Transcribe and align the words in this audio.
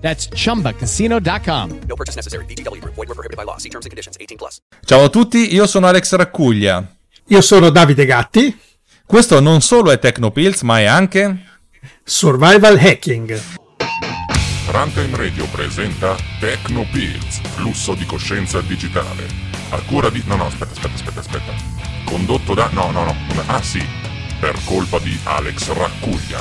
That's 0.00 0.28
chumbacasino.com. 0.28 1.80
No 1.86 1.94
purchase 1.94 2.16
necessary. 2.16 2.44
VGW 2.46 2.80
Group. 2.80 2.94
Void 2.96 3.08
were 3.08 3.14
prohibited 3.14 3.36
by 3.36 3.44
law. 3.44 3.58
See 3.58 3.68
terms 3.68 3.86
and 3.86 3.90
conditions. 3.90 4.16
18 4.18 4.36
plus. 4.36 4.58
Ciao 4.84 5.04
a 5.04 5.08
tutti, 5.08 5.54
io 5.54 5.66
sono 5.66 5.86
Alex 5.86 6.14
Raccuglia. 6.14 6.84
Io 7.26 7.40
sono 7.42 7.70
Davide 7.70 8.06
Gatti, 8.06 8.58
Questo 9.10 9.40
non 9.40 9.60
solo 9.60 9.90
è 9.90 9.98
Tecnopills, 9.98 10.62
ma 10.62 10.78
è 10.78 10.84
anche... 10.84 11.44
Survival 12.04 12.78
Hacking. 12.78 13.40
Runtime 14.68 15.16
Radio 15.16 15.46
presenta 15.46 16.14
Techno 16.38 16.86
Pills, 16.92 17.40
flusso 17.40 17.94
di 17.94 18.06
coscienza 18.06 18.60
digitale. 18.60 19.26
A 19.70 19.80
cura 19.80 20.10
di... 20.10 20.22
No, 20.26 20.36
no, 20.36 20.46
aspetta, 20.46 20.70
aspetta, 20.70 20.94
aspetta, 20.94 21.18
aspetta. 21.18 21.52
Condotto 22.04 22.54
da... 22.54 22.68
No, 22.72 22.92
no, 22.92 23.02
no. 23.02 23.16
Ah, 23.46 23.60
sì. 23.60 23.84
Per 24.40 24.58
colpa 24.64 24.98
di 25.00 25.20
Alex 25.24 25.70
Raccuglia. 25.70 26.38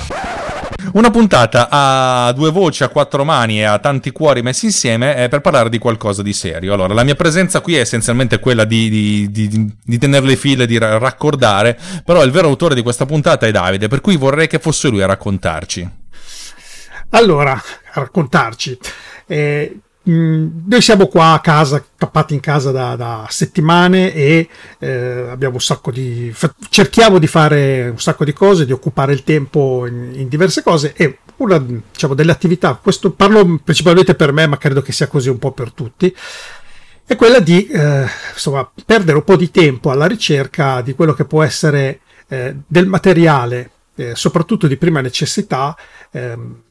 Una 0.94 1.12
puntata 1.12 1.68
a 1.70 2.32
due 2.32 2.50
voci, 2.50 2.84
a 2.84 2.88
quattro 2.88 3.26
mani 3.26 3.60
e 3.60 3.66
a 3.66 3.78
tanti 3.80 4.12
cuori 4.12 4.42
messi 4.42 4.68
insieme 4.68 5.16
è 5.16 5.28
per 5.28 5.42
parlare 5.42 5.68
di 5.68 5.80
qualcosa 5.80 6.24
di 6.24 6.32
serio. 6.32 6.74
Allora, 6.74 6.94
la 6.94 7.04
mia 7.04 7.16
presenza 7.16 7.60
qui 7.60 7.76
è 7.76 7.82
essenzialmente 7.82 8.40
quella 8.40 8.64
di, 8.64 8.90
di, 8.90 9.30
di, 9.32 9.76
di 9.84 9.98
tenere 9.98 10.26
le 10.26 10.38
file, 10.38 10.66
di 10.66 10.78
ra- 10.78 10.98
raccordare, 10.98 11.78
però 12.06 12.24
il 12.24 12.32
vero 12.32 12.48
autore 12.48 12.74
di 12.74 12.82
questa 12.84 13.06
puntata 13.06 13.46
è 13.46 13.52
Davide, 13.52 13.90
per 13.90 14.00
cui 14.00 14.16
vorrei 14.16 14.48
che 14.48 14.60
fosse 14.60 14.88
lui 14.88 15.02
a 15.02 15.06
raccontarci. 15.06 15.90
Allora, 17.10 17.52
a 17.52 18.00
raccontarci. 18.00 18.78
Eh, 19.28 19.78
mh, 20.10 20.64
noi 20.68 20.82
siamo 20.82 21.08
qua 21.08 21.34
a 21.34 21.40
casa, 21.40 21.84
tappati 21.98 22.34
in 22.34 22.40
casa 22.40 22.72
da, 22.72 22.96
da 22.96 23.26
settimane 23.30 24.14
e 24.14 24.50
eh, 24.80 25.28
abbiamo 25.30 25.56
un 25.56 25.62
sacco 25.62 25.92
di. 25.92 26.32
fa- 26.34 26.54
cerchiamo 26.70 27.20
di 27.20 27.28
fare 27.28 27.90
un 27.90 28.00
sacco 28.00 28.24
di 28.24 28.34
cose, 28.34 28.66
di 28.66 28.72
occupare 28.72 29.14
il 29.14 29.24
tempo 29.24 29.86
in, 29.86 30.12
in 30.16 30.28
diverse 30.28 30.64
cose 30.64 30.94
e 30.96 31.20
una 31.38 31.58
diciamo, 31.58 32.14
delle 32.14 32.32
attività, 32.32 32.80
questo 32.82 33.12
parlo 33.12 33.60
principalmente 33.64 34.16
per 34.16 34.32
me, 34.34 34.48
ma 34.48 34.58
credo 34.58 34.82
che 34.82 34.92
sia 34.92 35.08
così 35.08 35.30
un 35.30 35.40
po' 35.40 35.52
per 35.52 35.72
tutti. 35.72 36.14
È 37.06 37.16
quella 37.16 37.40
di 37.40 37.66
eh, 37.68 38.06
insomma, 38.34 38.70
perdere 38.86 39.18
un 39.18 39.24
po' 39.24 39.36
di 39.36 39.50
tempo 39.50 39.90
alla 39.90 40.06
ricerca 40.06 40.82
di 40.82 40.94
quello 40.94 41.14
che 41.14 41.26
può 41.26 41.42
essere 41.42 42.02
eh, 42.28 42.56
del 42.68 42.86
materiale, 42.86 43.72
eh, 43.96 44.16
soprattutto 44.16 44.68
di 44.68 44.78
prima 44.78 45.02
necessità, 45.02 45.76
ehm, 46.12 46.62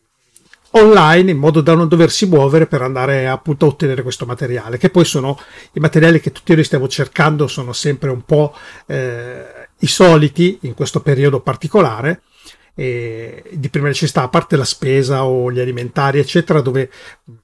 online 0.73 1.31
in 1.31 1.39
modo 1.39 1.61
da 1.61 1.75
non 1.75 1.89
doversi 1.89 2.27
muovere 2.27 2.67
per 2.67 2.83
andare 2.83 3.27
appunto 3.27 3.65
a 3.65 3.69
ottenere 3.69 4.03
questo 4.03 4.27
materiale, 4.27 4.79
che 4.79 4.91
poi 4.91 5.05
sono 5.05 5.39
i 5.73 5.81
materiali 5.81 6.21
che 6.21 6.33
tutti 6.33 6.55
noi 6.55 6.65
stiamo 6.65 6.89
cercando, 6.89 7.47
sono 7.47 7.73
sempre 7.73 8.11
un 8.11 8.23
po' 8.23 8.55
eh, 8.87 9.69
i 9.79 9.87
soliti 9.87 10.59
in 10.63 10.75
questo 10.75 11.01
periodo 11.01 11.41
particolare. 11.41 12.23
E 12.75 13.43
di 13.55 13.71
prima 13.71 13.89
necessità, 13.89 14.23
a 14.23 14.29
parte 14.29 14.57
la 14.57 14.65
spesa 14.65 15.25
o 15.25 15.51
gli 15.51 15.59
alimentari, 15.59 16.21
eccetera, 16.21 16.61
dove 16.61 16.89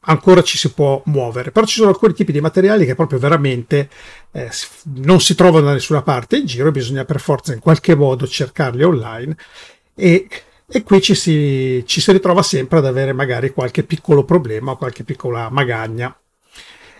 ancora 0.02 0.44
ci 0.44 0.56
si 0.56 0.72
può 0.72 1.02
muovere. 1.06 1.50
Però 1.50 1.66
ci 1.66 1.78
sono 1.78 1.88
alcuni 1.88 2.14
tipi 2.14 2.30
di 2.30 2.40
materiali 2.40 2.86
che 2.86 2.94
proprio 2.94 3.18
veramente 3.18 3.88
eh, 4.30 4.48
non 4.98 5.20
si 5.20 5.34
trovano 5.34 5.66
da 5.66 5.72
nessuna 5.72 6.02
parte 6.02 6.36
in 6.36 6.46
giro, 6.46 6.70
bisogna 6.70 7.04
per 7.04 7.18
forza 7.18 7.52
in 7.52 7.58
qualche 7.58 7.96
modo 7.96 8.28
cercarli 8.28 8.84
online. 8.84 9.36
E, 9.96 10.28
e 10.66 10.82
qui 10.82 11.00
ci 11.00 11.14
si, 11.14 11.82
ci 11.86 12.00
si 12.00 12.12
ritrova 12.12 12.42
sempre 12.42 12.78
ad 12.78 12.86
avere 12.86 13.12
magari 13.12 13.50
qualche 13.50 13.82
piccolo 13.82 14.24
problema 14.24 14.72
o 14.72 14.76
qualche 14.76 15.04
piccola 15.04 15.50
magagna. 15.50 16.16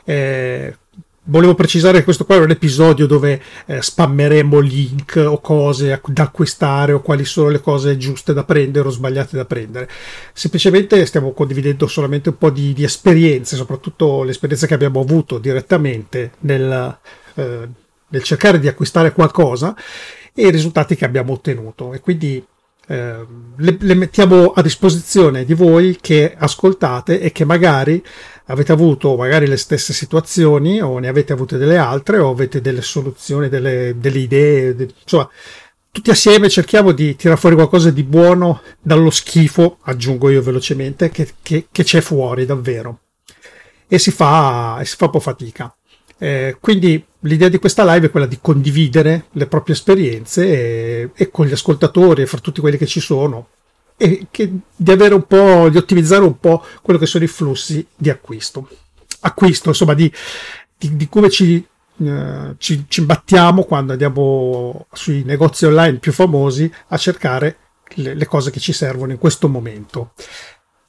Eh, 0.05 0.77
volevo 1.25 1.55
precisare 1.55 1.99
che 1.99 2.05
questo 2.05 2.27
qua 2.27 2.37
è 2.37 2.41
un 2.41 2.51
episodio 2.51 3.07
dove 3.07 3.41
eh, 3.67 3.81
spammeremo 3.81 4.59
link 4.59 5.23
o 5.27 5.41
cose 5.41 6.01
da 6.09 6.23
acquistare 6.25 6.93
o 6.93 7.01
quali 7.01 7.25
sono 7.25 7.49
le 7.49 7.61
cose 7.61 7.97
giuste 7.97 8.35
da 8.35 8.45
prendere 8.45 8.89
o 8.89 8.91
sbagliate 8.91 9.37
da 9.37 9.45
prendere. 9.47 9.89
Semplicemente 10.33 11.05
stiamo 11.07 11.33
condividendo 11.33 11.87
solamente 11.87 12.29
un 12.31 12.39
po' 12.39 12.51
di, 12.51 12.73
di 12.75 12.85
esperienze, 12.85 13.57
soprattutto 13.57 14.23
le 14.23 14.33
esperienze 14.33 14.67
che 14.67 14.75
abbiamo 14.75 15.01
avuto 15.01 15.39
direttamente 15.39 16.33
nel, 16.41 16.99
eh, 17.35 17.69
nel 18.09 18.23
cercare 18.23 18.59
di 18.59 18.69
acquistare 18.69 19.13
qualcosa 19.13 19.75
e 20.35 20.47
i 20.47 20.51
risultati 20.51 20.97
che 20.97 21.05
abbiamo 21.07 21.33
ottenuto. 21.33 21.95
E 21.95 22.01
quindi 22.01 22.45
eh, 22.87 23.27
le, 23.56 23.77
le 23.78 23.95
mettiamo 23.95 24.53
a 24.53 24.62
disposizione 24.62 25.45
di 25.45 25.55
voi 25.55 25.99
che 26.00 26.34
ascoltate 26.37 27.21
e 27.21 27.33
che 27.33 27.45
magari 27.45 28.03
avete 28.47 28.72
avuto 28.72 29.17
magari 29.17 29.47
le 29.47 29.56
stesse 29.56 29.93
situazioni 29.93 30.81
o 30.81 30.99
ne 30.99 31.09
avete 31.09 31.33
avute 31.33 31.56
delle 31.56 31.78
altre 31.78 32.19
o 32.19 32.31
avete 32.31 32.61
delle 32.61 32.83
soluzioni, 32.83 33.49
delle, 33.49 33.94
delle 33.99 34.19
idee, 34.19 34.75
de- 34.75 34.89
insomma 35.03 35.28
tutti 35.91 36.11
assieme 36.11 36.49
cerchiamo 36.49 36.91
di 36.91 37.15
tirare 37.15 37.39
fuori 37.39 37.55
qualcosa 37.55 37.91
di 37.91 38.03
buono 38.03 38.61
dallo 38.81 39.11
schifo, 39.11 39.78
aggiungo 39.83 40.28
io 40.28 40.43
velocemente, 40.43 41.09
che, 41.11 41.34
che- 41.41 41.69
che 41.71 41.84
c'è 41.84 42.00
fuori 42.00 42.44
davvero 42.47 42.99
e 43.87 43.99
si 43.99 44.11
fa, 44.11 44.81
si 44.84 44.97
fa 44.97 45.05
un 45.05 45.11
po' 45.12 45.21
fatica. 45.21 45.75
Eh, 46.19 46.56
quindi 46.61 47.05
l'idea 47.25 47.49
di 47.49 47.59
questa 47.59 47.85
live 47.85 48.07
è 48.07 48.11
quella 48.11 48.27
di 48.27 48.39
condividere 48.41 49.27
le 49.33 49.47
proprie 49.47 49.75
esperienze 49.75 50.47
e, 50.47 51.11
e 51.15 51.31
con 51.31 51.47
gli 51.47 51.53
ascoltatori 51.53 52.23
e 52.23 52.27
fra 52.27 52.39
tutti 52.39 52.61
quelli 52.61 52.77
che 52.77 52.87
ci 52.87 53.01
sono 53.01 53.49
e 53.97 54.27
che- 54.31 54.53
di 54.75 54.91
avere 54.91 55.15
un 55.15 55.27
po', 55.27 55.69
di 55.69 55.77
ottimizzare 55.77 56.25
un 56.25 56.39
po' 56.39 56.65
quello 56.83 56.99
che 56.99 57.07
sono 57.07 57.25
i 57.25 57.29
flussi 57.29 57.87
di 57.95 58.11
acquisto. 58.11 58.69
Acquisto, 59.21 59.71
insomma, 59.71 59.95
di, 59.95 60.12
di, 60.77 60.97
di 60.97 61.09
come 61.09 61.31
ci, 61.31 61.65
eh, 62.03 62.55
ci, 62.59 62.85
ci 62.89 63.07
quando 63.67 63.93
andiamo 63.93 64.87
sui 64.93 65.23
negozi 65.25 65.65
online 65.65 65.99
più 65.99 66.12
famosi 66.12 66.71
a 66.89 66.97
cercare 66.97 67.56
le, 67.95 68.15
le 68.15 68.27
cose 68.27 68.51
che 68.51 68.61
ci 68.61 68.73
servono 68.73 69.12
in 69.12 69.19
questo 69.19 69.49
momento. 69.49 70.12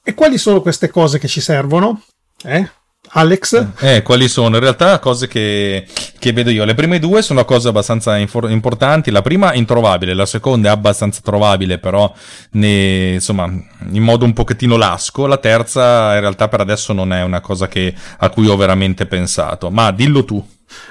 E 0.03 0.13
quali 0.13 0.38
sono 0.38 0.62
queste 0.62 0.90
cose 0.90 1.17
che 1.17 1.28
ci 1.28 1.41
servono? 1.41 2.02
Eh? 2.44 2.69
Alex? 3.18 3.68
Eh, 3.80 4.02
quali 4.02 4.28
sono? 4.28 4.56
In 4.56 4.62
realtà 4.62 5.00
cose 5.00 5.28
che, 5.28 5.88
che 6.20 6.34
vedo 6.34 6.50
io. 6.50 6.66
Le 6.66 6.74
prime 6.74 7.00
due 7.00 7.22
sono 7.22 7.46
cose 7.46 7.70
abbastanza 7.70 8.18
infor- 8.18 8.50
importanti. 8.52 9.09
La 9.09 9.22
prima 9.22 9.53
introvabile, 9.53 10.14
la 10.14 10.26
seconda 10.26 10.68
è 10.68 10.72
abbastanza 10.72 11.22
trovabile, 11.24 11.78
però 11.78 12.14
ne- 12.52 13.14
insomma, 13.14 13.46
in 13.92 14.03
modo 14.03 14.26
un 14.26 14.34
pochettino 14.34 14.76
lasco. 14.76 15.28
La 15.28 15.38
terza 15.38 16.14
in 16.16 16.20
realtà 16.20 16.50
per 16.50 16.59
adesso 16.59 16.92
non 16.92 17.14
è 17.14 17.24
una 17.24 17.40
cosa 17.40 17.70
che- 17.70 17.94
a 18.18 18.30
cui 18.30 18.48
ho 18.50 18.58
veramente 18.58 19.06
pensato. 19.06 19.70
Ma 19.70 19.92
dillo 19.92 20.26
tu. 20.26 20.46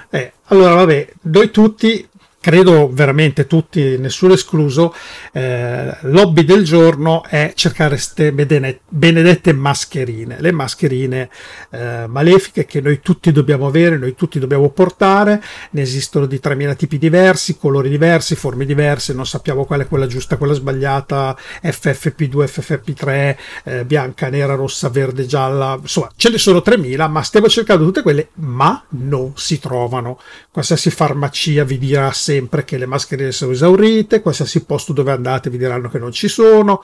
Eh, 0.09 0.33
allora, 0.47 0.75
vabbè, 0.77 1.07
noi 1.25 1.51
tutti, 1.51 2.09
credo 2.45 2.91
veramente 2.93 3.47
tutti, 3.47 3.97
nessuno 3.97 4.35
escluso, 4.35 4.95
eh, 5.33 5.97
l'hobby 6.03 6.45
del 6.45 6.63
giorno 6.63 7.25
è 7.25 7.53
cercare 7.55 7.95
queste 7.95 8.33
benedette 8.35 9.55
mascherine, 9.55 10.37
le 10.41 10.53
mascherine 10.53 11.31
eh, 11.71 12.05
malefiche 12.07 12.67
che 12.67 12.83
noi 12.83 13.01
tutti 13.01 13.33
dobbiamo 13.33 13.67
avere, 13.67 13.97
noi 13.97 14.15
tutti 14.15 14.39
dobbiamo 14.39 14.69
portare, 14.69 15.43
ne 15.71 15.81
esistono 15.81 16.27
di 16.27 16.39
3000 16.39 16.75
tipi 16.75 16.99
diversi, 16.99 17.57
colori 17.57 17.89
diversi, 17.89 18.35
forme 18.35 18.67
diverse, 18.67 19.15
non 19.15 19.25
sappiamo 19.25 19.65
qual 19.65 19.81
è 19.81 19.89
quella 19.89 20.07
giusta, 20.07 20.37
quella 20.37 20.53
sbagliata, 20.53 21.35
FFP2, 21.63 22.45
FFP3, 22.45 23.37
eh, 23.65 23.85
bianca, 23.87 24.29
nera, 24.29 24.55
rossa, 24.55 24.91
verde, 24.91 25.25
gialla, 25.25 25.79
insomma 25.81 26.11
ce 26.15 26.29
ne 26.29 26.37
sono 26.37 26.61
3000, 26.61 27.09
ma 27.09 27.23
stiamo 27.23 27.49
cercando 27.49 27.87
tutte 27.87 28.03
quelle, 28.03 28.29
ma 28.35 28.85
non 28.91 29.33
si 29.35 29.59
trovano. 29.59 30.21
Qualsiasi 30.51 30.91
farmacia 30.91 31.65
vi 31.65 31.79
dirà 31.79 32.13
sempre 32.35 32.65
che 32.65 32.77
le 32.79 32.87
mascherine 32.87 33.33
sono 33.33 33.53
esaurite, 33.53 34.21
qualsiasi 34.21 34.65
posto 34.65 34.93
dove 34.93 35.13
andate 35.13 35.51
vi 35.51 35.59
diranno 35.59 35.89
che 35.89 35.99
non 35.99 36.13
ci 36.13 36.29
sono, 36.29 36.83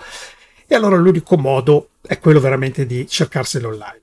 e 0.67 0.75
allora 0.75 0.97
l'unico 0.97 1.37
modo 1.37 1.91
è 2.01 2.19
quello 2.19 2.41
veramente 2.41 2.87
di 2.87 3.07
cercarsele 3.09 3.67
online. 3.67 4.01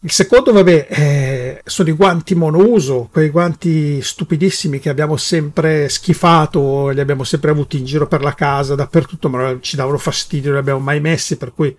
Il 0.00 0.12
secondo, 0.12 0.52
vabbè, 0.52 0.86
eh, 0.90 1.60
sono 1.64 1.88
i 1.88 1.92
guanti 1.92 2.34
monouso, 2.36 3.08
quei 3.10 3.30
guanti 3.30 4.00
stupidissimi 4.00 4.78
che 4.78 4.90
abbiamo 4.90 5.16
sempre 5.16 5.88
schifato, 5.88 6.88
li 6.90 7.00
abbiamo 7.00 7.24
sempre 7.24 7.50
avuti 7.50 7.78
in 7.78 7.84
giro 7.84 8.06
per 8.06 8.22
la 8.22 8.34
casa, 8.34 8.76
dappertutto, 8.76 9.28
ma 9.28 9.56
ci 9.60 9.74
davano 9.74 9.98
fastidio, 9.98 10.50
non 10.50 10.54
li 10.54 10.60
abbiamo 10.60 10.80
mai 10.80 11.00
messi, 11.00 11.36
per 11.36 11.52
cui 11.52 11.76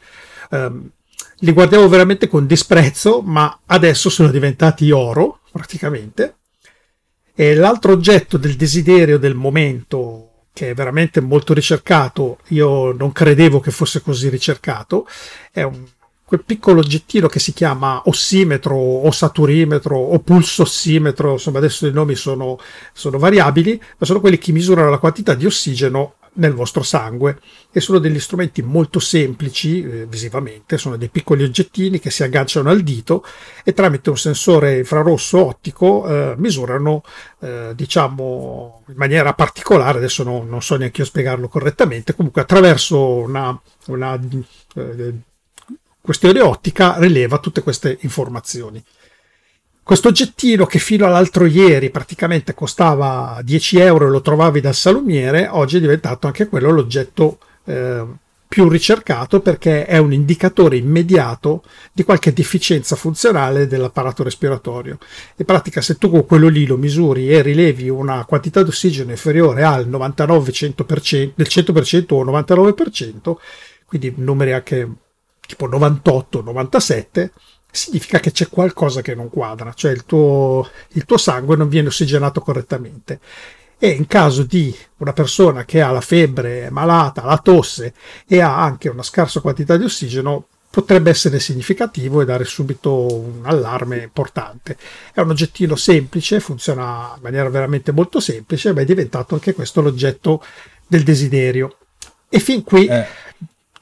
ehm, 0.51 0.89
li 1.39 1.51
guardiamo 1.53 1.87
veramente 1.87 2.27
con 2.27 2.45
disprezzo, 2.45 3.21
ma 3.21 3.61
adesso 3.65 4.09
sono 4.09 4.29
diventati 4.29 4.91
oro, 4.91 5.39
praticamente. 5.51 6.38
E 7.39 7.55
l'altro 7.55 7.93
oggetto 7.93 8.35
del 8.35 8.57
desiderio 8.57 9.17
del 9.17 9.33
momento, 9.33 10.47
che 10.51 10.71
è 10.71 10.73
veramente 10.73 11.21
molto 11.21 11.53
ricercato, 11.53 12.39
io 12.47 12.91
non 12.91 13.13
credevo 13.13 13.61
che 13.61 13.71
fosse 13.71 14.01
così 14.01 14.27
ricercato, 14.27 15.07
è 15.49 15.61
un 15.61 15.85
quel 16.29 16.43
piccolo 16.43 16.81
oggettino 16.81 17.27
che 17.27 17.39
si 17.39 17.53
chiama 17.53 18.03
ossimetro 18.05 18.75
o 18.75 19.09
saturimetro 19.09 19.97
o 19.97 20.19
pulsossimetro, 20.19 21.31
insomma 21.31 21.57
adesso 21.57 21.87
i 21.87 21.91
nomi 21.91 22.13
sono, 22.13 22.59
sono 22.93 23.17
variabili, 23.17 23.81
ma 23.97 24.05
sono 24.05 24.19
quelli 24.19 24.37
che 24.37 24.51
misurano 24.51 24.91
la 24.91 24.99
quantità 24.99 25.33
di 25.33 25.47
ossigeno 25.47 26.17
nel 26.33 26.53
vostro 26.53 26.83
sangue. 26.83 27.39
E 27.71 27.79
sono 27.79 27.97
degli 27.97 28.19
strumenti 28.19 28.61
molto 28.61 28.99
semplici 28.99 29.81
eh, 29.81 30.05
visivamente, 30.05 30.77
sono 30.77 30.97
dei 30.97 31.09
piccoli 31.09 31.41
oggettini 31.41 31.99
che 31.99 32.11
si 32.11 32.21
agganciano 32.21 32.69
al 32.69 32.81
dito 32.81 33.25
e 33.63 33.73
tramite 33.73 34.11
un 34.11 34.17
sensore 34.17 34.77
infrarosso 34.77 35.47
ottico 35.47 36.07
eh, 36.07 36.35
misurano 36.37 37.01
eh, 37.39 37.71
diciamo 37.73 38.83
in 38.87 38.97
maniera 38.97 39.33
particolare, 39.33 39.97
adesso 39.97 40.21
no, 40.21 40.43
non 40.43 40.61
so 40.61 40.75
neanche 40.75 41.01
io 41.01 41.07
spiegarlo 41.07 41.47
correttamente, 41.47 42.13
comunque 42.13 42.43
attraverso 42.43 43.15
una, 43.15 43.59
una 43.87 44.19
eh, 44.75 45.13
questione 46.09 46.39
ottica 46.39 46.95
rileva 46.97 47.37
tutte 47.37 47.61
queste 47.61 47.99
informazioni. 48.01 48.83
Questo 49.83 50.07
oggettino 50.07 50.65
che 50.65 50.79
fino 50.79 51.05
all'altro 51.05 51.45
ieri 51.45 51.91
praticamente 51.91 52.55
costava 52.55 53.39
10 53.43 53.77
euro 53.77 54.07
e 54.07 54.09
lo 54.09 54.21
trovavi 54.21 54.59
dal 54.59 54.73
salumiere, 54.73 55.47
oggi 55.47 55.77
è 55.77 55.79
diventato 55.79 56.25
anche 56.25 56.47
quello 56.47 56.71
l'oggetto 56.71 57.37
eh, 57.65 58.03
più 58.47 58.67
ricercato 58.67 59.39
perché 59.39 59.85
è 59.85 59.99
un 59.99 60.11
indicatore 60.11 60.77
immediato 60.77 61.61
di 61.93 62.01
qualche 62.01 62.33
deficienza 62.33 62.95
funzionale 62.95 63.67
dell'apparato 63.67 64.23
respiratorio. 64.23 64.97
In 65.35 65.45
pratica 65.45 65.79
se 65.79 65.99
tu 65.99 66.09
con 66.09 66.25
quello 66.25 66.47
lì 66.47 66.65
lo 66.65 66.77
misuri 66.77 67.29
e 67.29 67.43
rilevi 67.43 67.87
una 67.87 68.25
quantità 68.25 68.63
di 68.63 68.69
ossigeno 68.69 69.11
inferiore 69.11 69.61
al 69.61 69.87
99-100%, 69.87 71.33
del 71.35 71.47
100% 71.47 72.05
o 72.15 72.25
99%, 72.25 73.35
quindi 73.85 74.11
numeri 74.17 74.53
anche 74.53 74.89
tipo 75.49 75.67
98-97, 75.67 77.31
significa 77.71 78.19
che 78.19 78.31
c'è 78.31 78.49
qualcosa 78.49 79.01
che 79.01 79.15
non 79.15 79.29
quadra, 79.29 79.73
cioè 79.73 79.91
il 79.91 80.05
tuo, 80.05 80.67
il 80.89 81.05
tuo 81.05 81.17
sangue 81.17 81.55
non 81.55 81.67
viene 81.67 81.87
ossigenato 81.87 82.39
correttamente. 82.41 83.19
E 83.79 83.89
in 83.89 84.05
caso 84.05 84.43
di 84.43 84.75
una 84.97 85.13
persona 85.13 85.65
che 85.65 85.81
ha 85.81 85.89
la 85.89 86.01
febbre, 86.01 86.67
è 86.67 86.69
malata, 86.69 87.25
la 87.25 87.37
tosse 87.37 87.93
e 88.27 88.41
ha 88.41 88.61
anche 88.61 88.89
una 88.89 89.03
scarsa 89.03 89.39
quantità 89.39 89.75
di 89.75 89.85
ossigeno, 89.85 90.45
potrebbe 90.69 91.09
essere 91.09 91.39
significativo 91.39 92.21
e 92.21 92.25
dare 92.25 92.43
subito 92.43 93.11
un 93.11 93.41
allarme 93.43 94.03
importante. 94.03 94.77
È 95.11 95.19
un 95.21 95.31
oggettino 95.31 95.75
semplice, 95.75 96.39
funziona 96.39 97.13
in 97.15 97.21
maniera 97.23 97.49
veramente 97.49 97.91
molto 97.91 98.19
semplice, 98.19 98.71
ma 98.73 98.81
è 98.81 98.85
diventato 98.85 99.33
anche 99.33 99.53
questo 99.53 99.81
l'oggetto 99.81 100.43
del 100.85 101.03
desiderio. 101.03 101.77
E 102.29 102.39
fin 102.39 102.63
qui, 102.63 102.85
eh. 102.85 103.07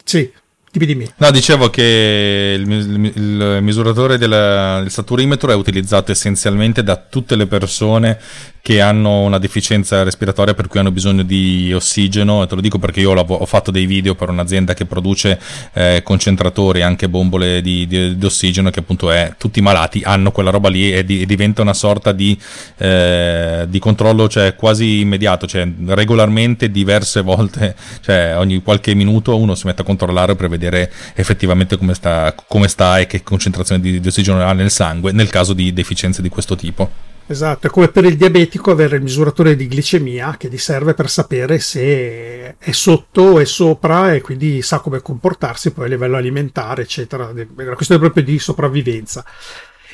sì, 0.03 0.31
Dimmi, 0.77 0.85
dimmi. 0.85 1.12
No, 1.18 1.31
dicevo 1.31 1.69
che 1.71 2.56
il, 2.59 2.71
il, 2.71 3.12
il 3.15 3.57
misuratore 3.62 4.19
del, 4.19 4.29
del, 4.29 4.91
saturimetro 4.91 5.51
è 5.51 5.56
utilizzato 5.56 6.12
essenzialmente 6.12 6.83
da 6.83 6.95
tutte 6.97 7.35
le 7.35 7.47
persone 7.47 8.19
che 8.68 8.81
hanno 8.81 9.21
una 9.21 9.38
deficienza 9.38 10.03
respiratoria 10.03 10.53
per 10.53 10.68
cui 10.68 10.81
hanno 10.81 10.91
bisogno 10.91 11.24
di 11.24 11.71
ossigeno. 11.74 12.44
E 12.44 12.47
te 12.47 12.56
lo 12.56 12.59
dico 12.59 12.79
perché 12.79 13.00
io 13.00 13.13
ho 13.13 13.45
fatto 13.45 13.71
dei 13.71 13.85
video 13.85 14.13
per 14.13 14.27
un'azienda 14.27 14.74
che 14.74 14.83
produce 14.83 15.39
eh, 15.71 16.01
concentratori, 16.03 16.81
anche 16.81 17.07
bombole 17.07 17.62
di, 17.62 17.88
di, 17.88 18.18
di, 18.18 18.25
ossigeno, 18.25 18.69
che 18.69 18.80
appunto 18.80 19.09
è 19.09 19.35
tutti 19.38 19.59
i 19.59 19.62
malati 19.62 20.01
hanno 20.03 20.31
quella 20.31 20.50
roba 20.50 20.68
lì 20.68 20.91
e, 20.91 21.06
di, 21.06 21.21
e 21.21 21.25
diventa 21.25 21.62
una 21.62 21.73
sorta 21.73 22.12
di, 22.12 22.38
eh, 22.80 23.65
di 23.69 23.80
controllo 23.80 24.27
cioè, 24.27 24.53
quasi 24.56 25.00
immediato, 25.00 25.47
cioè 25.47 25.65
regolarmente 25.85 26.69
diverse 26.69 27.21
volte, 27.23 27.73
cioè 28.01 28.35
ogni 28.38 28.62
qualche 28.62 28.94
minuto 28.94 29.38
uno 29.38 29.56
si 29.56 29.65
mette 29.65 29.83
a 29.83 29.85
controllare 29.85 30.35
per 30.35 30.50
vedere 30.50 30.66
vedere 30.69 30.91
effettivamente 31.15 31.77
come 31.77 31.93
sta, 31.93 32.35
come 32.47 32.67
sta 32.67 32.99
e 32.99 33.07
che 33.07 33.23
concentrazione 33.23 33.81
di, 33.81 33.99
di 33.99 34.07
ossigeno 34.07 34.41
ha 34.43 34.53
nel 34.53 34.71
sangue 34.71 35.11
nel 35.11 35.29
caso 35.29 35.53
di 35.53 35.73
deficienze 35.73 36.21
di 36.21 36.29
questo 36.29 36.55
tipo. 36.55 37.05
Esatto, 37.29 37.67
è 37.67 37.69
come 37.69 37.89
per 37.89 38.05
il 38.05 38.15
diabetico 38.15 38.71
avere 38.71 38.95
il 38.95 39.01
misuratore 39.01 39.57
di 39.57 39.67
glicemia 39.67 40.37
che 40.37 40.47
gli 40.47 40.57
serve 40.57 40.93
per 40.93 41.09
sapere 41.09 41.59
se 41.59 42.55
è 42.57 42.71
sotto 42.71 43.37
è 43.39 43.43
sopra 43.43 44.13
e 44.13 44.21
quindi 44.21 44.61
sa 44.61 44.79
come 44.79 45.01
comportarsi 45.01 45.71
poi 45.71 45.85
a 45.85 45.89
livello 45.89 46.15
alimentare, 46.15 46.83
eccetera. 46.83 47.29
È 47.35 47.45
una 47.63 47.75
questione 47.75 47.99
proprio 47.99 48.23
di 48.23 48.39
sopravvivenza. 48.39 49.25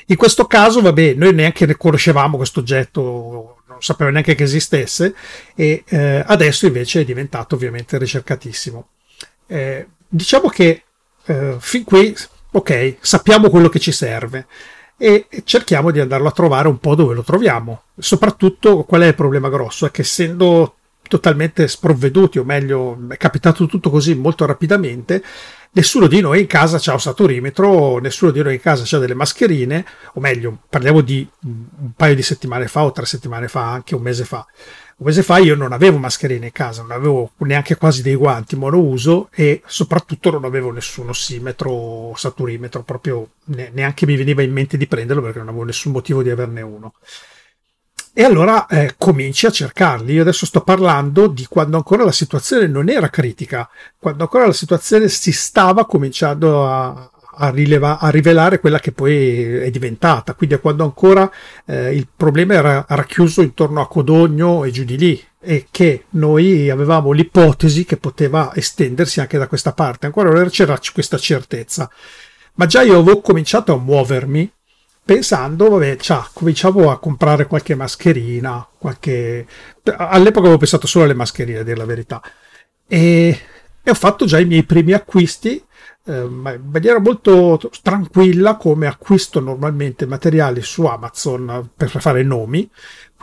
In 0.07 0.15
questo 0.15 0.45
caso, 0.45 0.81
vabbè, 0.81 1.13
noi 1.13 1.33
neanche 1.33 1.65
ne 1.65 1.75
conoscevamo 1.75 2.37
questo 2.37 2.59
oggetto, 2.59 3.63
non 3.67 3.77
sapevo 3.79 4.11
neanche 4.11 4.35
che 4.35 4.43
esistesse 4.43 5.15
e 5.55 5.83
eh, 5.87 6.23
adesso 6.27 6.67
invece 6.67 7.01
è 7.01 7.05
diventato 7.05 7.55
ovviamente 7.55 7.97
ricercatissimo. 7.97 8.89
Eh, 9.47 9.87
diciamo 10.13 10.47
che 10.47 10.83
eh, 11.25 11.55
fin 11.59 11.83
qui, 11.83 12.15
ok, 12.51 12.97
sappiamo 12.99 13.49
quello 13.49 13.69
che 13.69 13.79
ci 13.79 13.91
serve 13.91 14.45
e 14.95 15.27
cerchiamo 15.43 15.89
di 15.89 15.99
andarlo 15.99 16.27
a 16.27 16.31
trovare 16.31 16.67
un 16.67 16.77
po' 16.77 16.93
dove 16.93 17.15
lo 17.15 17.23
troviamo. 17.23 17.83
Soprattutto 17.97 18.83
qual 18.83 19.01
è 19.01 19.07
il 19.07 19.15
problema 19.15 19.49
grosso? 19.49 19.87
È 19.87 19.91
che 19.91 20.01
essendo 20.01 20.75
totalmente 21.07 21.67
sprovveduti, 21.67 22.39
o 22.39 22.43
meglio, 22.43 22.97
è 23.09 23.17
capitato 23.17 23.65
tutto 23.65 23.89
così 23.89 24.13
molto 24.13 24.45
rapidamente, 24.45 25.23
nessuno 25.71 26.07
di 26.07 26.21
noi 26.21 26.41
in 26.41 26.47
casa 26.47 26.77
c'ha 26.79 26.93
un 26.93 26.99
saturimetro, 26.99 27.97
nessuno 27.97 28.31
di 28.31 28.41
noi 28.41 28.53
in 28.53 28.61
casa 28.61 28.83
c'ha 28.85 28.99
delle 28.99 29.13
mascherine, 29.15 29.85
o 30.13 30.19
meglio, 30.19 30.59
parliamo 30.69 31.01
di 31.01 31.27
un 31.41 31.91
paio 31.95 32.15
di 32.15 32.23
settimane 32.23 32.67
fa 32.67 32.83
o 32.83 32.91
tre 32.91 33.05
settimane 33.05 33.47
fa, 33.47 33.71
anche 33.71 33.95
un 33.95 34.01
mese 34.01 34.25
fa. 34.25 34.45
Un 34.95 35.07
mese 35.07 35.23
fa 35.23 35.37
io 35.39 35.55
non 35.55 35.73
avevo 35.73 35.97
mascherine 35.97 36.45
in 36.45 36.51
casa, 36.51 36.81
non 36.81 36.91
avevo 36.91 37.31
neanche 37.37 37.75
quasi 37.75 38.01
dei 38.01 38.15
guanti 38.15 38.55
monouso 38.55 39.29
e 39.33 39.61
soprattutto 39.65 40.29
non 40.29 40.45
avevo 40.45 40.71
nessun 40.71 41.09
ossimetro 41.09 41.71
o 41.71 42.15
saturimetro, 42.15 42.83
proprio 42.83 43.29
neanche 43.45 44.05
mi 44.05 44.15
veniva 44.15 44.43
in 44.43 44.51
mente 44.51 44.77
di 44.77 44.87
prenderlo 44.87 45.21
perché 45.21 45.39
non 45.39 45.49
avevo 45.49 45.63
nessun 45.63 45.91
motivo 45.91 46.21
di 46.21 46.29
averne 46.29 46.61
uno. 46.61 46.93
E 48.15 48.23
allora 48.23 48.67
eh, 48.67 48.93
cominci 48.95 49.47
a 49.47 49.51
cercarli. 49.51 50.13
Io 50.13 50.21
adesso 50.21 50.45
sto 50.45 50.61
parlando 50.61 51.25
di 51.25 51.47
quando 51.47 51.77
ancora 51.77 52.03
la 52.03 52.11
situazione 52.11 52.67
non 52.67 52.87
era 52.87 53.09
critica, 53.09 53.67
quando 53.97 54.23
ancora 54.23 54.45
la 54.45 54.53
situazione 54.53 55.09
si 55.09 55.31
stava 55.31 55.87
cominciando 55.87 56.67
a, 56.67 57.09
a, 57.35 57.49
rileva- 57.49 57.99
a 57.99 58.09
rivelare 58.09 58.59
quella 58.59 58.79
che 58.79 58.91
poi 58.91 59.57
è 59.57 59.69
diventata. 59.69 60.33
Quindi 60.33 60.57
quando 60.59 60.83
ancora 60.83 61.29
eh, 61.65 61.95
il 61.95 62.07
problema 62.15 62.53
era 62.53 62.85
racchiuso 62.87 63.41
intorno 63.41 63.81
a 63.81 63.87
Codogno 63.87 64.63
e 64.63 64.71
giù 64.71 64.83
di 64.83 64.97
lì 64.97 65.23
e 65.39 65.67
che 65.69 66.05
noi 66.11 66.69
avevamo 66.69 67.11
l'ipotesi 67.11 67.83
che 67.85 67.97
poteva 67.97 68.51
estendersi 68.55 69.19
anche 69.19 69.37
da 69.37 69.47
questa 69.47 69.73
parte. 69.73 70.05
Ancora 70.05 70.31
non 70.31 70.49
c'era 70.49 70.79
questa 70.93 71.17
certezza. 71.17 71.89
Ma 72.55 72.65
già 72.65 72.81
io 72.81 72.99
avevo 72.99 73.21
cominciato 73.21 73.73
a 73.73 73.77
muovermi 73.77 74.51
pensando, 75.05 75.69
vabbè, 75.69 75.97
ciao, 75.97 76.27
cominciavo 76.33 76.89
a 76.89 76.99
comprare 76.99 77.47
qualche 77.47 77.75
mascherina, 77.75 78.65
qualche... 78.77 79.45
All'epoca 79.97 80.45
avevo 80.45 80.57
pensato 80.57 80.87
solo 80.87 81.05
alle 81.05 81.13
mascherine, 81.13 81.59
a 81.59 81.63
dire 81.63 81.75
la 81.75 81.85
verità. 81.85 82.21
E, 82.87 83.39
e 83.83 83.89
ho 83.89 83.95
fatto 83.95 84.25
già 84.25 84.39
i 84.39 84.45
miei 84.45 84.63
primi 84.63 84.93
acquisti 84.93 85.61
eh, 86.05 86.21
in 86.21 86.69
maniera 86.71 86.99
molto 86.99 87.59
tranquilla 87.81 88.55
come 88.57 88.87
acquisto 88.87 89.39
normalmente 89.39 90.05
materiali 90.05 90.61
su 90.61 90.85
Amazon 90.85 91.69
per 91.75 91.89
fare 91.89 92.23
nomi. 92.23 92.69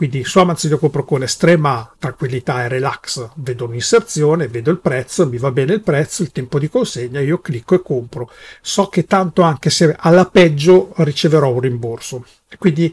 Quindi 0.01 0.25
su 0.25 0.39
Amazon 0.39 0.71
io 0.71 0.79
compro 0.79 1.05
con 1.05 1.23
estrema 1.23 1.95
tranquillità 1.99 2.65
e 2.65 2.69
relax, 2.69 3.33
vedo 3.35 3.67
un'inserzione, 3.67 4.49
vedo 4.49 4.71
il 4.71 4.79
prezzo, 4.79 5.29
mi 5.29 5.37
va 5.37 5.51
bene 5.51 5.75
il 5.75 5.83
prezzo, 5.83 6.23
il 6.23 6.33
tempo 6.33 6.59
di 6.59 6.71
consegna, 6.71 7.21
io 7.21 7.41
clicco 7.41 7.75
e 7.75 7.83
compro. 7.83 8.31
So 8.63 8.87
che 8.87 9.05
tanto 9.05 9.43
anche 9.43 9.69
se 9.69 9.95
alla 9.99 10.25
peggio 10.25 10.95
riceverò 10.97 11.53
un 11.53 11.61
rimborso. 11.61 12.25
Quindi 12.57 12.91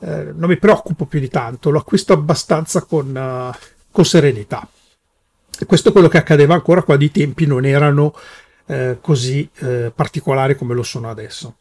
eh, 0.00 0.32
non 0.34 0.50
mi 0.50 0.58
preoccupo 0.58 1.06
più 1.06 1.18
di 1.18 1.30
tanto, 1.30 1.70
lo 1.70 1.78
acquisto 1.78 2.12
abbastanza 2.12 2.82
con, 2.82 3.06
uh, 3.16 3.58
con 3.90 4.04
serenità. 4.04 4.68
E 5.58 5.64
questo 5.64 5.88
è 5.88 5.92
quello 5.92 6.08
che 6.08 6.18
accadeva 6.18 6.52
ancora 6.52 6.82
quando 6.82 7.04
i 7.04 7.10
tempi 7.10 7.46
non 7.46 7.64
erano 7.64 8.14
eh, 8.70 8.98
così 9.00 9.50
eh, 9.58 9.92
particolari 9.92 10.54
come 10.54 10.74
lo 10.74 10.84
sono 10.84 11.10
adesso. 11.10 11.56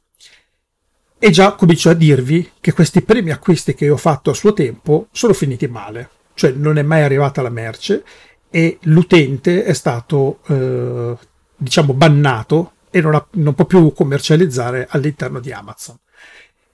E 1.18 1.32
già 1.32 1.54
comincio 1.54 1.90
a 1.90 1.94
dirvi 1.94 2.52
che 2.62 2.72
questi 2.72 3.02
primi 3.02 3.32
acquisti 3.32 3.74
che 3.74 3.90
ho 3.90 3.98
fatto 3.98 4.30
a 4.30 4.36
suo 4.36 4.54
tempo 4.54 5.08
sono 5.12 5.34
finiti 5.34 5.68
male, 5.68 6.10
cioè 6.36 6.52
non 6.52 6.78
è 6.78 6.84
mai 6.84 7.02
arrivata 7.02 7.42
la 7.42 7.50
merce 7.50 8.04
e 8.50 8.78
l'utente 8.84 9.64
è 9.64 9.74
stato, 9.74 10.40
eh, 10.48 11.18
diciamo, 11.58 11.94
bannato 11.94 12.74
e 12.92 13.02
non, 13.02 13.16
ha, 13.16 13.28
non 13.32 13.56
può 13.56 13.66
più 13.66 13.92
commercializzare 13.92 14.88
all'interno 14.90 15.40
di 15.40 15.52
Amazon. 15.52 15.98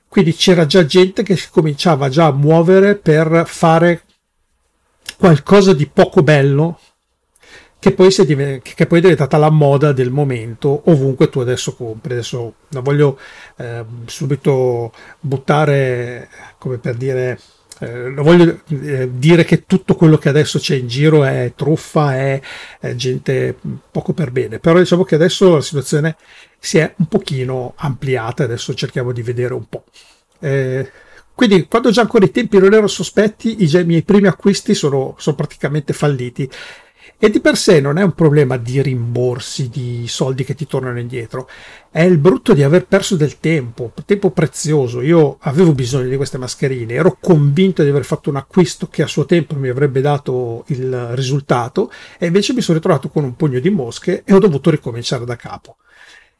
Quindi 0.07 0.33
c'era 0.33 0.65
già 0.65 0.85
gente 0.85 1.23
che 1.23 1.37
si 1.37 1.49
cominciava 1.49 2.09
già 2.09 2.25
a 2.25 2.33
muovere 2.33 2.95
per 2.95 3.43
fare 3.47 4.03
qualcosa 5.17 5.73
di 5.73 5.87
poco 5.87 6.23
bello 6.23 6.79
che 7.85 7.91
poi, 7.91 8.09
div- 8.25 8.61
che 8.63 8.87
poi, 8.87 8.97
è 8.97 9.01
diventata 9.01 9.37
la 9.37 9.51
moda 9.51 9.91
del 9.91 10.09
momento 10.09 10.81
ovunque 10.85 11.29
tu 11.29 11.39
adesso 11.39 11.75
compri. 11.75 12.13
Adesso 12.13 12.53
non 12.69 12.81
voglio 12.81 13.19
eh, 13.57 13.85
subito 14.05 14.91
buttare, 15.19 16.29
come 16.57 16.77
per 16.79 16.95
dire, 16.95 17.39
Eh, 17.79 18.09
non 18.09 18.23
voglio 18.23 18.61
eh, 18.69 19.09
dire 19.11 19.43
che 19.43 19.65
tutto 19.65 19.95
quello 19.95 20.17
che 20.17 20.29
adesso 20.29 20.59
c'è 20.59 20.75
in 20.75 20.87
giro 20.87 21.25
è 21.25 21.51
truffa, 21.57 22.15
è, 22.15 22.41
è, 22.79 22.95
gente 22.95 23.53
poco 23.91 24.13
per 24.13 24.31
bene, 24.31 24.59
però 24.59 24.79
diciamo 24.79 25.03
che 25.03 25.15
adesso 25.15 25.55
la 25.55 25.61
situazione 25.61 26.15
si 26.57 26.77
è 26.77 26.93
un 26.99 27.07
pochino 27.07 27.73
ampliata, 27.75 28.45
adesso 28.45 28.73
cerchiamo 28.73 29.11
di 29.11 29.21
vedere 29.21 29.53
un 29.53 29.67
po'. 29.67 29.83
Eh, 30.39 30.89
quindi 31.35 31.67
quando 31.67 31.91
già 31.91 31.99
ancora 31.99 32.23
i 32.23 32.31
tempi 32.31 32.57
non 32.59 32.71
erano 32.71 32.87
sospetti, 32.87 33.61
i 33.61 33.83
miei 33.83 34.03
primi 34.03 34.27
acquisti 34.27 34.73
sono, 34.73 35.15
sono 35.17 35.35
praticamente 35.35 35.91
falliti 35.91 36.49
e 37.17 37.29
di 37.29 37.39
per 37.39 37.57
sé 37.57 37.79
non 37.79 37.97
è 37.97 38.03
un 38.03 38.13
problema 38.13 38.57
di 38.57 38.81
rimborsi, 38.81 39.69
di 39.69 40.05
soldi 40.07 40.43
che 40.43 40.55
ti 40.55 40.67
tornano 40.67 40.99
indietro, 40.99 41.47
è 41.89 42.01
il 42.01 42.17
brutto 42.17 42.53
di 42.53 42.61
aver 42.61 42.87
perso 42.87 43.15
del 43.15 43.39
tempo, 43.39 43.93
tempo 44.05 44.31
prezioso. 44.31 45.01
Io 45.01 45.37
avevo 45.41 45.73
bisogno 45.73 46.09
di 46.09 46.17
queste 46.17 46.37
mascherine, 46.37 46.93
ero 46.93 47.17
convinto 47.19 47.83
di 47.83 47.89
aver 47.89 48.03
fatto 48.03 48.29
un 48.29 48.35
acquisto 48.35 48.87
che 48.87 49.01
a 49.03 49.07
suo 49.07 49.25
tempo 49.25 49.55
mi 49.55 49.69
avrebbe 49.69 50.01
dato 50.01 50.63
il 50.67 51.09
risultato 51.13 51.91
e 52.17 52.25
invece 52.27 52.53
mi 52.53 52.61
sono 52.61 52.77
ritrovato 52.77 53.09
con 53.09 53.23
un 53.23 53.35
pugno 53.35 53.59
di 53.59 53.69
mosche 53.69 54.23
e 54.25 54.33
ho 54.33 54.39
dovuto 54.39 54.69
ricominciare 54.69 55.25
da 55.25 55.35
capo. 55.35 55.77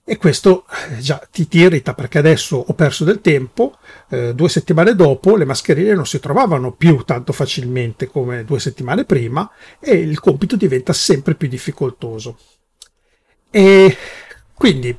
E 0.08 0.18
questo 0.18 0.66
eh, 0.92 1.00
già 1.00 1.28
ti, 1.32 1.48
ti, 1.48 1.58
irrita 1.58 1.96
perché 1.96 2.20
adesso 2.20 2.58
ho 2.58 2.74
perso 2.76 3.04
del 3.04 3.22
tempo, 3.22 3.80
eh, 4.10 4.36
due 4.36 4.50
settimane 4.50 4.94
dopo 4.94 5.36
le 5.36 5.46
mascherine 5.46 5.96
non 5.96 6.06
si 6.06 6.20
trovavano 6.20 6.74
più 6.74 7.04
tanto 7.04 7.34
facilmente 7.34 8.06
come 8.06 8.46
due 8.46 8.60
settimane 8.60 9.04
prima 9.06 9.50
e 9.80 9.96
il 9.96 10.20
compito 10.20 10.56
diventa 10.56 10.94
sempre 10.94 11.34
più 11.34 11.48
difficoltoso. 11.48 12.38
E 13.50 13.98
quindi 14.54 14.96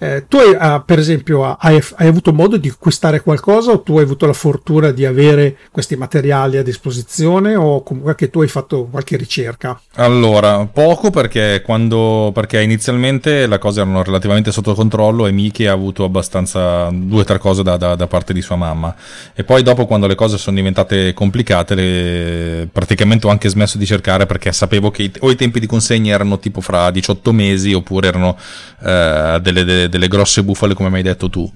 eh, 0.00 0.26
tu 0.28 0.36
hai, 0.36 0.54
ah, 0.56 0.80
per 0.80 1.00
esempio 1.00 1.56
hai, 1.58 1.82
hai, 1.96 2.06
avuto 2.06 2.32
modo 2.32 2.56
di 2.56 2.68
acquistare 2.68 3.20
qualcosa 3.20 3.72
o 3.72 3.80
tu 3.80 3.96
hai 3.98 4.04
avuto 4.04 4.26
la 4.26 4.32
fortuna 4.32 4.92
di 4.92 5.04
avere 5.04 5.56
questi 5.72 5.96
materiali 5.96 6.56
a 6.56 6.62
disposizione 6.62 7.56
o 7.56 7.82
comunque 7.82 8.14
che 8.14 8.30
tu 8.30 8.40
hai 8.40 8.46
fatto 8.46 8.84
qualche 8.84 9.16
ricerca? 9.16 9.80
Allora, 9.96 10.66
poco 10.66 11.10
perché 11.10 11.62
quando 11.64 12.30
perché 12.32 12.62
inizialmente 12.62 13.48
le 13.48 13.58
cose 13.58 13.80
erano 13.80 14.04
relativamente 14.04 14.52
sotto 14.52 14.72
controllo 14.74 15.26
e 15.26 15.32
Miki 15.32 15.66
ha 15.66 15.72
avuto 15.72 16.04
abbastanza 16.04 16.90
due 16.92 17.22
o 17.22 17.24
tre 17.24 17.38
cose 17.38 17.64
da, 17.64 17.76
da, 17.76 17.96
da, 17.96 18.06
parte 18.06 18.32
di 18.32 18.40
sua 18.40 18.54
mamma 18.54 18.94
e 19.34 19.42
poi 19.42 19.64
dopo 19.64 19.86
quando 19.86 20.06
le 20.06 20.14
cose 20.14 20.38
sono 20.38 20.54
diventate 20.54 21.12
complicate 21.12 21.74
le, 21.74 22.68
praticamente 22.70 23.26
ho 23.26 23.30
anche 23.30 23.48
smesso 23.48 23.76
di 23.76 23.84
cercare 23.84 24.26
perché 24.26 24.52
sapevo 24.52 24.92
che 24.92 25.02
i, 25.02 25.12
o 25.18 25.30
i 25.32 25.34
tempi 25.34 25.58
di 25.58 25.66
consegna 25.66 26.14
erano 26.14 26.38
tipo 26.38 26.60
fra 26.60 26.92
18 26.92 27.32
mesi 27.32 27.72
oppure 27.72 28.06
erano 28.06 28.36
eh, 28.80 29.38
delle, 29.42 29.64
delle 29.64 29.87
delle, 29.88 30.08
grosse 30.08 30.42
bufale 30.44 30.74
come 30.74 30.90
mi 30.90 30.96
hai 30.96 31.02
detto 31.02 31.28
tu. 31.28 31.50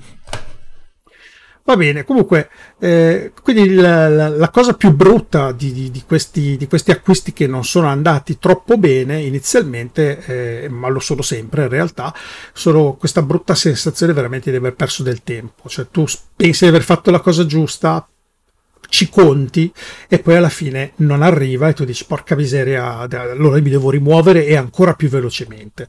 Va 1.64 1.76
bene, 1.76 2.02
comunque, 2.02 2.50
eh, 2.80 3.32
quindi 3.40 3.74
la, 3.74 4.08
la, 4.08 4.28
la, 4.28 4.50
cosa 4.50 4.74
più 4.74 4.92
brutta 4.92 5.52
di, 5.52 5.72
di, 5.72 5.92
di, 5.92 6.02
questi, 6.04 6.56
di, 6.56 6.66
questi, 6.66 6.90
acquisti 6.90 7.32
che 7.32 7.46
non 7.46 7.64
sono 7.64 7.86
andati 7.86 8.36
troppo 8.36 8.76
bene 8.76 9.20
inizialmente, 9.20 10.64
eh, 10.64 10.68
ma 10.68 10.88
lo 10.88 10.98
sono 10.98 11.22
sempre 11.22 11.62
in 11.62 11.68
realtà, 11.68 12.12
sono 12.52 12.94
questa 12.94 13.22
brutta 13.22 13.54
sensazione 13.54 14.12
veramente 14.12 14.50
di 14.50 14.56
aver 14.56 14.74
perso 14.74 15.04
del 15.04 15.22
tempo. 15.22 15.68
Cioè 15.68 15.86
tu 15.88 16.04
pensi 16.34 16.64
di 16.64 16.70
aver 16.70 16.82
fatto 16.82 17.12
la 17.12 17.20
cosa 17.20 17.46
giusta, 17.46 18.08
ci 18.88 19.08
conti 19.08 19.72
e 20.08 20.18
poi 20.18 20.36
alla 20.36 20.48
fine 20.48 20.92
non 20.96 21.22
arriva 21.22 21.68
e 21.68 21.74
tu 21.74 21.84
dici 21.84 22.04
porca 22.06 22.34
miseria, 22.34 23.08
allora 23.08 23.60
mi 23.60 23.70
devo 23.70 23.88
rimuovere 23.88 24.46
e 24.46 24.56
ancora 24.56 24.94
più 24.94 25.08
velocemente. 25.08 25.88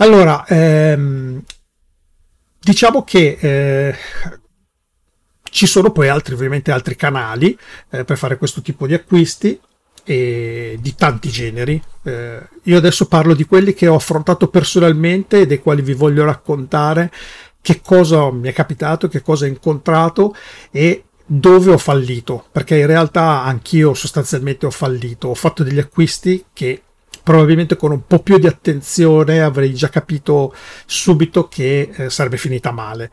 Allora, 0.00 0.46
ehm, 0.46 1.42
diciamo 2.60 3.02
che 3.02 3.36
eh, 3.40 3.96
ci 5.50 5.66
sono 5.66 5.90
poi 5.90 6.08
altri, 6.08 6.34
ovviamente 6.34 6.70
altri 6.70 6.94
canali 6.94 7.58
eh, 7.90 8.04
per 8.04 8.16
fare 8.16 8.36
questo 8.36 8.62
tipo 8.62 8.86
di 8.86 8.94
acquisti 8.94 9.58
e 10.04 10.78
di 10.80 10.94
tanti 10.94 11.30
generi. 11.30 11.82
Eh, 12.04 12.40
io 12.62 12.76
adesso 12.76 13.08
parlo 13.08 13.34
di 13.34 13.44
quelli 13.44 13.74
che 13.74 13.88
ho 13.88 13.96
affrontato 13.96 14.46
personalmente 14.48 15.40
e 15.40 15.46
dei 15.46 15.58
quali 15.58 15.82
vi 15.82 15.94
voglio 15.94 16.24
raccontare 16.24 17.10
che 17.60 17.80
cosa 17.82 18.30
mi 18.30 18.48
è 18.48 18.52
capitato, 18.52 19.08
che 19.08 19.20
cosa 19.20 19.46
ho 19.46 19.48
incontrato 19.48 20.32
e 20.70 21.06
dove 21.26 21.72
ho 21.72 21.78
fallito, 21.78 22.46
perché 22.52 22.78
in 22.78 22.86
realtà 22.86 23.42
anch'io 23.42 23.94
sostanzialmente 23.94 24.64
ho 24.64 24.70
fallito, 24.70 25.28
ho 25.28 25.34
fatto 25.34 25.64
degli 25.64 25.80
acquisti 25.80 26.44
che 26.52 26.82
probabilmente 27.28 27.76
con 27.76 27.90
un 27.90 28.06
po' 28.06 28.20
più 28.20 28.38
di 28.38 28.46
attenzione 28.46 29.42
avrei 29.42 29.74
già 29.74 29.90
capito 29.90 30.54
subito 30.86 31.46
che 31.46 31.90
eh, 31.94 32.08
sarebbe 32.08 32.38
finita 32.38 32.70
male. 32.70 33.10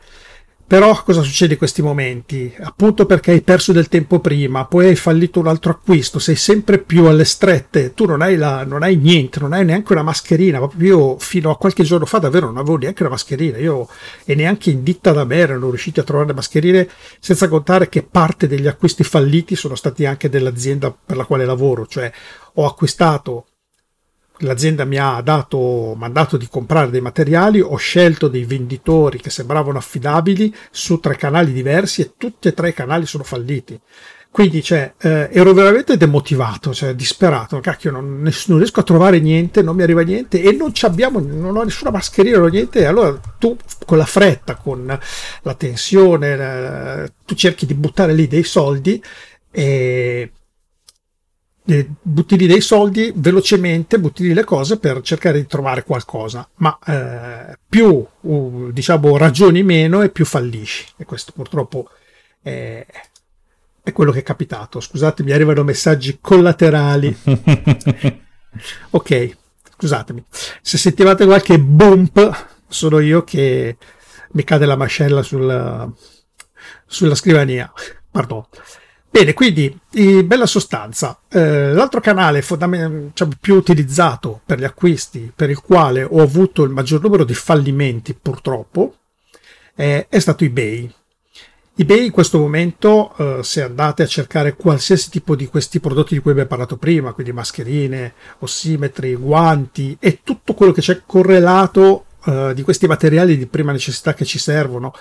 Però 0.66 1.02
cosa 1.02 1.20
succede 1.20 1.52
in 1.52 1.58
questi 1.58 1.82
momenti? 1.82 2.50
Appunto 2.60 3.04
perché 3.04 3.32
hai 3.32 3.42
perso 3.42 3.72
del 3.72 3.88
tempo 3.88 4.18
prima, 4.20 4.64
poi 4.64 4.86
hai 4.86 4.96
fallito 4.96 5.38
un 5.38 5.48
altro 5.48 5.72
acquisto, 5.72 6.18
sei 6.18 6.34
sempre 6.34 6.78
più 6.78 7.04
alle 7.04 7.26
strette, 7.26 7.92
tu 7.92 8.06
non 8.06 8.22
hai, 8.22 8.36
la, 8.36 8.64
non 8.64 8.82
hai 8.82 8.96
niente, 8.96 9.38
non 9.38 9.52
hai 9.52 9.66
neanche 9.66 9.92
una 9.92 10.02
mascherina. 10.02 10.56
Proprio 10.56 10.96
io 10.96 11.18
fino 11.18 11.50
a 11.50 11.58
qualche 11.58 11.82
giorno 11.82 12.06
fa 12.06 12.16
davvero 12.16 12.46
non 12.46 12.56
avevo 12.56 12.78
neanche 12.78 13.02
una 13.02 13.12
mascherina, 13.12 13.58
io 13.58 13.86
e 14.24 14.34
neanche 14.34 14.70
in 14.70 14.82
ditta 14.82 15.12
da 15.12 15.26
me 15.26 15.36
erano 15.36 15.68
riusciti 15.68 16.00
a 16.00 16.04
trovare 16.04 16.28
le 16.28 16.34
mascherine, 16.34 16.88
senza 17.20 17.48
contare 17.48 17.90
che 17.90 18.02
parte 18.02 18.46
degli 18.46 18.66
acquisti 18.66 19.04
falliti 19.04 19.56
sono 19.56 19.74
stati 19.74 20.06
anche 20.06 20.30
dell'azienda 20.30 20.90
per 20.90 21.18
la 21.18 21.26
quale 21.26 21.44
lavoro, 21.44 21.86
cioè 21.86 22.10
ho 22.54 22.64
acquistato 22.64 23.48
l'azienda 24.38 24.84
mi 24.84 24.98
ha 24.98 25.20
dato 25.20 25.94
mandato 25.96 26.36
di 26.36 26.48
comprare 26.48 26.90
dei 26.90 27.00
materiali, 27.00 27.60
ho 27.60 27.76
scelto 27.76 28.28
dei 28.28 28.44
venditori 28.44 29.18
che 29.18 29.30
sembravano 29.30 29.78
affidabili 29.78 30.54
su 30.70 30.98
tre 31.00 31.16
canali 31.16 31.52
diversi 31.52 32.02
e 32.02 32.12
tutti 32.16 32.48
e 32.48 32.54
tre 32.54 32.70
i 32.70 32.74
canali 32.74 33.06
sono 33.06 33.24
falliti. 33.24 33.80
Quindi 34.36 34.62
cioè, 34.62 34.92
eh, 34.98 35.30
ero 35.32 35.54
veramente 35.54 35.96
demotivato, 35.96 36.74
cioè 36.74 36.94
disperato, 36.94 37.58
cacchio, 37.60 37.90
non, 37.90 38.20
non, 38.20 38.58
riesco 38.58 38.80
a 38.80 38.82
trovare 38.82 39.18
niente, 39.18 39.62
non 39.62 39.74
mi 39.74 39.82
arriva 39.82 40.02
niente 40.02 40.42
e 40.42 40.52
non 40.52 40.72
abbiamo, 40.82 41.20
non 41.20 41.56
ho 41.56 41.62
nessuna 41.62 41.90
mascherina 41.90 42.38
o 42.38 42.46
niente. 42.48 42.84
allora 42.84 43.18
tu 43.38 43.56
con 43.86 43.96
la 43.96 44.04
fretta, 44.04 44.56
con 44.56 44.86
la 45.40 45.54
tensione, 45.54 47.04
eh, 47.04 47.12
tu 47.24 47.34
cerchi 47.34 47.64
di 47.64 47.72
buttare 47.72 48.12
lì 48.12 48.28
dei 48.28 48.42
soldi 48.42 49.02
e 49.50 50.30
eh, 51.66 51.88
butti 52.00 52.36
lì 52.36 52.46
dei 52.46 52.60
soldi 52.60 53.12
velocemente, 53.14 53.98
butti 53.98 54.22
lì 54.22 54.32
le 54.32 54.44
cose 54.44 54.78
per 54.78 55.00
cercare 55.02 55.40
di 55.40 55.46
trovare 55.46 55.82
qualcosa, 55.82 56.48
ma 56.56 56.78
eh, 56.86 57.58
più 57.68 58.06
uh, 58.20 58.70
diciamo 58.72 59.16
ragioni 59.16 59.62
meno 59.62 60.02
e 60.02 60.10
più 60.10 60.24
fallisci. 60.24 60.86
E 60.96 61.04
questo 61.04 61.32
purtroppo 61.34 61.88
è, 62.40 62.86
è 63.82 63.92
quello 63.92 64.12
che 64.12 64.20
è 64.20 64.22
capitato. 64.22 64.80
Scusate, 64.80 65.24
mi 65.24 65.32
arrivano 65.32 65.64
messaggi 65.64 66.18
collaterali. 66.20 67.16
ok, 68.90 69.36
scusatemi. 69.76 70.24
Se 70.62 70.78
sentivate 70.78 71.24
qualche 71.24 71.58
bump, 71.58 72.46
sono 72.68 73.00
io 73.00 73.24
che 73.24 73.76
mi 74.32 74.44
cade 74.44 74.66
la 74.66 74.76
mascella 74.76 75.22
sulla, 75.22 75.90
sulla 76.86 77.14
scrivania. 77.16 77.72
Pardon. 78.10 78.44
Bene, 79.16 79.32
quindi 79.32 79.74
in 79.92 80.26
bella 80.26 80.44
sostanza, 80.44 81.18
eh, 81.30 81.72
l'altro 81.72 82.02
canale 82.02 82.42
fondament- 82.42 83.12
cioè, 83.14 83.26
più 83.40 83.54
utilizzato 83.54 84.42
per 84.44 84.58
gli 84.58 84.64
acquisti, 84.64 85.32
per 85.34 85.48
il 85.48 85.58
quale 85.58 86.04
ho 86.04 86.20
avuto 86.20 86.64
il 86.64 86.70
maggior 86.70 87.00
numero 87.00 87.24
di 87.24 87.32
fallimenti 87.32 88.12
purtroppo, 88.12 88.96
eh, 89.74 90.06
è 90.10 90.18
stato 90.18 90.44
eBay. 90.44 90.92
eBay 91.76 92.04
in 92.04 92.10
questo 92.10 92.38
momento, 92.38 93.14
eh, 93.16 93.42
se 93.42 93.62
andate 93.62 94.02
a 94.02 94.06
cercare 94.06 94.54
qualsiasi 94.54 95.08
tipo 95.08 95.34
di 95.34 95.46
questi 95.46 95.80
prodotti 95.80 96.12
di 96.12 96.20
cui 96.20 96.32
abbiamo 96.32 96.50
parlato 96.50 96.76
prima, 96.76 97.12
quindi 97.14 97.32
mascherine, 97.32 98.12
ossimetri, 98.40 99.14
guanti 99.14 99.96
e 99.98 100.20
tutto 100.24 100.52
quello 100.52 100.72
che 100.72 100.82
c'è 100.82 101.00
correlato 101.06 102.04
eh, 102.26 102.52
di 102.54 102.60
questi 102.60 102.86
materiali 102.86 103.38
di 103.38 103.46
prima 103.46 103.72
necessità 103.72 104.12
che 104.12 104.26
ci 104.26 104.38
servono, 104.38 104.92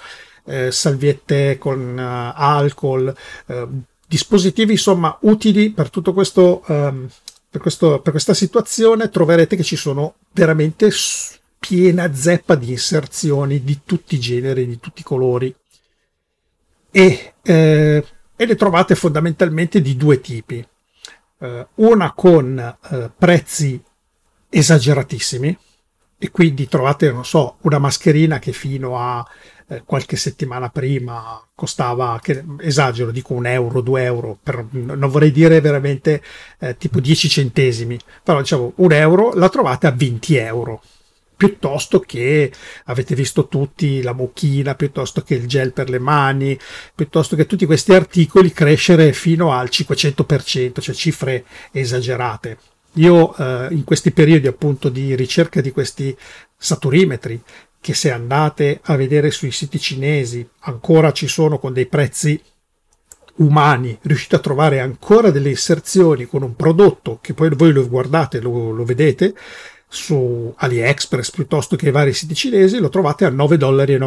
eh, 0.46 0.72
salviette 0.72 1.58
con 1.58 1.98
uh, 1.98 2.32
alcol, 2.40 3.14
dispositivi 4.16 4.72
insomma 4.72 5.18
utili 5.24 5.72
per 5.72 5.90
tutto 5.90 6.14
questo, 6.14 6.64
um, 6.68 7.10
per, 7.50 7.60
questo, 7.60 8.00
per 8.00 8.14
questa 8.14 8.34
situazione 8.34 9.10
troverete 9.10 9.58
che 9.58 9.64
ci 9.64 9.76
sono 9.76 10.16
veramente 10.32 10.90
piena 11.60 12.14
zeppa 12.14 12.56
di 12.56 12.72
inserzioni 12.72 13.62
di 13.62 13.82
tutti 13.84 14.16
i 14.16 14.20
generi, 14.20 14.66
di 14.68 14.80
tutti 14.80 15.02
i 15.02 15.04
colori 15.04 15.54
e, 16.92 17.34
eh, 17.42 18.06
e 18.38 18.46
le 18.46 18.56
trovate 18.56 18.96
fondamentalmente 18.96 19.82
di 19.82 19.98
due 19.98 20.22
tipi. 20.22 20.66
Uh, 21.38 21.68
una 21.76 22.14
con 22.14 22.78
uh, 22.90 23.12
prezzi 23.18 23.84
esageratissimi 24.48 25.58
e 26.18 26.32
quindi 26.32 26.70
trovate, 26.70 27.12
non 27.12 27.26
so, 27.26 27.58
una 27.64 27.80
mascherina 27.80 28.40
che 28.40 28.54
fino 28.54 28.98
a 28.98 29.28
eh, 29.68 29.84
qualche 29.86 30.16
settimana 30.16 30.70
prima 30.70 31.42
costava, 31.56 32.20
che, 32.22 32.44
esagero, 32.60 33.12
dico 33.12 33.34
un 33.34 33.46
euro, 33.46 33.82
due 33.82 34.04
euro, 34.04 34.38
per, 34.42 34.66
non 34.72 35.10
vorrei 35.10 35.32
dire 35.32 35.62
veramente 35.62 36.22
eh, 36.60 36.78
tipo 36.78 37.00
10 37.00 37.30
centesimi, 37.30 37.98
però 38.24 38.40
diciamo 38.40 38.74
un 38.76 38.92
euro 38.92 39.34
la 39.34 39.50
trovate 39.50 39.88
a 39.88 39.92
20 39.92 40.36
euro. 40.36 40.82
piuttosto 41.38 42.00
che 42.00 42.50
avete 42.86 43.14
visto 43.14 43.48
tutti 43.48 44.02
la 44.02 44.14
mochina, 44.14 44.76
piuttosto 44.76 45.22
che 45.22 45.36
il 45.36 45.48
gel 45.48 45.74
per 45.74 45.90
le 45.90 46.00
mani, 46.00 46.58
piuttosto 46.94 47.36
che 47.36 47.46
tutti 47.46 47.66
questi 47.66 47.94
articoli 47.94 48.54
crescere 48.54 49.12
fino 49.12 49.52
al 49.52 49.68
500%, 49.70 50.80
cioè 50.80 50.96
cifre 50.96 51.46
esagerate. 51.72 52.58
Io 52.94 53.36
eh, 53.36 53.68
in 53.72 53.84
questi 53.84 54.12
periodi 54.12 54.48
appunto 54.48 54.90
di 54.90 55.16
ricerca 55.16 55.60
di 55.60 55.72
questi 55.72 56.16
saturimetri, 56.58 57.42
che 57.86 57.94
se 57.94 58.10
andate 58.10 58.80
a 58.86 58.96
vedere 58.96 59.30
sui 59.30 59.52
siti 59.52 59.78
cinesi 59.78 60.44
ancora 60.62 61.12
ci 61.12 61.28
sono 61.28 61.60
con 61.60 61.72
dei 61.72 61.86
prezzi 61.86 62.42
umani, 63.36 63.96
riuscite 64.02 64.38
a 64.38 64.40
trovare 64.40 64.80
ancora 64.80 65.30
delle 65.30 65.50
inserzioni 65.50 66.26
con 66.26 66.42
un 66.42 66.56
prodotto 66.56 67.20
che 67.22 67.36
poi 67.36 67.50
voi 67.50 67.72
lo 67.72 67.88
guardate, 67.88 68.42
lo, 68.42 68.72
lo 68.72 68.84
vedete 68.86 69.36
su 69.88 70.52
AliExpress 70.58 71.30
piuttosto 71.30 71.76
che 71.76 71.90
i 71.90 71.92
vari 71.92 72.14
siti 72.14 72.34
cinesi, 72.34 72.80
lo 72.80 72.90
trovate 72.90 73.24
a 73.24 73.30
9,90 73.30 73.56
dollari, 73.56 74.00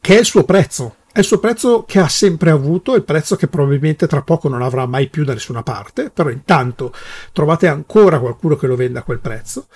che 0.00 0.16
è 0.16 0.18
il 0.18 0.26
suo 0.26 0.42
prezzo. 0.42 0.96
È 1.12 1.20
il 1.20 1.24
suo 1.24 1.38
prezzo 1.38 1.84
che 1.84 2.00
ha 2.00 2.08
sempre 2.08 2.50
avuto, 2.50 2.96
il 2.96 3.04
prezzo 3.04 3.36
che 3.36 3.46
probabilmente 3.46 4.08
tra 4.08 4.22
poco 4.22 4.48
non 4.48 4.62
avrà 4.62 4.86
mai 4.86 5.08
più 5.08 5.22
da 5.22 5.34
nessuna 5.34 5.62
parte, 5.62 6.10
però 6.10 6.30
intanto 6.30 6.92
trovate 7.32 7.68
ancora 7.68 8.18
qualcuno 8.18 8.56
che 8.56 8.66
lo 8.66 8.74
venda 8.74 9.00
a 9.00 9.04
quel 9.04 9.20
prezzo 9.20 9.68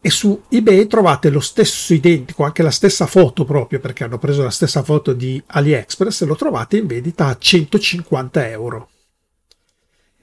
e 0.00 0.10
su 0.10 0.44
eBay 0.48 0.86
trovate 0.86 1.28
lo 1.28 1.40
stesso 1.40 1.92
identico, 1.92 2.44
anche 2.44 2.62
la 2.62 2.70
stessa 2.70 3.06
foto 3.06 3.44
proprio 3.44 3.80
perché 3.80 4.04
hanno 4.04 4.18
preso 4.18 4.42
la 4.42 4.50
stessa 4.50 4.82
foto 4.82 5.12
di 5.12 5.42
AliExpress 5.44 6.22
e 6.22 6.26
lo 6.26 6.36
trovate 6.36 6.76
in 6.76 6.86
vendita 6.86 7.26
a 7.26 7.36
150 7.36 8.48
euro. 8.48 8.88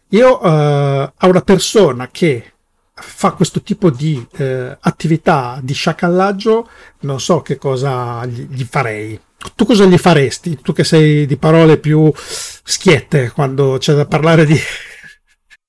Io 0.10 0.40
uh, 0.42 0.48
a 0.48 1.28
una 1.28 1.42
persona 1.42 2.10
che 2.10 2.54
fa 2.94 3.32
questo 3.32 3.62
tipo 3.62 3.90
di 3.90 4.26
uh, 4.38 4.78
attività 4.80 5.60
di 5.62 5.74
sciacallaggio 5.74 6.70
non 7.02 7.20
so 7.20 7.42
che 7.42 7.58
cosa 7.58 8.26
gli, 8.26 8.48
gli 8.50 8.64
farei. 8.64 9.20
Tu 9.56 9.66
cosa 9.66 9.86
gli 9.86 9.98
faresti? 9.98 10.60
Tu 10.62 10.72
che 10.72 10.86
sei 10.86 11.26
di 11.26 11.36
parole 11.36 11.78
più 11.78 12.12
schiette 12.16 13.32
quando 13.32 13.78
c'è 13.78 13.94
da 13.94 14.06
parlare 14.06 14.46
di 14.46 14.58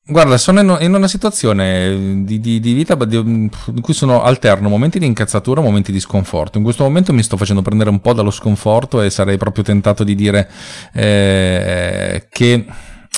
Guarda, 0.08 0.38
sono 0.38 0.78
in, 0.78 0.94
una 0.94 1.08
situazione 1.08 2.22
di, 2.22 2.38
di, 2.38 2.60
di 2.60 2.72
vita 2.74 2.96
in 3.10 3.50
cui 3.80 3.92
sono 3.92 4.22
alterno 4.22 4.68
momenti 4.68 5.00
di 5.00 5.06
incazzatura 5.06 5.60
e 5.60 5.64
momenti 5.64 5.90
di 5.90 5.98
sconforto. 5.98 6.58
In 6.58 6.64
questo 6.64 6.84
momento 6.84 7.12
mi 7.12 7.24
sto 7.24 7.36
facendo 7.36 7.60
prendere 7.60 7.90
un 7.90 8.00
po' 8.00 8.12
dallo 8.12 8.30
sconforto 8.30 9.02
e 9.02 9.10
sarei 9.10 9.36
proprio 9.36 9.64
tentato 9.64 10.04
di 10.04 10.14
dire 10.14 10.48
eh, 10.92 12.28
che 12.30 12.64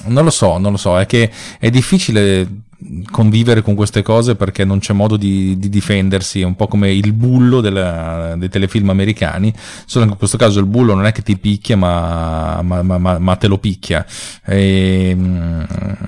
non 0.06 0.24
lo 0.24 0.30
so, 0.30 0.56
non 0.56 0.72
lo 0.72 0.78
so, 0.78 0.98
è 0.98 1.04
che 1.04 1.30
è 1.58 1.68
difficile 1.68 2.48
convivere 3.10 3.62
con 3.62 3.74
queste 3.74 4.02
cose 4.02 4.36
perché 4.36 4.64
non 4.64 4.78
c'è 4.78 4.92
modo 4.92 5.16
di, 5.16 5.58
di 5.58 5.68
difendersi, 5.68 6.42
è 6.42 6.44
un 6.44 6.54
po' 6.54 6.68
come 6.68 6.92
il 6.92 7.12
bullo 7.12 7.60
della, 7.60 8.34
dei 8.36 8.48
telefilm 8.48 8.90
americani, 8.90 9.52
solo 9.84 10.04
che 10.04 10.12
in 10.12 10.16
questo 10.16 10.36
caso 10.36 10.60
il 10.60 10.66
bullo 10.66 10.94
non 10.94 11.04
è 11.04 11.12
che 11.12 11.22
ti 11.22 11.36
picchia 11.36 11.76
ma, 11.76 12.60
ma, 12.62 12.82
ma, 12.82 13.18
ma 13.18 13.36
te 13.36 13.48
lo 13.48 13.58
picchia. 13.58 14.06
E, 14.44 15.16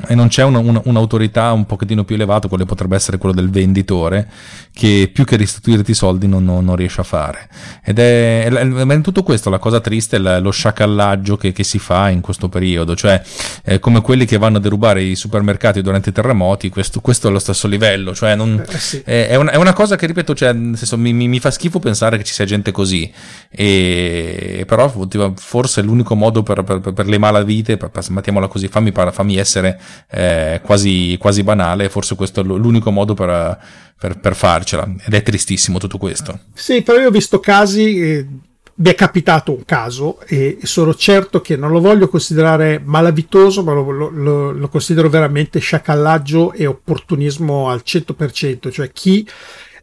e 0.07 0.15
non 0.15 0.29
c'è 0.29 0.45
una, 0.45 0.59
una, 0.59 0.81
un'autorità 0.85 1.50
un 1.53 1.67
pochettino 1.67 2.05
più 2.05 2.15
elevata, 2.15 2.47
quale 2.47 2.65
potrebbe 2.65 2.95
essere 2.95 3.19
quello 3.19 3.35
del 3.35 3.50
venditore, 3.50 4.29
che 4.73 5.11
più 5.12 5.25
che 5.25 5.37
restituirti 5.37 5.91
i 5.91 5.95
soldi 5.95 6.29
non, 6.29 6.45
non, 6.45 6.65
non 6.65 6.77
riesce 6.77 7.00
a 7.00 7.05
fare. 7.05 7.49
Ed 7.85 7.99
è, 7.99 8.45
è, 8.45 8.53
è, 8.53 8.95
in 8.95 9.03
tutto 9.03 9.25
questo 9.25 9.50
la 9.50 9.59
cosa 9.59 9.81
triste 9.81 10.19
è 10.19 10.41
lo 10.41 10.50
sciacallaggio 10.50 11.37
che, 11.37 11.53
che, 11.53 11.65
si 11.65 11.79
fa 11.79 12.11
in 12.11 12.21
questo 12.21 12.49
periodo, 12.49 12.95
cioè 12.95 13.21
è 13.62 13.79
come 13.81 14.00
quelli 14.00 14.25
che 14.25 14.39
vanno 14.39 14.59
a 14.59 14.61
derubare 14.61 15.03
i 15.03 15.17
supermercati 15.17 15.83
durante 15.83 16.11
i 16.11 16.12
terremoti 16.12 16.60
noti, 16.61 16.69
questo, 16.69 17.00
questo 17.00 17.29
è 17.29 17.31
lo 17.31 17.38
stesso 17.38 17.67
livello, 17.67 18.14
cioè 18.14 18.35
non, 18.35 18.62
eh, 18.69 18.79
sì. 18.79 19.00
è, 19.05 19.29
è, 19.29 19.35
una, 19.37 19.52
è, 19.52 19.57
una, 19.57 19.73
cosa 19.73 19.97
che 19.97 20.07
ripeto, 20.07 20.35
cioè, 20.35 20.52
senso, 20.52 20.99
mi, 20.99 21.12
mi, 21.14 21.26
mi, 21.26 21.40
fa 21.40 21.50
schifo 21.50 21.79
pensare 21.79 22.19
che 22.19 22.25
ci 22.25 22.35
sia 22.35 22.45
gente 22.45 22.71
così, 22.71 23.11
e, 23.49 24.64
però 24.67 24.93
forse 25.37 25.81
è 25.81 25.85
l'unico 25.85 26.14
modo 26.14 26.43
per, 26.43 26.62
per, 26.62 26.93
per 26.93 27.07
le 27.07 27.19
malavite, 27.19 27.79
per, 27.79 27.88
per, 27.88 28.05
mettiamola 28.11 28.49
così, 28.49 28.69
fammi, 28.69 28.93
fammi 28.93 29.37
essere 29.37 29.81
eh, 30.11 30.61
quasi, 30.62 31.17
quasi 31.19 31.43
banale, 31.43 31.88
forse 31.88 32.14
questo 32.14 32.40
è 32.40 32.45
l'unico 32.45 32.90
modo 32.90 33.14
per, 33.14 33.59
per, 33.99 34.35
farcela, 34.35 34.88
ed 35.05 35.14
è 35.14 35.23
tristissimo 35.23 35.79
tutto 35.79 35.97
questo. 35.99 36.40
Sì, 36.52 36.83
però 36.83 36.99
io 36.99 37.09
ho 37.09 37.12
visto 37.12 37.40
casi... 37.40 38.49
Mi 38.81 38.89
è 38.89 38.95
capitato 38.95 39.53
un 39.53 39.67
caso 39.67 40.21
e 40.23 40.61
sono 40.63 40.95
certo 40.95 41.43
che 41.43 41.55
non 41.55 41.71
lo 41.71 41.81
voglio 41.81 42.09
considerare 42.09 42.81
malavitoso, 42.83 43.63
ma 43.63 43.75
lo, 43.75 43.91
lo, 43.91 44.53
lo 44.53 44.69
considero 44.69 45.11
veramente 45.11 45.59
sciacallaggio 45.59 46.53
e 46.53 46.65
opportunismo 46.65 47.69
al 47.69 47.83
100%, 47.85 48.71
cioè 48.71 48.90
chi 48.90 49.29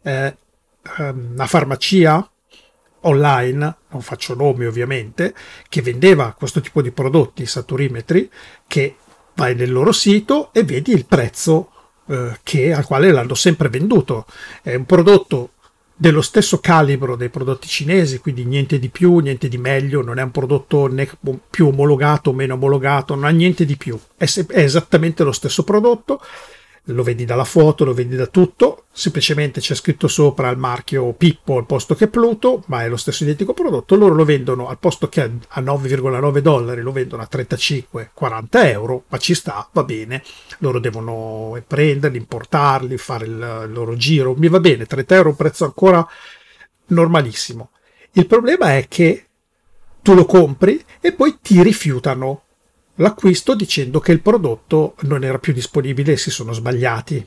eh, 0.02 0.36
ehm, 0.98 1.46
farmacia 1.46 2.28
online, 3.02 3.76
non 3.88 4.02
faccio 4.02 4.34
nomi 4.34 4.66
ovviamente, 4.66 5.32
che 5.68 5.80
vendeva 5.80 6.34
questo 6.36 6.60
tipo 6.60 6.82
di 6.82 6.90
prodotti, 6.90 7.46
saturimetri, 7.46 8.28
che 8.66 8.96
vai 9.34 9.54
nel 9.54 9.70
loro 9.70 9.92
sito 9.92 10.52
e 10.52 10.64
vedi 10.64 10.90
il 10.90 11.06
prezzo 11.06 11.70
eh, 12.08 12.36
che, 12.42 12.72
al 12.72 12.84
quale 12.84 13.12
l'hanno 13.12 13.34
sempre 13.34 13.68
venduto. 13.68 14.26
È 14.60 14.74
un 14.74 14.86
prodotto 14.86 15.50
dello 16.00 16.22
stesso 16.22 16.60
calibro 16.60 17.16
dei 17.16 17.28
prodotti 17.28 17.66
cinesi, 17.66 18.20
quindi 18.20 18.44
niente 18.44 18.78
di 18.78 18.88
più, 18.88 19.18
niente 19.18 19.48
di 19.48 19.58
meglio, 19.58 20.00
non 20.00 20.20
è 20.20 20.22
un 20.22 20.30
prodotto 20.30 20.86
né 20.86 21.10
più 21.50 21.66
omologato 21.66 22.30
o 22.30 22.32
meno 22.32 22.54
omologato, 22.54 23.16
non 23.16 23.24
ha 23.24 23.30
niente 23.30 23.64
di 23.64 23.76
più, 23.76 23.98
è, 24.16 24.24
è 24.24 24.60
esattamente 24.60 25.24
lo 25.24 25.32
stesso 25.32 25.64
prodotto 25.64 26.20
lo 26.92 27.02
vedi 27.02 27.24
dalla 27.24 27.44
foto, 27.44 27.84
lo 27.84 27.92
vedi 27.92 28.16
da 28.16 28.26
tutto, 28.26 28.84
semplicemente 28.92 29.60
c'è 29.60 29.74
scritto 29.74 30.08
sopra 30.08 30.48
il 30.48 30.58
marchio 30.58 31.12
Pippo 31.12 31.56
al 31.56 31.66
posto 31.66 31.94
che 31.94 32.08
Pluto, 32.08 32.62
ma 32.66 32.82
è 32.82 32.88
lo 32.88 32.96
stesso 32.96 33.24
identico 33.24 33.52
prodotto, 33.52 33.94
loro 33.94 34.14
lo 34.14 34.24
vendono 34.24 34.68
al 34.68 34.78
posto 34.78 35.08
che 35.08 35.22
a 35.22 35.60
9,9 35.60 36.38
dollari, 36.38 36.80
lo 36.80 36.92
vendono 36.92 37.22
a 37.22 37.28
35-40 37.30 38.46
euro, 38.50 39.04
ma 39.08 39.18
ci 39.18 39.34
sta, 39.34 39.68
va 39.72 39.84
bene, 39.84 40.22
loro 40.58 40.78
devono 40.78 41.60
prenderli, 41.66 42.16
importarli, 42.16 42.96
fare 42.96 43.26
il 43.26 43.68
loro 43.72 43.94
giro, 43.96 44.34
mi 44.36 44.48
va 44.48 44.60
bene, 44.60 44.86
30 44.86 45.14
euro 45.14 45.28
un 45.30 45.36
prezzo 45.36 45.64
ancora 45.64 46.06
normalissimo. 46.86 47.70
Il 48.12 48.26
problema 48.26 48.76
è 48.76 48.86
che 48.88 49.26
tu 50.02 50.14
lo 50.14 50.24
compri 50.24 50.82
e 51.00 51.12
poi 51.12 51.38
ti 51.42 51.62
rifiutano 51.62 52.44
l'acquisto 52.98 53.54
dicendo 53.54 54.00
che 54.00 54.12
il 54.12 54.20
prodotto 54.20 54.94
non 55.00 55.24
era 55.24 55.38
più 55.38 55.52
disponibile 55.52 56.12
e 56.12 56.16
si 56.16 56.30
sono 56.30 56.52
sbagliati. 56.52 57.26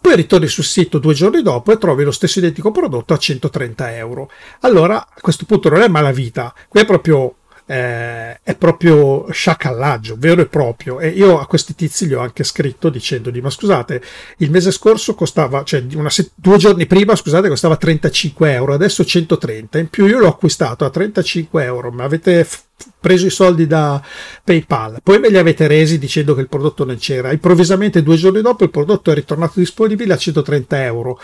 Poi 0.00 0.16
ritorni 0.16 0.48
sul 0.48 0.64
sito 0.64 0.98
due 0.98 1.14
giorni 1.14 1.40
dopo 1.40 1.72
e 1.72 1.78
trovi 1.78 2.04
lo 2.04 2.10
stesso 2.10 2.38
identico 2.38 2.70
prodotto 2.70 3.14
a 3.14 3.18
130 3.18 3.96
euro. 3.96 4.30
Allora, 4.60 4.98
a 4.98 5.20
questo 5.20 5.46
punto 5.46 5.70
non 5.70 5.80
è 5.80 5.88
malavita, 5.88 6.54
qui 6.68 6.80
è 6.80 6.84
proprio 6.84 7.36
eh, 7.66 8.40
è 8.42 8.54
proprio 8.56 9.30
sciacallaggio, 9.30 10.16
vero 10.18 10.42
e 10.42 10.46
proprio. 10.46 11.00
E 11.00 11.08
io 11.08 11.38
a 11.38 11.46
questi 11.46 11.74
tizi 11.74 12.06
gli 12.06 12.12
ho 12.12 12.20
anche 12.20 12.44
scritto 12.44 12.90
dicendogli: 12.90 13.40
Ma 13.40 13.50
scusate, 13.50 14.02
il 14.38 14.50
mese 14.50 14.70
scorso 14.70 15.14
costava, 15.14 15.62
cioè 15.64 15.82
set- 16.08 16.32
due 16.34 16.58
giorni 16.58 16.86
prima, 16.86 17.16
scusate, 17.16 17.48
costava 17.48 17.76
35 17.76 18.52
euro, 18.52 18.74
adesso 18.74 19.04
130. 19.04 19.78
In 19.78 19.88
più 19.88 20.06
io 20.06 20.18
l'ho 20.18 20.28
acquistato 20.28 20.84
a 20.84 20.90
35 20.90 21.64
euro, 21.64 21.90
ma 21.90 22.04
avete 22.04 22.44
f- 22.44 22.62
preso 23.00 23.26
i 23.26 23.30
soldi 23.30 23.66
da 23.66 24.02
PayPal, 24.42 24.98
poi 25.02 25.18
me 25.18 25.30
li 25.30 25.38
avete 25.38 25.66
resi 25.66 25.98
dicendo 25.98 26.34
che 26.34 26.42
il 26.42 26.48
prodotto 26.48 26.84
non 26.84 26.96
c'era. 26.98 27.32
Improvvisamente 27.32 28.02
due 28.02 28.16
giorni 28.16 28.42
dopo 28.42 28.64
il 28.64 28.70
prodotto 28.70 29.10
è 29.10 29.14
ritornato 29.14 29.58
disponibile 29.60 30.12
a 30.12 30.18
130 30.18 30.84
euro. 30.84 31.18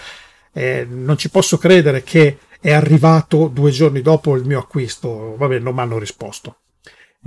Eh, 0.52 0.86
non 0.88 1.16
ci 1.16 1.30
posso 1.30 1.58
credere 1.58 2.02
che 2.02 2.38
è 2.60 2.72
arrivato 2.72 3.48
due 3.52 3.70
giorni 3.70 4.02
dopo 4.02 4.36
il 4.36 4.44
mio 4.44 4.58
acquisto. 4.58 5.34
Vabbè, 5.36 5.58
non 5.58 5.74
mi 5.74 5.80
hanno 5.80 5.98
risposto. 5.98 6.56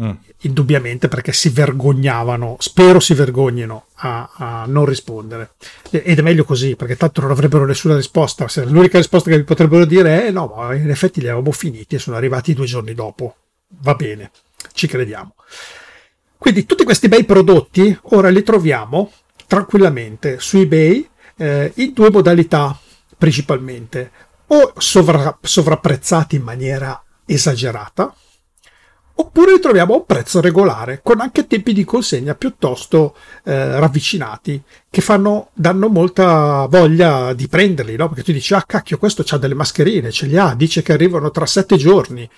Mm. 0.02 0.12
Indubbiamente 0.42 1.08
perché 1.08 1.34
si 1.34 1.50
vergognavano, 1.50 2.56
spero 2.60 3.00
si 3.00 3.14
vergognino 3.14 3.88
a, 3.96 4.32
a, 4.34 4.66
non 4.66 4.86
rispondere. 4.86 5.52
Ed 5.92 6.18
è 6.18 6.22
meglio 6.22 6.46
così 6.46 6.76
perché 6.76 6.96
tanto 6.96 7.22
non 7.22 7.32
avrebbero 7.32 7.66
nessuna 7.66 7.96
risposta. 7.96 8.48
L'unica 8.66 8.98
risposta 8.98 9.30
che 9.30 9.38
mi 9.38 9.44
potrebbero 9.44 9.86
dire 9.86 10.26
è: 10.26 10.32
no, 10.32 10.52
ma 10.56 10.74
in 10.74 10.90
effetti 10.90 11.20
li 11.20 11.28
avevamo 11.28 11.52
finiti 11.52 11.96
e 11.96 12.00
sono 12.00 12.16
arrivati 12.16 12.54
due 12.54 12.66
giorni 12.66 12.94
dopo. 12.94 13.36
Va 13.82 13.94
bene, 13.94 14.32
ci 14.74 14.88
crediamo. 14.88 15.36
Quindi 16.38 16.66
tutti 16.66 16.84
questi 16.84 17.08
bei 17.08 17.24
prodotti 17.24 17.98
ora 18.10 18.30
li 18.30 18.44
troviamo 18.44 19.12
tranquillamente 19.48 20.40
su 20.40 20.58
eBay 20.58 21.08
eh, 21.38 21.72
in 21.76 21.94
due 21.94 22.10
modalità 22.10 22.78
principalmente 23.18 24.12
o 24.54 24.74
sovra- 24.78 25.38
sovrapprezzati 25.42 26.36
in 26.36 26.44
maniera 26.44 27.02
esagerata, 27.26 28.14
oppure 29.16 29.54
li 29.54 29.60
troviamo 29.60 29.94
a 29.94 29.98
un 29.98 30.06
prezzo 30.06 30.42
regolare, 30.42 31.02
con 31.04 31.22
anche 31.22 31.48
tempi 31.48 31.74
di 31.74 31.84
consegna 31.84 32.36
piuttosto 32.36 33.16
eh, 33.46 33.80
ravvicinati, 33.80 34.62
che 34.90 35.02
fanno, 35.02 35.50
danno 35.54 35.88
molta 35.88 36.66
voglia 36.70 37.34
di 37.34 37.48
prenderli, 37.48 37.96
no? 37.96 38.08
Perché 38.10 38.24
tu 38.24 38.32
dici, 38.32 38.54
ah 38.54 38.64
cacchio, 38.64 38.98
questo 38.98 39.24
ha 39.28 39.38
delle 39.38 39.54
mascherine, 39.54 40.12
ce 40.12 40.26
li 40.26 40.38
ha, 40.38 40.54
dice 40.56 40.82
che 40.82 40.94
arrivano 40.94 41.32
tra 41.32 41.46
sette 41.46 41.78
giorni. 41.78 42.30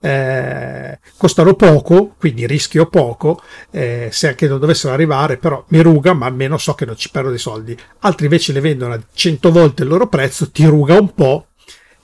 eh, 0.00 0.98
costano 1.16 1.54
poco, 1.54 2.14
quindi 2.18 2.46
rischio 2.46 2.86
poco, 2.86 3.40
eh, 3.70 4.08
se 4.12 4.28
anche 4.28 4.46
non 4.46 4.60
dovessero 4.60 4.92
arrivare, 4.92 5.36
però 5.38 5.64
mi 5.68 5.80
ruga, 5.80 6.12
ma 6.12 6.26
almeno 6.26 6.58
so 6.58 6.74
che 6.74 6.84
non 6.84 6.96
ci 6.96 7.10
perdo 7.10 7.30
dei 7.30 7.38
soldi. 7.38 7.76
Altri 8.00 8.26
invece 8.26 8.52
le 8.52 8.60
vendono 8.60 8.94
a 8.94 9.00
100 9.12 9.50
volte 9.50 9.82
il 9.82 9.88
loro 9.88 10.06
prezzo, 10.08 10.50
ti 10.50 10.64
ruga 10.66 10.98
un 10.98 11.12
po', 11.14 11.46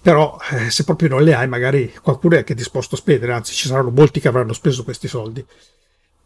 però 0.03 0.37
eh, 0.51 0.71
se 0.71 0.83
proprio 0.83 1.09
non 1.09 1.23
le 1.23 1.33
hai, 1.33 1.47
magari 1.47 1.95
qualcuno 2.03 2.35
è 2.35 2.39
anche 2.39 2.55
disposto 2.55 2.97
a 2.97 2.99
spendere, 2.99 3.33
anzi 3.33 3.55
ci 3.55 3.69
saranno 3.69 3.91
molti 3.91 4.19
che 4.19 4.27
avranno 4.27 4.53
speso 4.53 4.83
questi 4.83 5.07
soldi. 5.07 5.45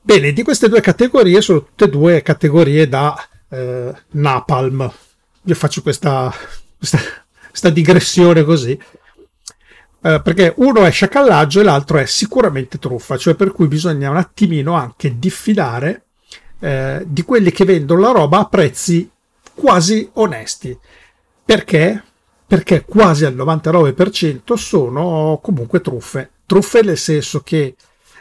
Bene, 0.01 0.33
di 0.33 0.43
queste 0.43 0.69
due 0.69 0.81
categorie 0.81 1.41
sono 1.43 1.63
tutte 1.63 1.85
e 1.85 1.91
due 1.91 2.23
categorie 2.23 2.89
da 2.89 3.15
eh, 3.51 3.93
napalm. 4.13 4.91
Io 5.43 5.55
faccio 5.55 5.83
questa, 5.83 6.33
questa, 6.79 6.99
questa 7.51 7.71
digressione 7.71 8.45
così. 8.45 8.79
Eh, 10.01 10.21
perché 10.23 10.55
uno 10.57 10.85
è 10.85 10.91
sciacallaggio 10.91 11.61
e 11.61 11.65
l'altro 11.65 11.99
è 11.99 12.07
sicuramente 12.07 12.79
truffa, 12.79 13.17
cioè 13.17 13.35
per 13.35 13.53
cui 13.53 13.67
bisogna 13.67 14.09
un 14.09 14.17
attimino 14.17 14.75
anche 14.75 15.19
diffidare 15.19 16.05
eh, 16.61 17.03
di 17.05 17.23
quelli 17.23 17.51
che 17.51 17.65
vendono 17.65 18.01
la 18.01 18.13
roba 18.13 18.39
a 18.39 18.47
prezzi 18.47 19.11
quasi 19.53 20.09
onesti. 20.15 20.79
Perché? 21.45 22.03
Perché 22.47 22.85
quasi 22.85 23.25
al 23.25 23.35
99% 23.35 24.55
sono 24.55 25.41
comunque 25.43 25.81
truffe. 25.81 26.31
Truffe 26.47 26.83
nel 26.83 26.99
senso 26.99 27.41
che 27.41 27.75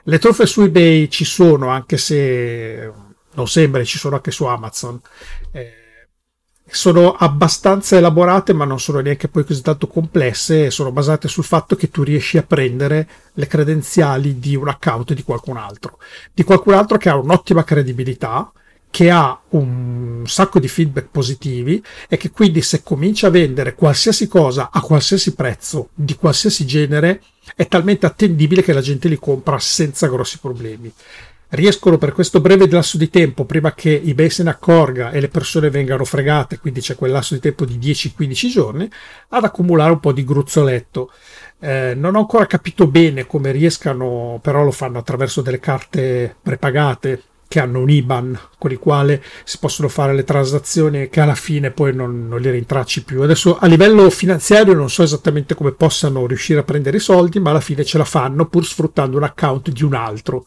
le 0.04 0.20
truffe 0.20 0.46
su 0.46 0.62
eBay 0.62 1.10
ci 1.10 1.26
sono, 1.26 1.70
anche 1.70 1.98
se 1.98 2.92
non 3.34 3.48
sembra, 3.48 3.84
ci 3.84 3.98
sono 3.98 4.16
anche 4.16 4.32
su 4.32 4.46
Amazon. 4.46 5.00
Eh, 5.52 5.84
sono 6.68 7.14
abbastanza 7.14 7.96
elaborate, 7.96 8.54
ma 8.54 8.66
non 8.66 8.80
sono 8.80 9.00
neanche 9.00 9.28
poi 9.28 9.46
così 9.46 9.62
tanto 9.62 9.88
complesse. 9.88 10.72
Sono 10.72 10.92
basate 10.92 11.28
sul 11.28 11.44
fatto 11.44 11.76
che 11.76 11.90
tu 11.90 12.04
riesci 12.04 12.38
a 12.38 12.44
prendere 12.44 13.08
le 13.34 13.48
credenziali 13.48 14.40
di 14.40 14.56
un 14.56 14.68
account 14.68 15.14
di 15.14 15.24
qualcun 15.24 15.58
altro, 15.58 16.00
di 16.34 16.44
qualcun 16.44 16.74
altro 16.74 16.98
che 16.98 17.10
ha 17.10 17.16
un'ottima 17.18 17.64
credibilità, 17.64 18.52
che 18.96 19.10
ha 19.10 19.38
un 19.50 20.24
sacco 20.26 20.58
di 20.58 20.70
feedback 20.70 21.10
positivi 21.12 21.84
e 22.08 22.16
che 22.16 22.32
quindi 22.32 22.62
se 22.62 22.82
comincia 22.82 23.28
a 23.28 23.30
vendere 23.30 23.76
qualsiasi 23.76 24.26
cosa 24.30 24.70
a 24.72 24.80
qualsiasi 24.80 25.34
prezzo, 25.34 25.90
di 25.94 26.16
qualsiasi 26.16 26.66
genere, 26.66 27.22
è 27.58 27.68
talmente 27.68 28.06
attendibile 28.06 28.64
che 28.64 28.72
la 28.72 28.80
gente 28.80 29.10
li 29.10 29.20
compra 29.20 29.60
senza 29.60 30.08
grossi 30.08 30.40
problemi 30.40 30.90
riescono 31.50 31.98
per 31.98 32.14
questo 32.14 32.40
breve 32.40 32.70
lasso 32.70 32.98
di 32.98 33.10
tempo, 33.10 33.44
prima 33.44 33.74
che 33.74 34.02
eBay 34.04 34.30
se 34.30 34.44
ne 34.44 34.50
accorga 34.50 35.12
e 35.12 35.20
le 35.20 35.28
persone 35.28 35.70
vengano 35.70 36.06
fregate, 36.06 36.58
quindi 36.58 36.80
c'è 36.80 36.96
quel 36.96 37.12
lasso 37.12 37.34
di 37.34 37.40
tempo 37.40 37.66
di 37.66 37.78
10-15 37.78 38.48
giorni, 38.48 38.90
ad 39.30 39.44
accumulare 39.44 39.92
un 39.92 40.00
po' 40.00 40.12
di 40.12 40.24
gruzzoletto. 40.24 41.12
Eh, 41.60 41.94
non 41.96 42.16
ho 42.16 42.20
ancora 42.20 42.46
capito 42.46 42.88
bene 42.88 43.26
come 43.26 43.52
riescano, 43.52 44.40
però 44.42 44.64
lo 44.64 44.72
fanno 44.72 44.98
attraverso 44.98 45.42
delle 45.42 45.60
carte 45.60 46.36
prepagate 46.42 47.22
che 47.48 47.60
hanno 47.60 47.80
un 47.80 47.90
IBAN 47.90 48.40
con 48.58 48.72
il 48.72 48.80
quale 48.80 49.24
si 49.44 49.58
possono 49.60 49.88
fare 49.88 50.14
le 50.14 50.24
transazioni 50.24 51.10
che 51.10 51.22
alla 51.22 51.36
fine 51.36 51.72
poi 51.72 51.94
non, 51.94 52.28
non 52.28 52.40
li 52.40 52.50
rintracci 52.50 53.04
più. 53.04 53.22
Adesso 53.22 53.58
a 53.58 53.68
livello 53.68 54.10
finanziario 54.10 54.74
non 54.74 54.90
so 54.90 55.04
esattamente 55.04 55.56
come 55.56 55.72
possano 55.72 56.26
riuscire 56.26 56.60
a 56.60 56.64
prendere 56.64 56.98
i 56.98 57.02
soldi, 57.02 57.40
ma 57.40 57.52
alla 57.52 57.60
fine 57.60 57.86
ce 57.86 57.98
la 57.98 58.06
fanno 58.06 58.48
pur 58.48 58.66
sfruttando 58.66 59.18
un 59.18 59.24
account 59.24 59.70
di 59.70 59.84
un 59.84 59.94
altro 59.94 60.46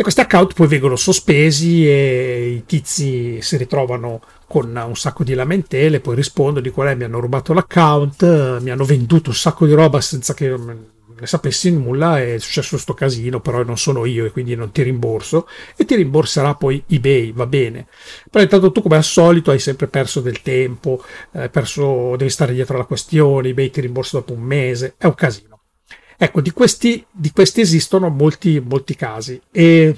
e 0.00 0.02
questi 0.02 0.22
account 0.22 0.54
poi 0.54 0.66
vengono 0.66 0.96
sospesi 0.96 1.86
e 1.86 2.54
i 2.56 2.64
tizi 2.64 3.42
si 3.42 3.58
ritrovano 3.58 4.22
con 4.46 4.74
un 4.74 4.96
sacco 4.96 5.24
di 5.24 5.34
lamentele, 5.34 6.00
poi 6.00 6.14
rispondono, 6.14 6.62
dicono 6.62 6.88
eh, 6.88 6.94
mi 6.94 7.04
hanno 7.04 7.20
rubato 7.20 7.52
l'account, 7.52 8.60
mi 8.62 8.70
hanno 8.70 8.84
venduto 8.84 9.28
un 9.28 9.36
sacco 9.36 9.66
di 9.66 9.74
roba 9.74 10.00
senza 10.00 10.32
che 10.32 10.56
ne 11.20 11.26
sapessi 11.26 11.70
nulla, 11.70 12.20
è 12.20 12.38
successo 12.38 12.70
questo 12.70 12.94
casino, 12.94 13.40
però 13.40 13.62
non 13.62 13.78
sono 13.78 14.04
io 14.06 14.24
e 14.24 14.30
quindi 14.30 14.54
non 14.54 14.72
ti 14.72 14.82
rimborso 14.82 15.46
e 15.76 15.84
ti 15.84 15.94
rimborserà 15.94 16.54
poi 16.54 16.82
eBay, 16.86 17.32
va 17.32 17.46
bene. 17.46 17.86
Però 18.30 18.42
intanto 18.42 18.72
tu 18.72 18.82
come 18.82 18.96
al 18.96 19.04
solito 19.04 19.50
hai 19.50 19.58
sempre 19.58 19.86
perso 19.86 20.20
del 20.20 20.42
tempo, 20.42 21.04
eh, 21.32 21.48
perso, 21.48 22.16
devi 22.16 22.30
stare 22.30 22.54
dietro 22.54 22.74
alla 22.74 22.84
questione, 22.84 23.48
eBay 23.48 23.70
ti 23.70 23.80
rimborsa 23.80 24.18
dopo 24.18 24.32
un 24.32 24.42
mese, 24.42 24.94
è 24.96 25.06
un 25.06 25.14
casino. 25.14 25.50
Ecco, 26.22 26.42
di 26.42 26.50
questi, 26.50 27.02
di 27.10 27.30
questi 27.30 27.62
esistono 27.62 28.10
molti, 28.10 28.60
molti 28.60 28.94
casi 28.94 29.40
e, 29.50 29.96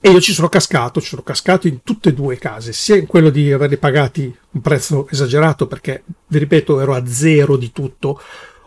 e, 0.00 0.10
io 0.10 0.20
ci 0.20 0.34
sono 0.34 0.50
cascato, 0.50 1.00
ci 1.00 1.08
sono 1.08 1.22
cascato 1.22 1.66
in 1.66 1.82
tutte 1.82 2.10
e 2.10 2.12
due 2.12 2.34
i 2.34 2.38
casi, 2.38 2.74
sia 2.74 2.96
in 2.96 3.06
quello 3.06 3.30
di 3.30 3.50
averli 3.50 3.78
pagati 3.78 4.30
un 4.50 4.60
prezzo 4.60 5.08
esagerato 5.08 5.66
perché, 5.66 6.04
vi 6.26 6.38
ripeto, 6.38 6.78
ero 6.78 6.94
a 6.94 7.06
zero 7.06 7.56
di 7.56 7.72
tutto, 7.72 8.20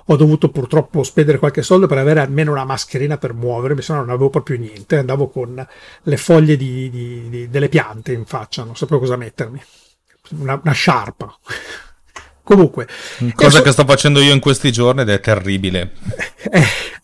ho 0.06 0.16
dovuto 0.16 0.50
purtroppo 0.50 1.04
spendere 1.04 1.38
qualche 1.38 1.62
soldo 1.62 1.88
per 1.88 1.98
avere 1.98 2.20
almeno 2.20 2.52
una 2.52 2.66
mascherina 2.66 3.18
per 3.18 3.34
muovermi, 3.34 3.82
se 3.82 3.94
no 3.94 4.00
non 4.00 4.10
avevo 4.10 4.30
proprio 4.30 4.58
niente, 4.58 4.98
andavo 4.98 5.30
con 5.30 5.66
le 6.04 6.18
foglie 6.18 6.58
di, 6.58 6.90
di, 6.90 7.30
di, 7.30 7.50
delle 7.50 7.70
piante 7.70 8.14
in 8.14 8.26
faccia, 8.26 8.64
non 8.64 8.76
sapevo 8.76 9.00
cosa 9.00 9.16
mettermi, 9.16 9.62
una, 10.40 10.60
una 10.62 10.74
sciarpa. 10.74 11.38
Comunque, 12.44 12.88
cosa 13.36 13.58
so... 13.58 13.62
che 13.62 13.72
sto 13.72 13.86
facendo 13.86 14.20
io 14.20 14.34
in 14.34 14.40
questi 14.40 14.72
giorni 14.72 15.02
ed 15.02 15.10
è 15.10 15.20
terribile. 15.20 15.92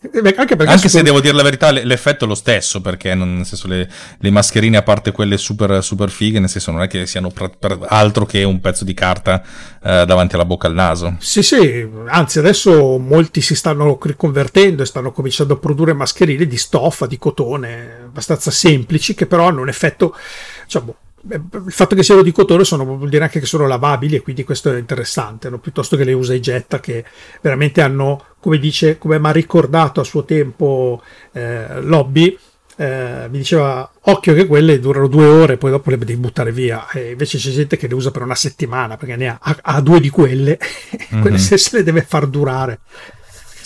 Eh, 0.00 0.34
anche, 0.36 0.54
anche 0.54 0.88
se 0.88 1.02
devo 1.02 1.20
dire 1.20 1.34
la 1.34 1.42
verità, 1.42 1.72
l'effetto 1.72 2.24
è 2.24 2.28
lo 2.28 2.36
stesso, 2.36 2.80
perché 2.80 3.16
nel 3.16 3.44
senso 3.44 3.66
le, 3.66 3.88
le, 4.18 4.30
mascherine, 4.30 4.76
a 4.76 4.82
parte 4.82 5.10
quelle 5.10 5.36
super, 5.36 5.82
super 5.82 6.08
fighe, 6.08 6.38
nel 6.38 6.48
senso 6.48 6.70
non 6.70 6.82
è 6.82 6.86
che 6.86 7.04
siano 7.04 7.30
per, 7.30 7.50
per 7.58 7.76
altro 7.88 8.24
che 8.24 8.44
un 8.44 8.60
pezzo 8.60 8.84
di 8.84 8.94
carta 8.94 9.42
eh, 9.82 10.04
davanti 10.06 10.36
alla 10.36 10.44
bocca 10.44 10.68
al 10.68 10.74
naso. 10.74 11.16
Sì, 11.18 11.42
sì, 11.42 11.84
anzi 12.06 12.38
adesso 12.38 12.96
molti 12.98 13.40
si 13.40 13.56
stanno 13.56 13.98
riconvertendo 14.00 14.84
e 14.84 14.86
stanno 14.86 15.10
cominciando 15.10 15.54
a 15.54 15.58
produrre 15.58 15.94
mascherine 15.94 16.46
di 16.46 16.56
stoffa, 16.56 17.06
di 17.06 17.18
cotone, 17.18 18.02
abbastanza 18.04 18.52
semplici, 18.52 19.14
che 19.14 19.26
però 19.26 19.48
hanno 19.48 19.62
un 19.62 19.68
effetto, 19.68 20.14
diciamo, 20.62 20.94
il 21.30 21.72
fatto 21.72 21.94
che 21.94 22.02
siano 22.02 22.22
di 22.22 22.32
cotone 22.32 22.64
sono, 22.64 22.84
vuol 22.84 23.08
dire 23.08 23.24
anche 23.24 23.40
che 23.40 23.46
sono 23.46 23.66
lavabili 23.66 24.16
e 24.16 24.22
quindi 24.22 24.44
questo 24.44 24.72
è 24.72 24.78
interessante, 24.78 25.50
no? 25.50 25.58
piuttosto 25.58 25.96
che 25.96 26.04
le 26.04 26.12
usa 26.12 26.32
e 26.34 26.40
getta 26.40 26.80
che 26.80 27.04
veramente 27.40 27.80
hanno, 27.80 28.24
come 28.40 28.58
dice, 28.58 28.98
come 28.98 29.18
mi 29.18 29.26
ha 29.26 29.32
ricordato 29.32 30.00
a 30.00 30.04
suo 30.04 30.24
tempo 30.24 31.02
eh, 31.32 31.80
Lobby, 31.80 32.38
eh, 32.80 33.26
mi 33.28 33.38
diceva 33.38 33.90
occhio 34.02 34.34
che 34.34 34.46
quelle 34.46 34.78
durano 34.78 35.08
due 35.08 35.26
ore 35.26 35.56
poi 35.56 35.72
dopo 35.72 35.90
le 35.90 35.98
devi 35.98 36.14
buttare 36.14 36.52
via 36.52 36.88
e 36.90 37.10
invece 37.10 37.36
c'è 37.36 37.50
gente 37.50 37.76
che 37.76 37.88
le 37.88 37.94
usa 37.94 38.12
per 38.12 38.22
una 38.22 38.36
settimana 38.36 38.96
perché 38.96 39.16
ne 39.16 39.26
ha, 39.26 39.38
ha, 39.40 39.58
ha 39.60 39.80
due 39.80 39.98
di 39.98 40.10
quelle 40.10 40.60
mm-hmm. 41.12 41.20
quelle 41.20 41.38
se, 41.38 41.58
se 41.58 41.78
le 41.78 41.82
deve 41.82 42.02
far 42.02 42.28
durare 42.28 42.78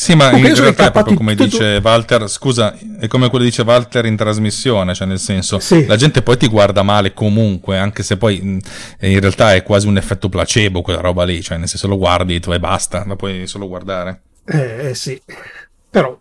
sì, 0.02 0.16
ma 0.16 0.32
in 0.32 0.54
realtà 0.54 0.86
è 0.86 0.90
proprio 0.90 1.16
come 1.16 1.36
dice. 1.36 1.80
Walter, 1.80 2.28
scusa, 2.28 2.76
è 2.98 3.06
come 3.06 3.28
quello 3.28 3.44
che 3.44 3.50
dice 3.50 3.62
Walter 3.62 4.04
in 4.04 4.16
trasmissione, 4.16 4.94
cioè 4.94 5.06
nel 5.06 5.20
senso, 5.20 5.60
sì. 5.60 5.86
la 5.86 5.94
gente 5.94 6.22
poi 6.22 6.36
ti 6.36 6.48
guarda 6.48 6.82
male 6.82 7.14
comunque, 7.14 7.78
anche 7.78 8.02
se 8.02 8.16
poi 8.16 8.38
in 8.40 8.60
realtà 9.20 9.54
è 9.54 9.62
quasi 9.62 9.86
un 9.86 9.96
effetto 9.96 10.28
placebo 10.28 10.82
quella 10.82 11.00
roba 11.00 11.22
lì, 11.22 11.40
cioè 11.40 11.56
nel 11.56 11.68
senso 11.68 11.86
lo 11.86 11.98
guardi 11.98 12.40
tu 12.40 12.50
e 12.50 12.58
basta, 12.58 13.04
la 13.06 13.14
puoi 13.14 13.46
solo 13.46 13.68
guardare. 13.68 14.22
Eh, 14.44 14.88
eh 14.88 14.94
sì, 14.96 15.22
però 15.88 16.18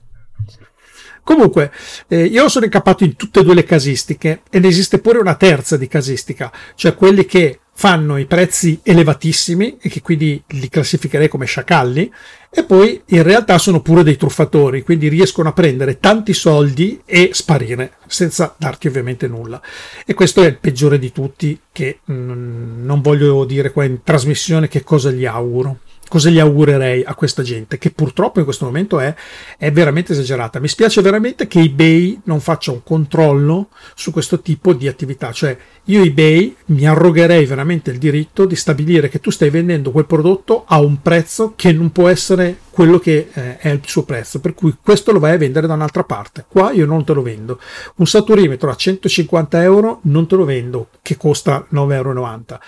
Comunque, 1.24 1.72
eh, 2.08 2.26
io 2.26 2.50
sono 2.50 2.66
incappato 2.66 3.04
in 3.04 3.16
tutte 3.16 3.40
e 3.40 3.44
due 3.44 3.54
le 3.54 3.64
casistiche 3.64 4.42
e 4.50 4.60
ne 4.60 4.68
esiste 4.68 5.00
pure 5.00 5.20
una 5.20 5.36
terza 5.36 5.78
di 5.78 5.88
casistica, 5.88 6.52
cioè 6.76 6.96
quelli 6.96 7.26
che 7.26 7.60
fanno 7.74 8.18
i 8.18 8.26
prezzi 8.26 8.80
elevatissimi 8.84 9.78
e 9.80 9.90
che 9.90 10.02
quindi 10.02 10.44
li 10.48 10.70
classificherei 10.70 11.28
come 11.28 11.46
sciacalli 11.46 12.12
e 12.54 12.66
poi 12.66 13.02
in 13.08 13.24
realtà 13.24 13.58
sono 13.58 13.82
pure 13.82 14.04
dei 14.04 14.18
truffatori, 14.18 14.84
quindi 14.84 15.08
riescono 15.08 15.48
a 15.48 15.54
prendere 15.54 16.00
tanti 16.00 16.34
soldi 16.34 17.02
e 17.06 17.30
sparire 17.32 17.94
senza 18.08 18.54
darti 18.58 18.88
ovviamente 18.88 19.28
nulla. 19.28 19.62
E 20.06 20.14
questo 20.14 20.44
è 20.44 20.48
il 20.48 20.58
peggiore 20.58 21.00
di 21.00 21.14
tutti 21.14 21.58
che 21.72 22.00
mm, 22.12 22.84
non 22.84 23.00
voglio 23.02 23.46
dire 23.46 23.72
qua 23.72 23.86
in 23.86 24.04
trasmissione 24.04 24.68
che 24.68 24.84
cosa 24.84 25.12
gli 25.12 25.26
auguro 25.26 25.80
cosa 26.12 26.30
gli 26.30 26.40
augurerei 26.40 27.06
a 27.06 27.16
questa 27.16 27.42
gente, 27.42 27.78
che 27.78 27.90
purtroppo 27.90 28.40
in 28.40 28.44
questo 28.44 28.66
momento 28.66 29.00
è, 29.00 29.16
è, 29.58 29.72
veramente 29.72 30.12
esagerata. 30.12 30.60
Mi 30.60 30.68
spiace 30.68 31.02
veramente 31.02 31.48
che 31.48 31.62
eBay 31.62 32.20
non 32.26 32.42
faccia 32.42 32.74
un 32.74 32.84
controllo 32.84 33.70
su 33.96 34.12
questo 34.12 34.42
tipo 34.42 34.74
di 34.74 34.90
attività, 34.90 35.32
cioè 35.32 35.58
io 35.86 36.04
eBay 36.04 36.54
mi 36.66 36.86
arrogherei 36.86 37.46
veramente 37.46 37.92
il 37.92 37.98
diritto 37.98 38.44
di 38.44 38.58
stabilire 38.58 39.08
che 39.08 39.22
tu 39.22 39.30
stai 39.30 39.50
vendendo 39.50 39.92
quel 39.92 40.06
prodotto 40.06 40.66
a 40.68 40.82
un 40.82 41.02
prezzo 41.02 41.54
che 41.56 41.72
non 41.72 41.94
può 41.94 42.10
essere 42.10 42.58
quello 42.72 43.00
che 43.00 43.30
eh, 43.32 43.58
è 43.58 43.70
il 43.70 43.80
suo 43.86 44.04
prezzo, 44.04 44.42
per 44.42 44.54
cui 44.54 44.76
questo 44.84 45.14
lo 45.14 45.20
vai 45.20 45.36
a 45.36 45.38
vendere 45.38 45.66
da 45.66 45.76
un'altra 45.76 46.04
parte. 46.04 46.44
Qua 46.46 46.74
io 46.74 46.86
non 46.86 47.06
te 47.06 47.14
lo 47.14 47.22
vendo. 47.22 47.58
Un 47.96 48.06
saturimetro 48.06 48.70
a 48.70 48.76
150 48.76 49.62
euro 49.64 50.00
non 50.04 50.28
te 50.28 50.36
lo 50.36 50.44
vendo, 50.44 50.90
che 51.02 51.16
costa 51.16 51.66
9,90 51.72 51.94
euro 51.94 52.60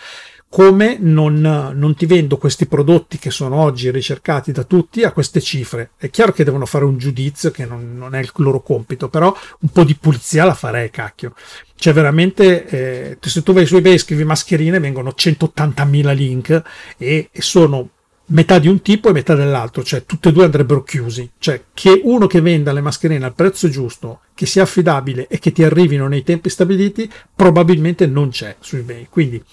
come 0.54 0.98
non, 1.00 1.40
non, 1.42 1.96
ti 1.96 2.06
vendo 2.06 2.38
questi 2.38 2.68
prodotti 2.68 3.18
che 3.18 3.32
sono 3.32 3.56
oggi 3.56 3.90
ricercati 3.90 4.52
da 4.52 4.64
tutti 4.64 5.02
a 5.02 5.12
queste 5.12 5.42
cifre. 5.42 5.94
È 5.98 6.12
chiaro 6.12 6.32
che 6.32 6.44
devono 6.44 6.68
fare 6.68 6.86
un 6.86 7.00
giudizio 7.00 7.50
che 7.50 7.66
non, 7.66 7.98
non 7.98 8.14
è 8.14 8.20
il 8.20 8.30
loro 8.36 8.62
compito, 8.62 9.10
però 9.10 9.36
un 9.62 9.70
po' 9.70 9.84
di 9.84 9.96
pulizia 9.96 10.46
la 10.46 10.54
farei, 10.54 10.92
cacchio. 10.92 11.34
Cioè 11.74 11.92
veramente, 11.92 12.68
eh, 12.68 13.18
se 13.20 13.42
tu 13.42 13.52
vai 13.52 13.66
su 13.66 13.78
eBay 13.78 13.94
e 13.94 13.98
scrivi 13.98 14.24
mascherine, 14.26 14.78
vengono 14.78 15.16
180.000 15.18 16.14
link 16.14 16.62
e, 17.00 17.30
e 17.32 17.42
sono 17.42 17.90
metà 18.28 18.60
di 18.60 18.68
un 18.68 18.84
tipo 18.84 19.10
e 19.10 19.14
metà 19.14 19.34
dell'altro, 19.34 19.84
cioè 19.84 20.06
tutti 20.06 20.28
e 20.28 20.32
due 20.32 20.46
andrebbero 20.46 20.84
chiusi. 20.84 21.32
Cioè 21.40 21.64
che 21.74 22.00
uno 22.04 22.28
che 22.28 22.42
venda 22.42 22.72
le 22.74 22.82
mascherine 22.82 23.26
al 23.26 23.34
prezzo 23.34 23.70
giusto, 23.70 24.20
che 24.36 24.46
sia 24.46 24.62
affidabile 24.62 25.26
e 25.28 25.40
che 25.40 25.52
ti 25.52 25.64
arrivino 25.64 26.08
nei 26.08 26.22
tempi 26.22 26.50
stabiliti, 26.50 27.12
probabilmente 27.36 28.06
non 28.06 28.30
c'è 28.30 28.56
su 28.60 28.76
eBay. 28.76 29.08
Quindi 29.10 29.44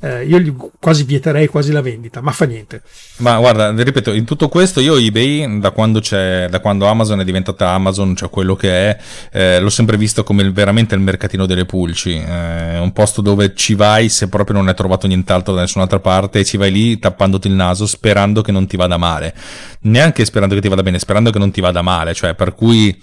eh, 0.00 0.24
io 0.24 0.38
gli 0.38 0.54
quasi 0.78 1.02
vieterei 1.02 1.48
quasi 1.48 1.72
la 1.72 1.80
vendita, 1.80 2.20
ma 2.20 2.30
fa 2.30 2.44
niente. 2.44 2.82
Ma 3.18 3.38
guarda, 3.38 3.70
ripeto, 3.72 4.12
in 4.12 4.24
tutto 4.24 4.48
questo 4.48 4.80
io 4.80 4.96
eBay, 4.96 5.58
da 5.58 5.72
quando, 5.72 6.00
da 6.00 6.60
quando 6.60 6.86
Amazon 6.86 7.20
è 7.20 7.24
diventata 7.24 7.70
Amazon, 7.70 8.14
cioè 8.14 8.30
quello 8.30 8.54
che 8.54 8.70
è, 8.70 8.98
eh, 9.32 9.60
l'ho 9.60 9.70
sempre 9.70 9.96
visto 9.96 10.22
come 10.22 10.42
il, 10.42 10.52
veramente 10.52 10.94
il 10.94 11.00
mercatino 11.00 11.46
delle 11.46 11.64
pulci, 11.64 12.14
eh, 12.14 12.78
un 12.78 12.92
posto 12.92 13.20
dove 13.22 13.54
ci 13.54 13.74
vai 13.74 14.08
se 14.08 14.28
proprio 14.28 14.56
non 14.56 14.68
hai 14.68 14.74
trovato 14.74 15.08
nient'altro 15.08 15.54
da 15.54 15.62
nessun'altra 15.62 15.98
parte 15.98 16.40
e 16.40 16.44
ci 16.44 16.56
vai 16.56 16.70
lì 16.70 16.98
tappandoti 16.98 17.48
il 17.48 17.54
naso 17.54 17.86
sperando 17.86 18.42
che 18.42 18.52
non 18.52 18.66
ti 18.68 18.76
vada 18.76 18.98
male, 18.98 19.34
neanche 19.80 20.24
sperando 20.24 20.54
che 20.54 20.60
ti 20.60 20.68
vada 20.68 20.82
bene, 20.82 21.00
sperando 21.00 21.30
che 21.30 21.38
non 21.40 21.50
ti 21.50 21.60
vada 21.60 21.82
male, 21.82 22.14
cioè 22.14 22.34
per 22.34 22.54
cui 22.54 22.96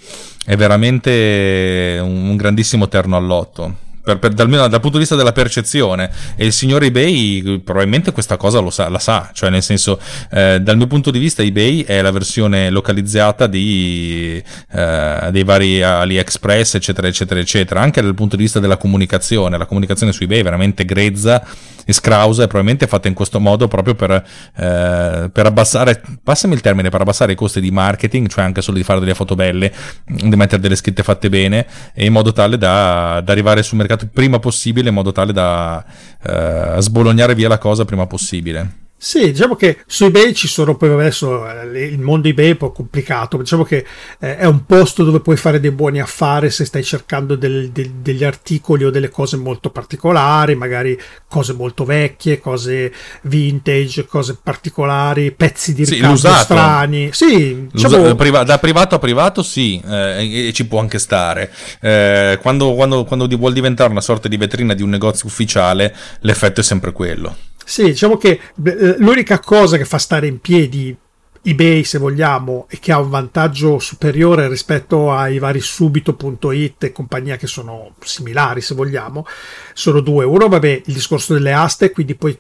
è 0.46 0.56
veramente 0.56 2.00
un, 2.02 2.30
un 2.30 2.36
grandissimo 2.38 2.88
terno 2.88 3.18
all'otto 3.18 3.84
per, 4.06 4.20
per, 4.20 4.34
dal, 4.34 4.48
dal, 4.48 4.70
punto 4.70 4.92
di 4.92 5.00
vista 5.00 5.16
della 5.16 5.32
percezione. 5.32 6.12
E 6.36 6.46
il 6.46 6.54
signor 6.54 6.84
eBay 6.84 7.60
probabilmente 7.60 8.12
questa 8.12 8.38
cosa 8.38 8.60
lo 8.60 8.70
sa, 8.70 8.88
la 8.88 9.00
sa. 9.00 9.32
Cioè 9.34 9.50
nel 9.50 9.64
senso 9.64 10.00
eh, 10.32 10.60
dal 10.62 10.78
mio 10.78 10.88
punto 10.88 11.10
di 11.10 11.18
vista 11.18 11.42
eBay 11.42 11.84
è 11.84 12.02
la 12.02 12.12
versione 12.12 12.70
localizzata 12.70 13.48
di, 13.48 14.42
eh, 14.72 15.28
dei 15.32 15.44
vari 15.44 15.82
AliExpress 15.82 16.76
eccetera 16.76 17.08
eccetera 17.08 17.40
eccetera. 17.40 17.82
Anche 17.82 18.02
dal 18.02 18.14
punto 18.14 18.36
di 18.36 18.44
vista 18.44 18.60
della 18.60 18.78
comunicazione. 18.78 19.58
La 19.58 19.66
comunicazione 19.66 20.12
su 20.12 20.24
eBay 20.24 20.40
è 20.40 20.44
veramente 20.44 20.86
grezza 20.86 21.44
e 21.86 21.94
scrausa 21.94 22.44
e 22.44 22.48
probabilmente 22.48 22.88
fatta 22.88 23.08
in 23.08 23.14
questo 23.14 23.40
modo 23.40 23.68
proprio 23.68 23.96
per, 23.96 24.12
eh, 24.12 25.30
per 25.32 25.46
abbassare 25.46 26.02
passami 26.24 26.54
il 26.54 26.62
termine 26.62 26.90
per 26.90 27.02
abbassare 27.02 27.34
i 27.34 27.36
costi 27.36 27.62
di 27.62 27.72
marketing 27.72 28.28
cioè 28.28 28.44
anche 28.44 28.62
solo 28.62 28.78
di 28.78 28.84
fare 28.84 29.00
delle 29.00 29.14
foto 29.14 29.36
belle 29.36 29.72
di 30.06 30.36
mettere 30.36 30.62
delle 30.62 30.76
scritte 30.76 31.04
fatte 31.04 31.30
bene 31.30 31.66
in 31.96 32.12
modo 32.12 32.34
tale 32.34 32.58
da, 32.58 33.22
da 33.24 33.32
arrivare 33.32 33.64
sul 33.64 33.78
mercato 33.78 34.08
prima 34.12 34.40
possibile 34.40 34.90
in 34.90 34.96
modo 34.96 35.12
tale 35.12 35.32
da 35.32 35.84
eh, 36.24 36.76
sbolognare 36.80 37.36
via 37.36 37.48
la 37.48 37.58
cosa 37.58 37.86
prima 37.86 38.08
possibile. 38.08 38.85
Sì, 39.06 39.32
diciamo 39.32 39.56
che 39.56 39.84
su 39.86 40.06
eBay 40.06 40.34
ci 40.34 40.48
sono 40.48 40.76
poi 40.76 40.90
adesso 40.90 41.48
eh, 41.48 41.84
il 41.84 42.00
mondo 42.00 42.28
eBay 42.28 42.48
è 42.48 42.52
un 42.54 42.58
po' 42.58 42.72
complicato, 42.72 43.38
diciamo 43.38 43.64
che 43.64 43.86
eh, 44.20 44.38
è 44.38 44.46
un 44.46 44.66
posto 44.66 45.04
dove 45.04 45.20
puoi 45.20 45.38
fare 45.38 45.60
dei 45.60 45.70
buoni 45.70 46.02
affari 46.02 46.50
se 46.50 46.66
stai 46.66 46.84
cercando 46.84 47.36
del, 47.36 47.70
del, 47.70 47.92
degli 48.02 48.24
articoli 48.24 48.84
o 48.84 48.90
delle 48.90 49.10
cose 49.10 49.38
molto 49.38 49.70
particolari, 49.70 50.56
magari 50.56 51.00
cose 51.28 51.54
molto 51.54 51.86
vecchie, 51.86 52.40
cose 52.40 52.92
vintage, 53.22 54.08
cose 54.08 54.40
particolari, 54.42 55.32
pezzi 55.34 55.76
di 55.76 55.86
ricambio 55.86 56.32
sì, 56.32 56.40
strani. 56.40 57.10
Sì, 57.14 57.68
diciamo... 57.72 58.12
da 58.12 58.58
privato 58.58 58.96
a 58.96 59.00
privato 59.00 59.44
sì, 59.44 59.80
eh, 59.88 60.48
e 60.48 60.52
ci 60.52 60.66
può 60.66 60.80
anche 60.80 60.98
stare. 60.98 61.54
Eh, 61.80 62.40
quando, 62.42 62.74
quando, 62.74 63.04
quando 63.04 63.28
vuol 63.38 63.54
diventare 63.54 63.92
una 63.92 64.02
sorta 64.02 64.28
di 64.28 64.38
vetrina 64.38 64.74
di 64.74 64.82
un 64.82 64.90
negozio 64.90 65.28
ufficiale, 65.28 65.96
l'effetto 66.22 66.62
è 66.62 66.64
sempre 66.64 66.92
quello. 66.92 67.54
Sì, 67.66 67.86
diciamo 67.86 68.16
che 68.18 68.40
eh, 68.64 68.96
l'unica 69.00 69.40
cosa 69.40 69.76
che 69.78 69.86
fa 69.86 69.98
stare 69.98 70.28
in 70.28 70.40
piedi 70.40 70.96
eBay, 71.42 71.84
se 71.84 71.98
vogliamo, 71.98 72.68
e 72.70 72.80
che 72.80 72.92
ha 72.92 73.00
un 73.00 73.10
vantaggio 73.10 73.78
superiore 73.80 74.48
rispetto 74.48 75.12
ai 75.12 75.38
vari 75.40 75.60
subito.it 75.60 76.84
e 76.84 76.92
compagnia 76.92 77.38
che 77.38 77.48
sono 77.48 77.94
similari, 78.02 78.62
se 78.62 78.74
vogliamo, 78.74 79.26
sono 79.74 80.00
due. 80.00 80.26
Uno, 80.26 80.48
vabbè, 80.48 80.82
il 80.86 80.94
discorso 80.94 81.34
delle 81.34 81.54
aste, 81.54 81.92
quindi 81.92 82.16
poi 82.16 82.38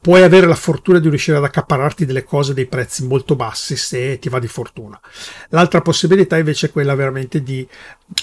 puoi 0.00 0.22
avere 0.22 0.46
la 0.46 0.54
fortuna 0.54 0.98
di 0.98 1.08
riuscire 1.08 1.36
ad 1.36 1.44
accapararti 1.44 2.06
delle 2.06 2.24
cose 2.24 2.54
dei 2.54 2.66
prezzi 2.66 3.06
molto 3.06 3.36
bassi 3.36 3.76
se 3.76 4.18
ti 4.18 4.28
va 4.28 4.38
di 4.38 4.46
fortuna. 4.46 4.98
L'altra 5.50 5.82
possibilità 5.82 6.38
invece 6.38 6.66
è 6.66 6.70
quella 6.70 6.94
veramente 6.94 7.42
di 7.42 7.66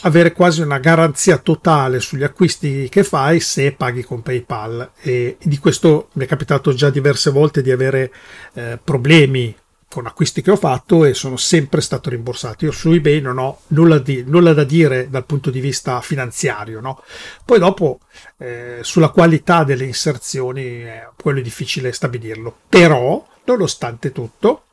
avere 0.01 0.33
quasi 0.33 0.61
una 0.61 0.79
garanzia 0.79 1.37
totale 1.37 1.99
sugli 1.99 2.23
acquisti 2.23 2.89
che 2.89 3.03
fai 3.03 3.39
se 3.39 3.73
paghi 3.73 4.03
con 4.03 4.21
PayPal 4.21 4.91
e 5.01 5.37
di 5.41 5.57
questo 5.59 6.09
mi 6.13 6.25
è 6.25 6.27
capitato 6.27 6.73
già 6.73 6.89
diverse 6.89 7.29
volte 7.29 7.61
di 7.61 7.71
avere 7.71 8.11
eh, 8.53 8.79
problemi 8.83 9.55
con 9.89 10.05
acquisti 10.05 10.41
che 10.41 10.51
ho 10.51 10.57
fatto 10.57 11.05
e 11.05 11.13
sono 11.13 11.37
sempre 11.37 11.81
stato 11.81 12.09
rimborsato. 12.09 12.65
Io 12.65 12.71
su 12.71 12.91
eBay 12.91 13.21
non 13.21 13.37
ho 13.37 13.61
nulla, 13.67 13.99
di, 13.99 14.23
nulla 14.25 14.53
da 14.53 14.63
dire 14.63 15.09
dal 15.09 15.25
punto 15.25 15.49
di 15.49 15.59
vista 15.59 16.01
finanziario. 16.01 16.81
No? 16.81 17.01
Poi 17.45 17.59
dopo 17.59 17.99
eh, 18.37 18.79
sulla 18.81 19.09
qualità 19.09 19.63
delle 19.63 19.85
inserzioni 19.85 20.61
eh, 20.61 21.09
quello 21.21 21.39
è 21.39 21.43
difficile 21.43 21.91
stabilirlo. 21.91 22.55
Però, 22.67 23.25
nonostante 23.45 24.11
tutto, 24.11 24.63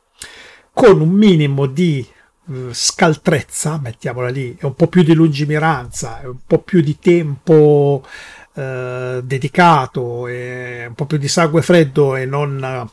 con 0.73 0.99
un 0.99 1.09
minimo 1.09 1.65
di 1.65 2.05
eh, 2.51 2.67
scaltrezza, 2.71 3.79
mettiamola 3.81 4.29
lì, 4.29 4.55
un 4.61 4.75
po' 4.75 4.87
più 4.87 5.03
di 5.03 5.13
lungimiranza, 5.13 6.21
un 6.25 6.39
po' 6.45 6.59
più 6.59 6.81
di 6.81 6.99
tempo 6.99 8.05
eh, 8.53 9.21
dedicato, 9.23 10.23
un 10.23 10.93
po' 10.93 11.05
più 11.05 11.17
di 11.17 11.29
sangue 11.29 11.61
freddo 11.61 12.15
e 12.17 12.25
non 12.25 12.89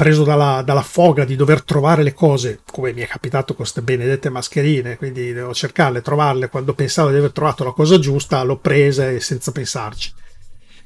preso 0.00 0.24
dalla, 0.24 0.62
dalla, 0.64 0.80
foga 0.80 1.26
di 1.26 1.36
dover 1.36 1.62
trovare 1.62 2.02
le 2.02 2.14
cose, 2.14 2.60
come 2.72 2.94
mi 2.94 3.02
è 3.02 3.06
capitato 3.06 3.48
con 3.48 3.56
queste 3.56 3.82
benedette 3.82 4.30
mascherine, 4.30 4.96
quindi 4.96 5.30
devo 5.34 5.52
cercarle, 5.52 6.00
trovarle, 6.00 6.48
quando 6.48 6.72
pensavo 6.72 7.10
di 7.10 7.18
aver 7.18 7.32
trovato 7.32 7.64
la 7.64 7.72
cosa 7.72 7.98
giusta, 7.98 8.42
l'ho 8.42 8.56
presa 8.56 9.10
e 9.10 9.20
senza 9.20 9.52
pensarci. 9.52 10.10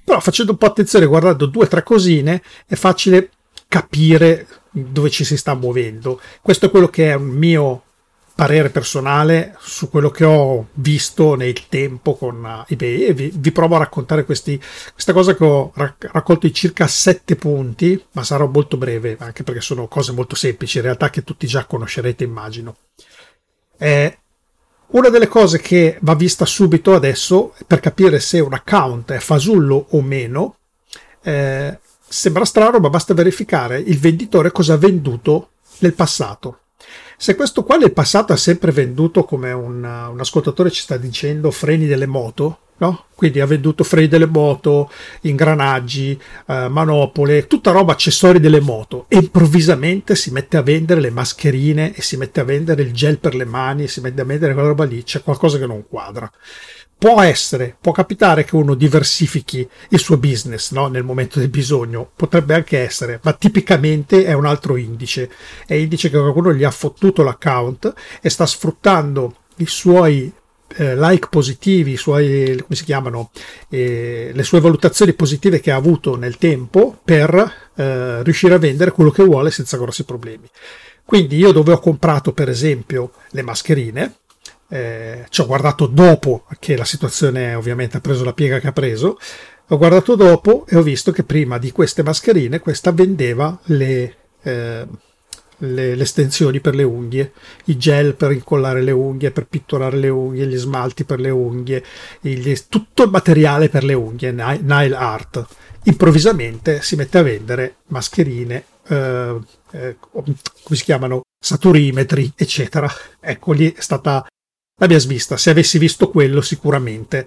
Però 0.03 0.18
facendo 0.18 0.50
un 0.50 0.59
po' 0.59 0.66
attenzione, 0.66 1.07
guardando 1.07 1.46
due 1.46 1.66
o 1.66 1.68
tre 1.68 1.85
cosine, 1.85 2.42
è 2.66 2.74
facile 2.74 3.31
capire 3.68 4.48
dove 4.72 5.11
ci 5.11 5.22
si 5.22 5.37
sta 5.37 5.55
muovendo. 5.55 6.20
Questo 6.42 6.66
è 6.66 6.70
quello 6.70 6.88
che 6.88 7.11
è 7.11 7.14
un 7.14 7.29
mio 7.29 7.84
parere 8.35 8.70
personale 8.70 9.57
su 9.61 9.88
quello 9.88 10.11
che 10.11 10.25
ho 10.25 10.68
visto 10.75 11.37
nel 11.37 11.68
tempo 11.68 12.16
con 12.16 12.42
uh, 12.42 12.64
eBay 12.73 13.05
e 13.05 13.14
vi, 13.14 13.33
vi 13.33 13.53
provo 13.53 13.77
a 13.77 13.79
raccontare 13.79 14.25
questi, 14.25 14.61
questa 14.92 15.12
cosa 15.12 15.37
che 15.37 15.44
ho 15.44 15.73
raccolto 15.75 16.47
in 16.47 16.55
circa 16.55 16.88
sette 16.88 17.37
punti, 17.37 18.03
ma 18.12 18.25
sarò 18.25 18.49
molto 18.49 18.77
breve 18.77 19.16
anche 19.20 19.44
perché 19.44 19.61
sono 19.61 19.87
cose 19.87 20.12
molto 20.12 20.35
semplici, 20.35 20.79
in 20.79 20.85
realtà 20.85 21.11
che 21.11 21.23
tutti 21.23 21.47
già 21.47 21.64
conoscerete 21.64 22.25
immagino. 22.25 22.77
Eh, 23.79 24.18
una 24.88 25.09
delle 25.11 25.29
cose 25.29 25.61
che 25.61 25.99
va 26.01 26.14
vista 26.14 26.44
subito 26.44 26.94
adesso 26.94 27.55
per 27.66 27.79
capire 27.79 28.18
se 28.18 28.40
un 28.40 28.53
account 28.53 29.12
è 29.12 29.18
fasullo 29.18 29.87
o 29.90 30.03
meno, 30.03 30.57
eh, 31.23 31.79
sembra 32.07 32.44
strano 32.44 32.79
ma 32.81 32.90
basta 32.90 33.14
verificare 33.14 33.79
il 33.79 33.99
venditore 33.99 34.51
cosa 34.51 34.75
ha 34.75 34.79
venduto 34.79 35.51
nel 35.79 35.94
passato 35.94 36.59
se 37.25 37.37
questo 37.37 37.65
qua 37.65 37.79
nel 37.79 37.95
passato 37.95 38.35
ha 38.35 38.37
sempre 38.37 38.71
venduto, 38.71 39.25
come 39.25 39.51
un, 39.51 39.77
un 39.83 40.21
ascoltatore 40.21 40.71
ci 40.71 40.83
sta 40.83 40.99
dicendo, 40.99 41.51
freni 41.51 41.87
delle 41.87 42.05
moto, 42.05 42.59
No? 42.77 43.05
Quindi 43.15 43.41
ha 43.41 43.47
venduto 43.47 43.85
freni 43.85 44.09
delle 44.09 44.27
moto, 44.27 44.91
ingranaggi, 45.23 46.21
eh, 46.47 46.69
manopole, 46.69 47.47
tutta 47.47 47.71
roba 47.71 47.93
accessori 47.93 48.41
delle 48.41 48.61
moto. 48.61 49.07
E 49.09 49.19
improvvisamente 49.19 50.17
si 50.17 50.31
mette 50.31 50.57
a 50.57 50.63
vendere 50.63 51.01
le 51.01 51.11
mascherine 51.11 51.95
e 51.95 52.03
si 52.03 52.17
mette 52.17 52.41
a 52.41 52.45
vendere 52.45 52.83
il 52.83 52.93
gel 52.93 53.19
per 53.19 53.35
le 53.35 53.45
mani 53.45 53.85
e 53.85 53.89
si 53.89 54.01
mette 54.01 54.23
a 54.23 54.25
vendere 54.25 54.53
quella 54.53 54.69
roba 54.69 54.85
lì. 54.85 55.03
C'è 55.03 55.23
qualcosa 55.23 55.59
che 55.59 55.67
non 55.67 55.85
quadra 55.89 56.31
può 56.97 57.21
essere, 57.21 57.77
può 57.79 57.93
capitare 57.93 58.45
che 58.45 58.57
uno 58.57 58.75
diversifichi 58.75 59.69
il 59.91 59.99
suo 59.99 60.17
business 60.17 60.73
no? 60.73 60.87
nel 60.87 61.03
momento 61.03 61.39
del 61.39 61.51
bisogno, 61.51 62.11
potrebbe 62.17 62.55
anche 62.55 62.79
essere, 62.79 63.21
ma 63.23 63.35
tipicamente 63.35 64.25
è 64.25 64.33
un 64.33 64.47
altro 64.47 64.77
indice. 64.77 65.31
È 65.67 65.75
indice 65.75 66.09
che 66.09 66.19
qualcuno 66.19 66.55
gli 66.55 66.65
ha 66.65 66.71
fottuto 66.71 67.23
l'account 67.23 67.93
e 68.23 68.31
sta 68.31 68.47
sfruttando 68.47 69.37
i 69.57 69.67
suoi 69.67 70.33
eh, 70.77 70.97
like 70.97 71.29
positivi, 71.31 71.93
i 71.93 71.97
suoi, 71.97 72.57
come 72.63 72.77
si 72.77 72.85
chiamano, 72.85 73.31
eh, 73.69 74.31
le 74.33 74.43
sue 74.43 74.61
valutazioni 74.61 75.13
positive 75.13 75.61
che 75.61 75.71
ha 75.71 75.77
avuto 75.77 76.17
nel 76.17 76.37
tempo 76.39 76.99
per 77.05 77.71
eh, 77.75 78.23
riuscire 78.23 78.55
a 78.55 78.59
vendere 78.59 78.93
quello 78.93 79.11
che 79.11 79.25
vuole 79.25 79.51
senza 79.51 79.77
grossi 79.77 80.05
problemi. 80.05 80.49
Quindi 81.05 81.37
io 81.37 81.53
dove 81.53 81.73
ho 81.73 81.79
comprato 81.79 82.33
per 82.33 82.49
esempio 82.49 83.13
le 83.31 83.43
mascherine, 83.43 84.15
eh, 84.69 85.27
ci 85.29 85.41
ho 85.43 85.47
guardato 85.47 85.87
dopo 85.87 86.47
che 86.59 86.77
la 86.77 86.85
situazione 86.85 87.55
ovviamente 87.55 87.99
ha 87.99 88.01
preso 88.01 88.25
la 88.25 88.33
piega 88.33 88.59
che 88.59 88.69
ha 88.69 88.73
preso, 88.73 89.19
ho 89.69 89.79
guardato 89.79 90.15
dopo 90.15 90.65
e 90.67 90.77
ho 90.77 90.83
visto 90.83 91.13
che 91.13 91.25
prima 91.25 91.59
di 91.59 91.73
queste 91.73 92.03
mascherine 92.03 92.59
questa 92.59 92.93
vendeva 92.93 93.59
le, 93.65 94.17
eh, 94.43 94.87
le, 95.72 95.94
le, 95.94 96.03
estensioni 96.03 96.61
per 96.61 96.74
le 96.74 96.83
unghie, 96.83 97.33
i 97.64 97.77
gel 97.77 98.14
per 98.14 98.33
incollare 98.33 98.83
le 98.83 98.90
unghie, 98.90 99.31
per 99.31 99.46
pitturare 99.46 99.96
le 99.96 100.09
unghie, 100.09 100.46
gli 100.46 100.57
smalti 100.57 101.05
per 101.05 101.20
le 101.20 101.31
unghie, 101.31 101.85
gli, 102.20 102.55
tutto 102.68 103.05
il 103.05 103.11
materiale 103.11 103.68
per 103.68 103.85
le 103.85 103.94
unghie, 103.94 104.31
nail 104.33 104.94
art. 104.94 105.46
Improvvisamente 105.85 106.83
si 106.83 106.96
mette 106.96 107.18
a 107.18 107.22
vendere 107.22 107.77
mascherine, 107.88 108.64
eh, 108.88 109.38
eh, 109.72 109.96
come 110.00 110.77
si 110.77 110.85
chiamano, 110.85 111.22
saturimetri, 111.38 112.33
eccetera. 112.37 112.90
Ecco, 113.20 113.53
lì 113.53 113.72
è 113.72 113.81
stata 113.81 114.27
la 114.81 114.87
mia 114.87 114.98
svista. 114.98 115.37
Se 115.37 115.50
avessi 115.50 115.79
visto 115.79 116.11
quello, 116.11 116.40
sicuramente 116.40 117.27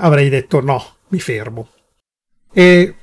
avrei 0.00 0.28
detto 0.28 0.60
no, 0.60 0.96
mi 1.08 1.18
fermo. 1.18 1.68
E 2.52 2.94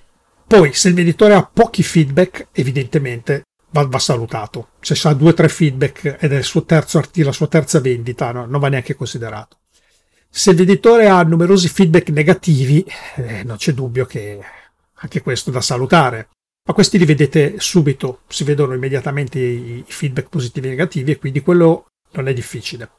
Poi, 0.47 0.73
se 0.73 0.89
il 0.89 0.93
venditore 0.93 1.33
ha 1.33 1.43
pochi 1.43 1.81
feedback, 1.81 2.47
evidentemente 2.51 3.43
va, 3.73 3.85
va 3.85 3.99
salutato. 3.99 4.69
Se 4.79 4.95
ha 5.07 5.13
due 5.13 5.31
o 5.31 5.33
tre 5.33 5.49
feedback 5.49 6.17
ed 6.19 6.31
è 6.31 6.37
il 6.37 6.43
suo 6.43 6.63
terzo 6.63 6.97
articolo, 6.97 7.27
la 7.27 7.35
sua 7.35 7.47
terza 7.47 7.79
vendita, 7.79 8.31
no, 8.31 8.45
non 8.45 8.59
va 8.61 8.69
neanche 8.69 8.95
considerato. 8.95 9.57
Se 10.29 10.51
il 10.51 10.55
venditore 10.55 11.09
ha 11.09 11.21
numerosi 11.23 11.67
feedback 11.67 12.09
negativi, 12.09 12.85
eh, 13.15 13.43
non 13.43 13.57
c'è 13.57 13.73
dubbio 13.73 14.05
che 14.05 14.39
anche 14.93 15.21
questo 15.21 15.51
da 15.51 15.61
salutare. 15.61 16.29
Ma 16.65 16.73
questi 16.73 16.97
li 16.97 17.05
vedete 17.05 17.59
subito, 17.59 18.21
si 18.27 18.45
vedono 18.45 18.73
immediatamente 18.73 19.37
i 19.37 19.83
feedback 19.85 20.29
positivi 20.29 20.67
e 20.67 20.69
negativi 20.69 21.11
e 21.11 21.17
quindi 21.17 21.41
quello 21.41 21.87
non 22.11 22.29
è 22.29 22.33
difficile. 22.33 22.89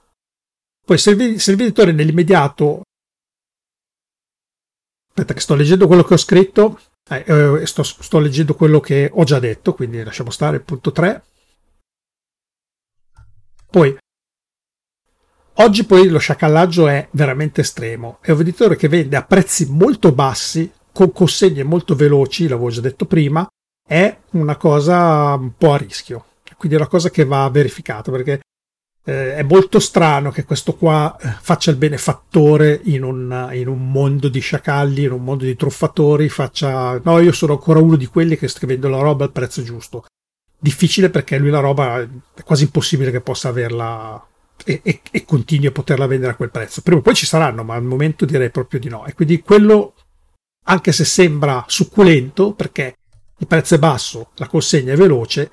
Poi 0.84 0.98
se 0.98 1.10
il, 1.12 1.40
se 1.40 1.50
il 1.52 1.56
venditore 1.56 1.92
nell'immediato... 1.92 2.82
Aspetta 5.08 5.32
che 5.32 5.40
sto 5.40 5.54
leggendo 5.54 5.87
quello 5.87 6.02
che 6.02 6.14
ho 6.14 6.18
scritto, 6.18 6.78
eh, 7.11 7.25
eh, 7.27 7.67
sto, 7.67 7.83
sto, 7.83 8.19
leggendo 8.19 8.55
quello 8.55 8.81
che 8.81 9.11
ho 9.12 9.25
già 9.25 9.38
detto, 9.38 9.75
quindi 9.75 10.03
lasciamo 10.03 10.31
stare, 10.31 10.61
punto 10.61 10.93
3. 10.93 11.23
Poi, 13.71 13.97
oggi 15.55 15.85
poi 15.85 16.09
lo 16.09 16.19
sciacallaggio 16.19 16.88
è 16.88 17.09
veramente 17.11 17.61
estremo. 17.61 18.19
È 18.21 18.31
un 18.31 18.37
venditore 18.37 18.77
che 18.77 18.88
vende 18.88 19.17
a 19.17 19.25
prezzi 19.25 19.67
molto 19.71 20.12
bassi, 20.12 20.71
con 20.93 21.12
consegne 21.12 21.64
molto 21.64 21.95
veloci, 21.95 22.49
l'avevo 22.49 22.71
già 22.71 22.81
detto 22.81 23.05
prima, 23.05 23.47
è 23.87 24.17
una 24.31 24.57
cosa 24.57 25.35
un 25.35 25.57
po' 25.57 25.73
a 25.73 25.77
rischio. 25.77 26.27
Quindi 26.57 26.77
è 26.77 26.81
una 26.81 26.88
cosa 26.88 27.11
che 27.11 27.25
va 27.25 27.49
verificata 27.51 28.11
perché 28.11 28.40
eh, 29.05 29.37
è 29.37 29.43
molto 29.43 29.79
strano 29.79 30.31
che 30.31 30.45
questo 30.45 30.75
qua 30.75 31.17
eh, 31.21 31.29
faccia 31.40 31.71
il 31.71 31.77
benefattore 31.77 32.81
in 32.85 33.05
un, 33.05 33.51
in 33.53 33.69
un, 33.69 33.90
mondo 33.90 34.29
di 34.29 34.40
sciacalli, 34.40 35.05
in 35.05 35.12
un 35.12 35.23
mondo 35.23 35.45
di 35.45 35.57
truffatori, 35.57 36.29
faccia 36.29 36.99
no, 37.03 37.19
io 37.21 37.33
sono 37.33 37.53
ancora 37.53 37.81
uno 37.81 37.97
di 37.97 38.07
quelli 38.07 38.37
che 38.37 38.49
scrivendo 38.49 38.88
la 38.88 38.99
roba 38.99 39.25
al 39.25 39.33
prezzo 39.33 39.62
giusto. 39.62 40.05
Difficile 40.59 41.11
perché 41.11 41.37
lui 41.37 41.51
la 41.51 41.61
roba 41.61 42.01
è 42.01 42.43
quasi 42.43 42.64
impossibile 42.64 43.11
che 43.11 43.21
possa 43.21 43.49
averla 43.49 44.27
e, 44.64 44.81
e, 44.83 45.01
e 45.11 45.25
continui 45.25 45.67
a 45.67 45.73
poterla 45.73 46.07
vendere 46.07 46.33
a 46.33 46.37
quel 46.37 46.51
prezzo. 46.51 46.81
Prima 46.81 47.01
o 47.01 47.03
poi 47.03 47.14
ci 47.14 47.27
saranno, 47.27 47.62
ma 47.64 47.75
al 47.75 47.83
momento 47.83 48.25
direi 48.25 48.51
proprio 48.51 48.81
di 48.81 48.88
no. 48.88 49.05
E 49.05 49.12
quindi 49.12 49.40
quello, 49.40 49.95
anche 50.64 50.93
se 50.93 51.05
sembra 51.05 51.64
succulento, 51.67 52.55
perché 52.55 52.97
il 53.37 53.47
prezzo 53.47 53.75
è 53.75 53.79
basso, 53.79 54.31
la 54.37 54.47
consegna 54.47 54.95
è 54.95 54.97
veloce, 54.97 55.51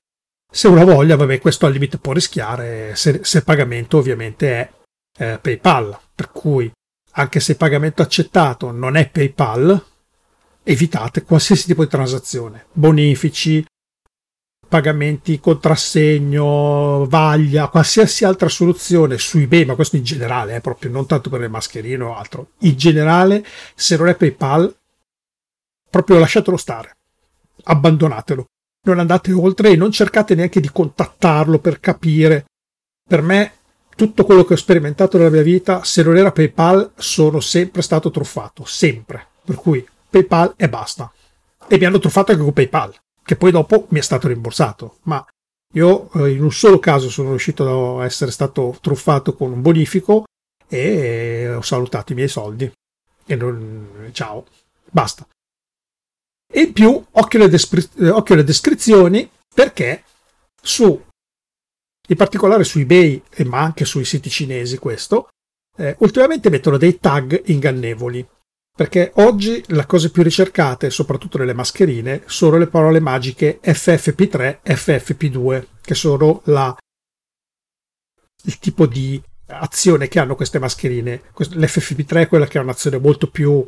se 0.53 0.67
uno 0.67 0.83
voglia, 0.83 1.15
vabbè, 1.15 1.39
questo 1.39 1.65
al 1.65 1.71
limite 1.71 1.97
può 1.97 2.11
rischiare 2.11 2.93
se, 2.93 3.21
se 3.23 3.37
il 3.37 3.43
pagamento 3.45 3.97
ovviamente 3.97 4.49
è 4.49 4.71
eh, 5.17 5.39
PayPal. 5.41 5.97
Per 6.13 6.29
cui, 6.29 6.69
anche 7.11 7.39
se 7.39 7.53
il 7.53 7.57
pagamento 7.57 8.01
accettato 8.01 8.69
non 8.71 8.97
è 8.97 9.09
PayPal, 9.09 9.81
evitate 10.63 11.23
qualsiasi 11.23 11.67
tipo 11.67 11.83
di 11.83 11.89
transazione. 11.89 12.65
Bonifici, 12.73 13.65
pagamenti 14.67 15.39
contrassegno, 15.39 17.05
vaglia, 17.07 17.69
qualsiasi 17.69 18.25
altra 18.25 18.49
soluzione 18.49 19.17
su 19.17 19.37
eBay, 19.37 19.63
ma 19.63 19.75
questo 19.75 19.95
in 19.95 20.03
generale, 20.03 20.55
eh, 20.55 20.61
proprio 20.61 20.91
non 20.91 21.07
tanto 21.07 21.29
per 21.29 21.39
le 21.39 21.47
mascherine 21.47 22.03
o 22.03 22.13
altro. 22.13 22.51
In 22.59 22.75
generale, 22.75 23.45
se 23.73 23.95
non 23.95 24.09
è 24.09 24.15
PayPal, 24.15 24.75
proprio 25.89 26.19
lasciatelo 26.19 26.57
stare. 26.57 26.97
Abbandonatelo 27.63 28.47
non 28.83 28.99
andate 28.99 29.31
oltre 29.31 29.69
e 29.69 29.75
non 29.75 29.91
cercate 29.91 30.35
neanche 30.35 30.59
di 30.59 30.69
contattarlo 30.71 31.59
per 31.59 31.79
capire. 31.79 32.45
Per 33.07 33.21
me, 33.21 33.53
tutto 33.95 34.23
quello 34.23 34.43
che 34.43 34.53
ho 34.53 34.57
sperimentato 34.57 35.17
nella 35.17 35.29
mia 35.29 35.43
vita, 35.43 35.83
se 35.83 36.03
non 36.03 36.17
era 36.17 36.31
PayPal, 36.31 36.93
sono 36.95 37.39
sempre 37.39 37.81
stato 37.81 38.09
truffato, 38.09 38.65
sempre. 38.65 39.27
Per 39.43 39.55
cui 39.55 39.85
PayPal 40.09 40.53
e 40.55 40.69
basta. 40.69 41.11
E 41.67 41.77
mi 41.77 41.85
hanno 41.85 41.99
truffato 41.99 42.31
anche 42.31 42.43
con 42.43 42.53
PayPal, 42.53 42.93
che 43.23 43.35
poi 43.35 43.51
dopo 43.51 43.85
mi 43.89 43.99
è 43.99 44.01
stato 44.01 44.27
rimborsato. 44.27 44.97
Ma 45.03 45.23
io 45.73 46.11
eh, 46.13 46.31
in 46.31 46.43
un 46.43 46.51
solo 46.51 46.79
caso 46.79 47.09
sono 47.09 47.29
riuscito 47.29 47.99
a 47.99 48.05
essere 48.05 48.31
stato 48.31 48.77
truffato 48.81 49.33
con 49.35 49.51
un 49.51 49.61
bonifico 49.61 50.25
e 50.67 51.53
ho 51.53 51.61
salutato 51.61 52.11
i 52.11 52.15
miei 52.15 52.27
soldi. 52.27 52.71
E 53.25 53.35
non... 53.35 54.09
ciao. 54.11 54.45
Basta. 54.89 55.25
E 56.51 56.61
in 56.61 56.73
più, 56.73 57.03
occhio 57.11 57.39
alle, 57.39 57.49
descri- 57.49 57.89
eh, 57.99 58.09
occhio 58.09 58.35
alle 58.35 58.43
descrizioni, 58.43 59.29
perché 59.53 60.03
su, 60.61 61.01
in 62.07 62.15
particolare 62.15 62.63
su 62.63 62.79
eBay, 62.79 63.21
ma 63.45 63.61
anche 63.61 63.85
sui 63.85 64.05
siti 64.05 64.29
cinesi 64.29 64.77
questo, 64.77 65.29
eh, 65.77 65.95
ultimamente 65.99 66.49
mettono 66.49 66.77
dei 66.77 66.99
tag 66.99 67.41
ingannevoli. 67.45 68.27
Perché 68.73 69.11
oggi 69.15 69.63
le 69.67 69.85
cose 69.85 70.11
più 70.11 70.23
ricercate, 70.23 70.89
soprattutto 70.89 71.37
nelle 71.37 71.53
mascherine, 71.53 72.23
sono 72.25 72.57
le 72.57 72.67
parole 72.67 72.99
magiche 72.99 73.59
FFP3, 73.61 74.59
FFP2, 74.63 75.65
che 75.81 75.93
sono 75.93 76.41
la, 76.45 76.75
il 78.43 78.59
tipo 78.59 78.85
di 78.87 79.21
azione 79.47 80.07
che 80.07 80.19
hanno 80.19 80.35
queste 80.35 80.59
mascherine. 80.59 81.21
L'FFP3 81.35 82.15
è 82.21 82.27
quella 82.27 82.47
che 82.47 82.57
ha 82.57 82.61
un'azione 82.61 82.97
molto 82.97 83.29
più 83.29 83.65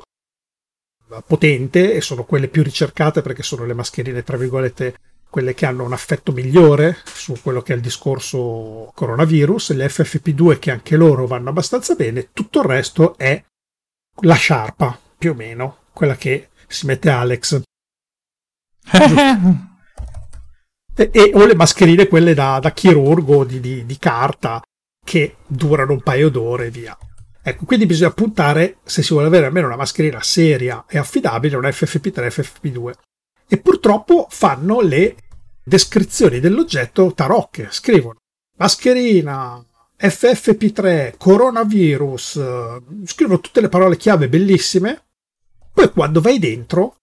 potente 1.22 1.94
e 1.94 2.02
sono 2.02 2.24
quelle 2.24 2.48
più 2.48 2.64
ricercate 2.64 3.22
perché 3.22 3.44
sono 3.44 3.66
le 3.66 3.74
mascherine, 3.74 4.24
tra 4.24 4.38
virgolette, 4.38 4.96
quelle 5.30 5.54
che 5.54 5.66
hanno 5.66 5.84
un 5.84 5.94
affetto 5.94 6.32
migliore 6.32 6.98
su 7.06 7.36
quello 7.42 7.62
che 7.62 7.74
è 7.74 7.76
il 7.76 7.82
discorso 7.82 8.92
coronavirus, 8.94 9.74
le 9.74 9.88
FFP2 9.88 10.60
che 10.60 10.70
anche 10.72 10.96
loro 10.96 11.26
vanno 11.26 11.50
abbastanza 11.50 11.96
bene, 11.96 12.30
tutto 12.34 12.60
il 12.60 12.66
resto 12.66 13.18
è 13.18 13.44
la 14.22 14.36
sciarpa, 14.36 15.00
più 15.18 15.32
o 15.32 15.34
meno, 15.34 15.78
quella 15.92 16.16
che 16.16 16.50
si 16.68 16.86
mette 16.86 17.10
Alex. 17.10 17.62
e, 20.96 21.10
e, 21.12 21.32
o 21.34 21.46
le 21.46 21.56
mascherine, 21.56 22.08
quelle 22.08 22.36
da, 22.36 22.60
da 22.60 22.72
chirurgo 22.72 23.44
di, 23.44 23.60
di, 23.60 23.86
di 23.88 23.98
carta, 23.98 24.62
che 25.04 25.38
durano 25.48 25.94
un 25.94 26.02
paio 26.02 26.30
d'ore 26.30 26.68
e 26.68 26.70
via. 26.70 26.96
Ecco, 27.46 27.66
quindi 27.66 27.86
bisogna 27.86 28.12
puntare, 28.12 28.78
se 28.84 29.04
si 29.04 29.12
vuole 29.12 29.28
avere 29.28 29.48
almeno 29.48 29.68
una 29.68 29.76
mascherina 29.76 30.22
seria 30.22 30.86
e 30.88 30.98
affidabile, 30.98 31.58
un 31.58 31.64
FFP3 31.64 32.28
FFP2. 32.28 32.92
E 33.50 33.58
purtroppo 33.58 34.28
fanno 34.30 34.80
le 34.80 35.18
descrizioni 35.62 36.40
dell'oggetto 36.40 37.14
tarocche. 37.14 37.68
Scrivono 37.70 38.16
mascherina, 38.58 39.62
FFP3, 40.00 41.16
coronavirus, 41.18 42.42
scrivono 43.06 43.42
tutte 43.42 43.60
le 43.60 43.70
parole 43.70 43.98
chiave 43.98 44.30
bellissime. 44.30 45.04
Poi 45.74 45.92
quando 45.92 46.22
vai 46.22 46.40
dentro, 46.40 46.96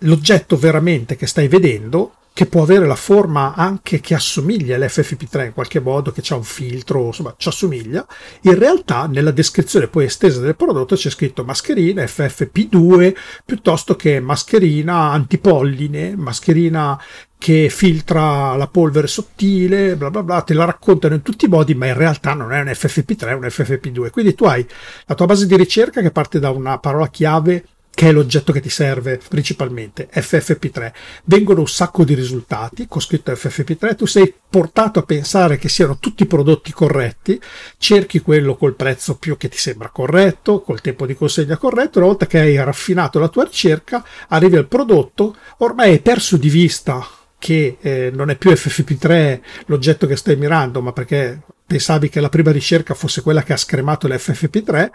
l'oggetto 0.00 0.56
veramente 0.56 1.16
che 1.16 1.26
stai 1.26 1.48
vedendo 1.48 2.14
che 2.34 2.46
può 2.46 2.62
avere 2.62 2.84
la 2.84 2.96
forma 2.96 3.54
anche 3.54 4.00
che 4.00 4.12
assomiglia 4.12 4.74
all'FFP3 4.74 5.44
in 5.44 5.52
qualche 5.52 5.78
modo, 5.78 6.10
che 6.10 6.20
ha 6.28 6.34
un 6.34 6.42
filtro, 6.42 7.06
insomma, 7.06 7.32
ci 7.38 7.48
assomiglia. 7.48 8.04
In 8.40 8.58
realtà, 8.58 9.06
nella 9.06 9.30
descrizione 9.30 9.86
poi 9.86 10.06
estesa 10.06 10.40
del 10.40 10.56
prodotto 10.56 10.96
c'è 10.96 11.10
scritto 11.10 11.44
mascherina 11.44 12.02
FFP2 12.02 13.14
piuttosto 13.44 13.94
che 13.94 14.18
mascherina 14.18 15.12
antipolline, 15.12 16.16
mascherina 16.16 17.00
che 17.38 17.68
filtra 17.68 18.56
la 18.56 18.66
polvere 18.66 19.06
sottile, 19.06 19.94
bla 19.94 20.10
bla 20.10 20.24
bla, 20.24 20.42
te 20.42 20.54
la 20.54 20.64
raccontano 20.64 21.14
in 21.14 21.22
tutti 21.22 21.44
i 21.44 21.48
modi, 21.48 21.76
ma 21.76 21.86
in 21.86 21.94
realtà 21.94 22.34
non 22.34 22.52
è 22.52 22.58
un 22.58 22.66
FFP3, 22.66 23.28
è 23.28 23.34
un 23.34 23.42
FFP2. 23.42 24.10
Quindi 24.10 24.34
tu 24.34 24.44
hai 24.44 24.66
la 25.06 25.14
tua 25.14 25.26
base 25.26 25.46
di 25.46 25.56
ricerca 25.56 26.00
che 26.00 26.10
parte 26.10 26.40
da 26.40 26.50
una 26.50 26.78
parola 26.78 27.06
chiave 27.06 27.64
che 27.94 28.08
è 28.08 28.12
l'oggetto 28.12 28.52
che 28.52 28.60
ti 28.60 28.68
serve 28.68 29.20
principalmente, 29.28 30.08
FFP3. 30.12 30.92
Vengono 31.24 31.60
un 31.60 31.68
sacco 31.68 32.04
di 32.04 32.14
risultati 32.14 32.86
con 32.88 33.00
scritto 33.00 33.32
FFP3, 33.32 33.94
tu 33.94 34.06
sei 34.06 34.34
portato 34.50 34.98
a 34.98 35.04
pensare 35.04 35.56
che 35.56 35.68
siano 35.68 35.98
tutti 35.98 36.26
prodotti 36.26 36.72
corretti, 36.72 37.40
cerchi 37.78 38.20
quello 38.20 38.56
col 38.56 38.74
prezzo 38.74 39.16
più 39.16 39.36
che 39.36 39.48
ti 39.48 39.58
sembra 39.58 39.90
corretto, 39.90 40.60
col 40.60 40.80
tempo 40.80 41.06
di 41.06 41.14
consegna 41.14 41.56
corretto, 41.56 41.98
una 41.98 42.08
volta 42.08 42.26
che 42.26 42.40
hai 42.40 42.56
raffinato 42.56 43.18
la 43.18 43.28
tua 43.28 43.44
ricerca, 43.44 44.04
arrivi 44.28 44.56
al 44.56 44.66
prodotto, 44.66 45.36
ormai 45.58 45.90
hai 45.90 46.00
perso 46.00 46.36
di 46.36 46.48
vista 46.48 47.06
che 47.38 47.76
eh, 47.80 48.10
non 48.12 48.30
è 48.30 48.36
più 48.36 48.50
FFP3 48.50 49.40
l'oggetto 49.66 50.06
che 50.06 50.16
stai 50.16 50.36
mirando, 50.36 50.80
ma 50.80 50.92
perché 50.92 51.42
pensavi 51.66 52.08
che 52.08 52.20
la 52.20 52.28
prima 52.28 52.50
ricerca 52.50 52.94
fosse 52.94 53.22
quella 53.22 53.42
che 53.42 53.52
ha 53.52 53.56
scremato 53.58 54.08
l'FFP3 54.08 54.90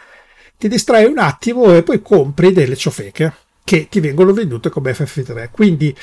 ti 0.60 0.68
distrai 0.68 1.06
un 1.06 1.18
attimo 1.18 1.74
e 1.74 1.84
poi 1.84 2.02
compri 2.02 2.52
delle 2.52 2.76
ciofeche 2.76 3.34
che 3.64 3.88
ti 3.90 4.02
vengono 4.02 4.34
vendute 4.34 4.70
come 4.70 4.92
FF3. 4.92 5.52
Quindi 5.52 5.96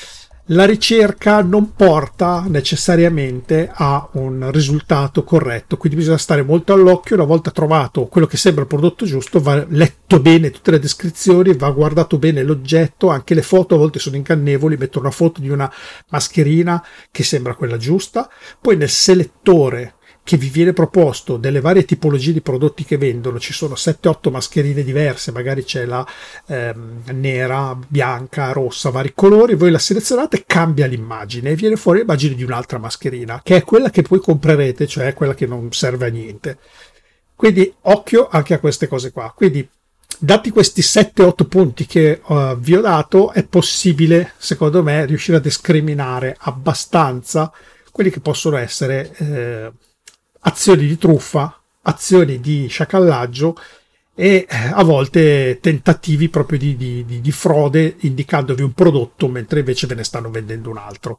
la 0.51 0.65
ricerca 0.65 1.43
non 1.43 1.75
porta 1.75 2.45
necessariamente 2.49 3.69
a 3.71 4.09
un 4.13 4.51
risultato 4.53 5.25
corretto, 5.25 5.77
quindi 5.77 5.99
bisogna 5.99 6.17
stare 6.17 6.43
molto 6.43 6.73
all'occhio. 6.73 7.17
Una 7.17 7.27
volta 7.27 7.51
trovato 7.51 8.07
quello 8.07 8.27
che 8.27 8.39
sembra 8.39 8.63
il 8.63 8.69
prodotto 8.69 9.05
giusto, 9.05 9.41
va 9.41 9.63
letto 9.69 10.21
bene 10.21 10.51
tutte 10.51 10.71
le 10.71 10.79
descrizioni, 10.79 11.53
va 11.53 11.71
guardato 11.71 12.17
bene 12.17 12.43
l'oggetto, 12.43 13.09
anche 13.09 13.35
le 13.35 13.43
foto 13.43 13.75
a 13.75 13.79
volte 13.79 13.99
sono 13.99 14.17
incannevoli, 14.17 14.79
metto 14.79 15.01
una 15.01 15.11
foto 15.11 15.43
di 15.43 15.51
una 15.51 15.71
mascherina 16.09 16.83
che 17.11 17.25
sembra 17.25 17.55
quella 17.55 17.77
giusta, 17.77 18.31
poi 18.59 18.79
nel 18.79 18.89
selettore 18.89 19.96
che 20.27 20.37
vi 20.37 20.49
viene 20.49 20.73
proposto 20.73 21.37
delle 21.37 21.61
varie 21.61 21.85
tipologie 21.85 22.33
di 22.33 22.41
prodotti 22.41 22.85
che 22.85 22.99
vendono, 22.99 23.39
ci 23.39 23.53
sono 23.53 23.75
7-8 23.75 24.33
mascherine 24.33 24.83
diverse, 24.83 25.31
magari 25.31 25.63
c'è 25.63 25.85
la 25.85 26.05
ehm, 26.49 27.03
nera, 27.13 27.79
bianca, 27.87 28.51
rossa, 28.51 28.91
vari 28.91 29.13
colori, 29.15 29.55
voi 29.55 29.71
la 29.71 29.79
selezionate, 29.79 30.43
cambia 30.45 30.87
l'immagine 30.87 31.51
e 31.51 31.55
viene 31.55 31.77
fuori 31.77 32.01
l'immagine 32.01 32.35
di 32.35 32.43
un'altra 32.43 32.79
mascherina, 32.79 33.41
che 33.41 33.55
è 33.55 33.63
quella 33.63 33.89
che 33.91 34.03
poi 34.03 34.19
comprerete, 34.19 34.89
cioè 34.89 35.15
quella 35.15 35.35
che 35.35 35.47
non 35.47 35.71
serve 35.71 36.07
a 36.07 36.11
niente. 36.11 36.59
Quindi 37.37 37.73
occhio 37.83 38.27
anche 38.29 38.55
a 38.55 38.59
queste 38.59 38.89
cose 38.89 39.13
qua. 39.13 39.33
Quindi 39.33 39.69
dati 40.19 40.51
questi 40.51 40.81
7-8 40.81 41.47
punti 41.47 41.87
che 41.87 42.21
uh, 42.27 42.57
vi 42.57 42.75
ho 42.75 42.81
dato, 42.81 43.31
è 43.31 43.45
possibile, 43.45 44.33
secondo 44.39 44.83
me, 44.83 45.07
riuscire 45.07 45.37
a 45.37 45.41
discriminare 45.41 46.35
abbastanza 46.37 47.53
quelli 47.93 48.11
che 48.11 48.19
possono 48.19 48.57
essere 48.57 49.13
eh, 49.19 49.73
azioni 50.47 50.87
di 50.87 50.97
truffa, 50.97 51.61
azioni 51.83 52.41
di 52.41 52.67
sciacallaggio 52.69 53.57
e 54.15 54.47
eh, 54.49 54.57
a 54.73 54.83
volte 54.83 55.59
tentativi 55.61 56.29
proprio 56.29 56.59
di, 56.59 56.77
di, 56.77 57.05
di, 57.05 57.21
di, 57.21 57.33
frode 57.33 57.97
indicandovi 58.01 58.63
un 58.63 58.73
prodotto 58.73 59.29
mentre 59.29 59.59
invece 59.59 59.87
ve 59.87 59.95
ne 59.95 60.05
stanno 60.05 60.31
vendendo 60.31 60.71
un 60.71 60.79
altro. 60.79 61.19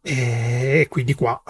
E 0.00 0.86
quindi 0.88 1.14
qua, 1.14 1.40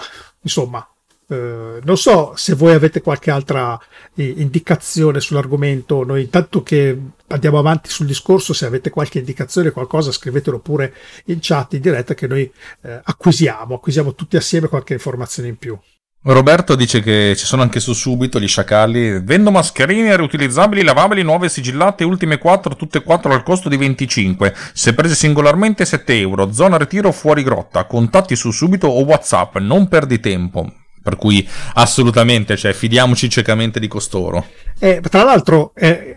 insomma, 0.41 0.87
eh, 1.29 1.81
non 1.83 1.99
so 1.99 2.33
se 2.37 2.55
voi 2.55 2.73
avete 2.73 3.03
qualche 3.03 3.31
altra 3.31 3.79
eh, 4.15 4.35
indicazione 4.39 5.21
sull'argomento. 5.21 6.03
Noi 6.05 6.23
intanto 6.23 6.63
che 6.63 6.99
andiamo 7.29 7.59
avanti 7.59 7.91
sul 7.91 8.07
discorso, 8.07 8.53
se 8.55 8.67
avete 8.67 8.91
qualche 8.91 9.19
indicazione, 9.19 9.71
qualcosa, 9.71 10.11
scrivetelo 10.11 10.59
pure 10.61 10.95
in 11.27 11.39
chat 11.41 11.75
in 11.75 11.81
diretta 11.81 12.15
che 12.15 12.27
noi 12.27 12.51
eh, 12.83 13.01
acquisiamo, 13.05 13.75
acquisiamo 13.75 14.15
tutti 14.15 14.37
assieme 14.37 14.69
qualche 14.69 14.95
informazione 14.95 15.49
in 15.49 15.59
più. 15.59 15.79
Roberto 16.23 16.75
dice 16.75 17.01
che 17.03 17.35
ci 17.37 17.45
sono 17.45 17.63
anche 17.63 17.79
su 17.79 17.93
subito 17.93 18.41
gli 18.41 18.49
sciacalli. 18.49 19.21
Vendo 19.23 19.53
mascherine 19.53 20.17
riutilizzabili, 20.17 20.83
lavabili, 20.83 21.23
nuove 21.23 21.49
sigillate, 21.49 22.03
ultime 22.03 22.39
4, 22.39 22.75
tutte 22.75 22.99
e 22.99 23.03
4 23.03 23.33
al 23.33 23.45
costo 23.45 23.69
di 23.69 23.77
25. 23.77 24.53
Se 24.73 24.93
prese 24.95 25.15
singolarmente 25.15 25.85
7 25.85 26.19
euro. 26.19 26.53
Zona 26.53 26.79
ritiro 26.79 27.13
fuori 27.13 27.45
grotta. 27.45 27.85
Contatti 27.85 28.35
su 28.35 28.51
subito 28.51 28.89
o 28.89 29.05
WhatsApp. 29.05 29.59
Non 29.59 29.87
perdi 29.87 30.19
tempo. 30.19 30.73
Per 31.01 31.15
cui 31.15 31.49
assolutamente, 31.75 32.57
cioè, 32.57 32.73
fidiamoci 32.73 33.31
ciecamente 33.31 33.79
di 33.79 33.87
costoro. 33.87 34.47
Eh, 34.81 35.01
tra 35.09 35.23
l'altro, 35.23 35.71
eh, 35.77 36.17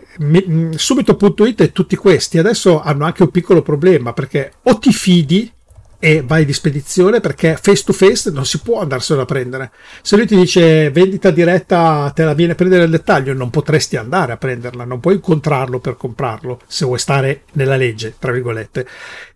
subito.it 0.76 1.62
e 1.62 1.72
tutti 1.72 1.96
questi 1.96 2.40
adesso 2.40 2.82
hanno 2.82 3.06
anche 3.06 3.22
un 3.22 3.30
piccolo 3.30 3.62
problema 3.62 4.14
perché 4.14 4.54
o 4.64 4.80
ti 4.80 4.92
fidi 4.92 5.52
e 6.00 6.24
vai 6.26 6.46
di 6.46 6.54
spedizione 6.54 7.20
perché 7.20 7.58
face 7.62 7.84
to 7.84 7.92
face 7.92 8.32
non 8.32 8.46
si 8.46 8.62
può 8.62 8.80
andarselo 8.80 9.22
a 9.22 9.26
prendere. 9.26 9.72
Se 10.02 10.16
lui 10.16 10.26
ti 10.26 10.36
dice 10.36 10.90
vendita 10.92 11.30
diretta, 11.30 12.10
te 12.16 12.24
la 12.24 12.34
viene 12.34 12.54
a 12.54 12.56
prendere 12.56 12.84
nel 12.84 12.92
dettaglio, 12.92 13.34
non 13.34 13.50
potresti 13.50 13.98
andare 13.98 14.32
a 14.32 14.38
prenderla, 14.38 14.86
non 14.86 15.02
puoi 15.02 15.16
incontrarlo 15.16 15.80
per 15.80 15.98
comprarlo 15.98 16.62
se 16.68 16.86
vuoi 16.86 17.00
stare 17.00 17.44
nella 17.54 17.76
legge, 17.76 18.16
tra 18.18 18.32
virgolette. 18.32 18.88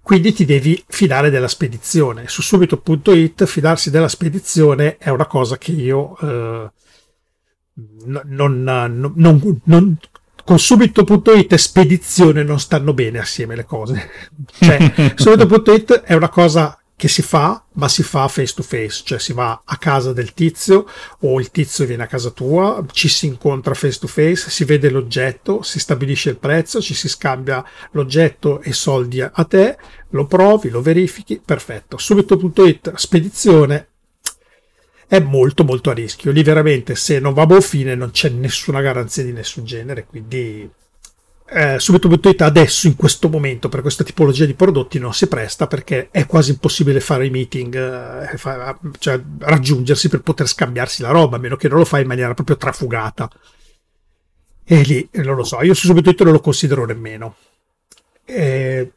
Quindi 0.02 0.32
ti 0.34 0.46
devi 0.46 0.82
fidare 0.88 1.30
della 1.30 1.50
spedizione. 1.50 2.28
Su 2.28 2.42
subito.it 2.42 3.46
fidarsi 3.46 3.90
della 3.90 4.08
spedizione 4.08 4.98
è 4.98 5.10
una 5.10 5.28
cosa 5.28 5.58
che 5.58 5.72
io 5.72 6.18
eh, 6.22 6.72
non, 8.06 8.22
non, 8.26 8.64
non, 9.16 9.62
non 9.66 9.98
con 10.44 10.60
subito.it 10.60 11.54
e 11.54 11.58
spedizione 11.58 12.44
non 12.44 12.60
stanno 12.60 12.94
bene 12.94 13.20
assieme 13.20 13.56
le 13.56 13.66
cose. 13.66 14.10
Cioè, 14.60 15.14
subito.it 15.16 16.02
è 16.02 16.14
una 16.14 16.30
cosa 16.30 16.78
che 16.96 17.08
si 17.08 17.22
fa, 17.22 17.62
ma 17.74 17.90
si 17.90 18.04
fa 18.04 18.28
face 18.28 18.54
to 18.56 18.64
face, 18.64 19.02
cioè 19.04 19.20
si 19.20 19.34
va 19.34 19.64
a 19.66 19.78
casa 19.78 20.14
del 20.14 20.34
tizio 20.34 20.86
o 21.20 21.40
il 21.40 21.52
tizio 21.52 21.86
viene 21.86 22.04
a 22.04 22.08
casa 22.08 22.30
tua, 22.30 22.82
ci 22.92 23.10
si 23.10 23.26
incontra 23.26 23.74
face 23.74 24.00
to 24.00 24.08
face, 24.08 24.50
si 24.50 24.64
vede 24.64 24.90
l'oggetto, 24.90 25.64
si 25.64 25.80
stabilisce 25.80 26.30
il 26.30 26.38
prezzo, 26.38 26.82
ci 26.82 26.94
si 26.94 27.10
scambia 27.10 27.66
l'oggetto 27.92 28.62
e 28.62 28.72
soldi 28.72 29.20
a 29.22 29.32
te, 29.44 29.78
lo 30.10 30.26
provi, 30.28 30.70
lo 30.70 30.82
verifichi, 30.82 31.42
perfetto. 31.44 31.98
Subito.it 31.98 32.94
spedizione 32.96 33.88
è 35.08 35.20
molto 35.20 35.64
molto 35.64 35.90
a 35.90 35.94
rischio. 35.94 36.32
Lì 36.32 36.44
veramente 36.44 36.96
se 36.96 37.20
non 37.20 37.34
va 37.34 37.44
a 37.44 37.46
buon 37.46 37.62
fine 37.62 37.96
non 37.96 38.12
c'è 38.12 38.30
nessuna 38.30 38.82
garanzia 38.82 39.24
di 39.24 39.32
nessun 39.32 39.66
genere, 39.66 40.06
quindi 40.06 40.70
eh, 41.46 41.78
subito.it 41.78 42.42
adesso 42.42 42.88
in 42.88 42.96
questo 42.96 43.30
momento 43.30 43.70
per 43.70 43.82
questa 43.82 44.04
tipologia 44.04 44.46
di 44.46 44.56
prodotti 44.56 44.98
non 44.98 45.14
si 45.14 45.28
presta 45.28 45.68
perché 45.68 46.08
è 46.10 46.26
quasi 46.26 46.52
impossibile 46.52 47.00
fare 47.00 47.28
i 47.28 47.30
meeting, 47.30 47.76
eh, 47.76 48.38
fa, 48.38 48.78
cioè 48.98 49.22
raggiungersi 49.40 50.10
per 50.10 50.22
poter 50.22 50.48
scambiarsi 50.48 51.02
la 51.02 51.12
roba, 51.12 51.36
a 51.36 51.40
meno 51.40 51.56
che 51.56 51.68
non 51.68 51.80
lo 51.80 51.86
fai 51.86 52.02
in 52.02 52.08
maniera 52.08 52.34
proprio 52.34 52.58
trafugata. 52.58 53.30
E 54.66 54.82
lì 54.82 55.08
non 55.12 55.36
lo 55.36 55.44
so, 55.44 55.62
io 55.62 55.74
su 55.74 55.86
subito.it 55.86 56.22
non 56.24 56.34
lo 56.34 56.40
considero 56.40 56.86
nemmeno. 56.86 57.36
Eh, 58.26 58.92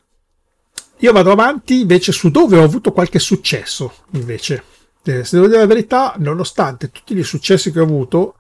io 0.99 1.13
vado 1.13 1.33
avanti 1.33 1.81
invece 1.81 2.13
su 2.13 2.31
dove 2.31 2.57
ho 2.57 2.63
avuto 2.63 2.93
qualche 2.93 3.19
successo 3.19 3.93
invece 4.13 4.63
eh, 5.09 5.25
se 5.25 5.37
devo 5.37 5.49
dire 5.49 5.61
la 5.61 5.67
verità, 5.67 6.15
nonostante 6.19 6.91
tutti 6.91 7.15
gli 7.15 7.23
successi 7.23 7.73
che 7.73 7.81
ho 7.81 7.85
avuto, 7.85 8.37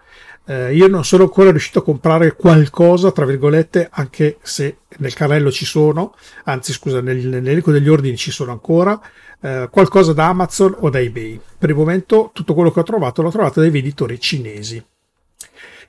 eh, 0.48 0.74
io 0.74 0.86
non 0.86 1.04
sono 1.04 1.24
ancora 1.24 1.50
riuscito 1.50 1.80
a 1.80 1.82
comprare 1.82 2.36
qualcosa, 2.36 3.10
tra 3.10 3.24
virgolette, 3.24 3.88
anche 3.90 4.38
se 4.42 4.78
nel 4.98 5.12
carrello 5.12 5.50
ci 5.50 5.64
sono, 5.64 6.14
anzi 6.44 6.72
scusa, 6.72 7.00
nel, 7.00 7.26
nell'elenco 7.26 7.72
degli 7.72 7.88
ordini 7.88 8.16
ci 8.16 8.30
sono 8.30 8.52
ancora, 8.52 9.00
eh, 9.40 9.68
qualcosa 9.70 10.12
da 10.12 10.28
Amazon 10.28 10.76
o 10.78 10.90
da 10.90 11.00
eBay. 11.00 11.40
Per 11.58 11.68
il 11.68 11.76
momento 11.76 12.30
tutto 12.32 12.54
quello 12.54 12.70
che 12.70 12.80
ho 12.80 12.84
trovato 12.84 13.22
l'ho 13.22 13.30
trovato 13.30 13.60
dai 13.60 13.70
venditori 13.70 14.20
cinesi, 14.20 14.84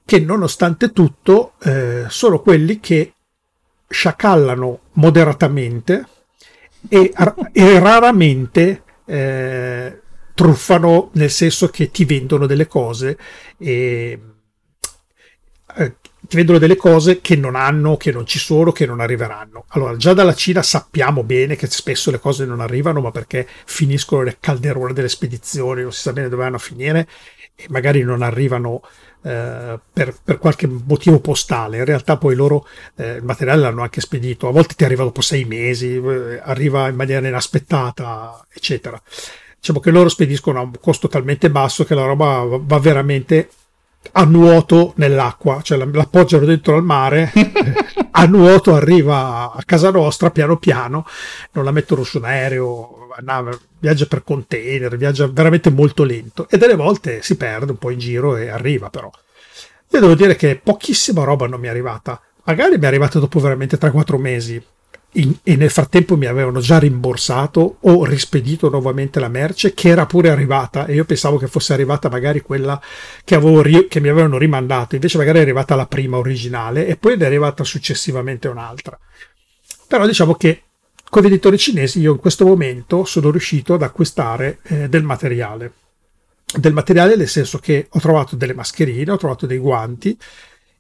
che 0.04 0.20
nonostante 0.20 0.92
tutto 0.92 1.54
eh, 1.64 2.06
sono 2.08 2.40
quelli 2.40 2.80
che 2.80 3.14
sciacallano 3.90 4.80
moderatamente 4.94 6.08
e, 6.90 7.14
e 7.54 7.80
raramente 7.80 8.84
eh, 9.06 10.02
truffano 10.38 11.10
nel 11.14 11.32
senso 11.32 11.70
che 11.70 11.90
ti 11.90 12.06
vendono 12.06 12.46
delle 12.46 12.68
cose 12.68 13.18
e 13.58 14.20
eh, 15.76 15.96
ti 16.28 16.36
vendono 16.36 16.60
delle 16.60 16.76
cose 16.76 17.22
che 17.22 17.36
non 17.36 17.56
hanno, 17.56 17.98
che 17.98 18.12
non 18.12 18.28
ci 18.28 18.38
sono, 18.38 18.72
che 18.72 18.86
non 18.86 19.00
arriveranno. 19.00 19.66
Allora, 19.70 19.96
già 19.96 20.14
dalla 20.14 20.36
Cina 20.36 20.62
sappiamo 20.62 21.24
bene 21.24 21.56
che 21.56 21.66
spesso 21.66 22.12
le 22.12 22.20
cose 22.20 22.46
non 22.46 22.60
arrivano, 22.60 23.02
ma 23.02 23.10
perché 23.10 23.48
finiscono 23.66 24.24
nel 24.24 24.38
calderone 24.40 24.94
delle 24.94 25.10
spedizioni, 25.10 25.82
non 25.82 25.92
si 25.92 26.02
sa 26.02 26.14
bene 26.14 26.30
dove 26.30 26.44
vanno 26.44 26.58
a 26.58 26.60
finire 26.60 27.08
e 27.56 27.66
magari 27.70 28.04
non 28.04 28.22
arrivano 28.22 28.82
eh, 29.24 29.80
per, 29.92 30.16
per, 30.24 30.38
qualche 30.38 30.68
motivo 30.68 31.20
postale. 31.20 31.78
In 31.78 31.86
realtà 31.86 32.18
poi 32.18 32.36
loro 32.36 32.68
eh, 32.96 33.14
il 33.14 33.24
materiale 33.24 33.62
l'hanno 33.62 33.82
anche 33.82 34.02
spedito, 34.02 34.48
a 34.48 34.52
volte 34.52 34.76
ti 34.76 34.84
arriva 34.84 35.04
dopo 35.04 35.22
sei 35.22 35.46
mesi, 35.46 35.96
eh, 35.96 36.40
arriva 36.44 36.90
in 36.90 36.96
maniera 36.96 37.28
inaspettata, 37.28 38.46
eccetera 38.54 39.02
diciamo 39.68 39.80
che 39.82 39.91
loro 39.91 40.07
spediscono 40.07 40.59
a 40.59 40.61
un 40.61 40.72
costo 40.80 41.09
talmente 41.09 41.49
basso 41.49 41.84
che 41.84 41.93
la 41.93 42.05
roba 42.05 42.45
va 42.49 42.80
veramente 42.80 43.49
a 44.13 44.24
nuoto 44.24 44.93
nell'acqua, 44.95 45.61
cioè 45.61 45.78
l'appoggiano 45.78 46.45
dentro 46.45 46.76
al 46.76 46.84
mare, 46.84 47.34
a 48.11 48.26
nuoto 48.26 48.74
arriva 48.74 49.51
a 49.51 49.61
casa 49.65 49.91
nostra 49.91 50.32
piano 50.32 50.55
piano, 50.55 51.05
non 51.51 51.65
la 51.65 51.72
mettono 51.72 52.03
su 52.03 52.20
un 52.20 52.26
aereo, 52.26 53.09
no, 53.20 53.59
viaggia 53.80 54.05
per 54.05 54.24
container, 54.24 54.95
viaggia 54.95 55.28
veramente 55.28 55.70
molto 55.70 56.03
lento. 56.03 56.47
E 56.49 56.57
delle 56.57 56.76
volte 56.76 57.22
si 57.22 57.36
perde 57.36 57.72
un 57.72 57.78
po' 57.78 57.89
in 57.89 57.99
giro 57.99 58.38
e 58.38 58.47
arriva 58.47 58.89
però. 58.89 59.11
Io 59.89 59.99
devo 59.99 60.15
dire 60.15 60.38
che 60.38 60.55
pochissima 60.63 61.26
roba 61.26 61.47
non 61.47 61.59
mi 61.59 61.68
è 61.68 61.70
arrivata, 61.70 62.22
magari 62.45 62.78
mi 62.78 62.84
è 62.84 62.88
arrivata 62.88 63.20
dopo 63.20 63.39
veramente 63.41 63.78
3-4 63.78 64.18
mesi, 64.18 64.63
in, 65.18 65.36
e 65.43 65.55
nel 65.55 65.70
frattempo 65.70 66.18
mi 66.18 66.26
avevano 66.26 66.59
già 66.59 66.80
rimborsato 66.80 67.78
o 67.82 68.05
rispedito 68.05 68.70
nuovamente 68.70 69.20
la 69.20 69.28
merce 69.28 69.74
che 69.74 69.89
era 69.89 70.05
pure 70.05 70.30
arrivata 70.30 70.86
e 70.86 70.93
io 70.93 71.05
pensavo 71.05 71.38
che 71.38 71.47
fosse 71.47 71.74
arrivata 71.74 72.09
magari 72.09 72.41
quella 72.41 72.82
che, 73.24 73.36
avevo, 73.36 73.61
che 73.88 73.99
mi 73.99 74.09
avevano 74.09 74.38
rimandato, 74.38 74.95
invece 74.95 75.18
magari 75.18 75.39
è 75.39 75.41
arrivata 75.41 75.76
la 75.76 75.88
prima 75.88 76.18
originale 76.18 76.88
e 76.88 76.95
poi 76.97 77.18
è 77.18 77.26
arrivata 77.26 77.63
successivamente 77.63 78.47
un'altra. 78.47 78.97
Però 79.88 80.05
diciamo 80.05 80.36
che 80.36 80.63
con 81.09 81.24
i 81.24 81.28
editori 81.28 81.57
cinesi 81.57 81.99
io 81.99 82.11
in 82.11 82.20
questo 82.20 82.45
momento 82.45 83.05
sono 83.05 83.32
riuscito 83.32 83.74
ad 83.74 83.82
acquistare 83.82 84.59
eh, 84.63 84.89
del 84.89 85.03
materiale. 85.03 85.74
Del 86.53 86.74
materiale 86.74 87.15
nel 87.15 87.28
senso 87.28 87.57
che 87.59 87.88
ho 87.89 87.99
trovato 87.99 88.36
delle 88.36 88.53
mascherine, 88.53 89.11
ho 89.11 89.18
trovato 89.18 89.45
dei 89.45 89.57
guanti, 89.57 90.18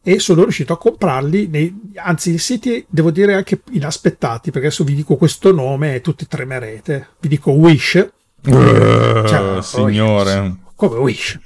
e 0.07 0.19
sono 0.19 0.43
riuscito 0.43 0.71
a 0.71 0.77
comprarli, 0.77 1.47
nei, 1.47 1.91
anzi 1.95 2.29
in 2.29 2.39
siti 2.39 2.85
devo 2.87 3.11
dire 3.11 3.33
anche 3.33 3.59
inaspettati, 3.71 4.51
perché 4.51 4.67
adesso 4.67 4.85
vi 4.85 4.95
dico 4.95 5.17
questo 5.17 5.51
nome 5.51 5.95
e 5.95 6.01
tutti 6.01 6.25
tremerete. 6.25 7.09
Vi 7.19 7.27
dico 7.27 7.51
Wish. 7.51 8.07
Uh, 8.45 9.27
cioè, 9.27 9.57
signore. 9.61 10.39
Wish. 10.39 10.55
Come 10.75 10.97
Wish. 10.99 11.39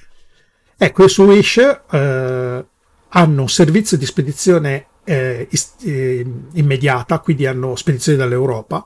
Ecco, 0.78 1.07
su 1.07 1.24
Wish 1.24 1.57
eh, 1.57 2.66
hanno 3.07 3.41
un 3.41 3.49
servizio 3.49 3.97
di 3.97 4.05
spedizione 4.05 4.86
eh, 5.05 5.47
eh, 5.82 6.26
immediata, 6.53 7.18
quindi 7.18 7.47
hanno 7.47 7.76
spedizioni 7.76 8.20
dall'Europa. 8.20 8.86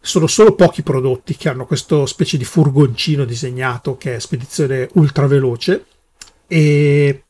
Sono 0.00 0.26
solo 0.26 0.56
pochi 0.56 0.82
prodotti 0.82 1.36
che 1.36 1.48
hanno 1.48 1.64
questo 1.64 2.06
specie 2.06 2.36
di 2.36 2.44
furgoncino 2.44 3.24
disegnato 3.24 3.96
che 3.96 4.16
è 4.16 4.18
spedizione 4.18 4.88
ultra 4.94 5.28
veloce 5.28 5.84
e 6.48 7.22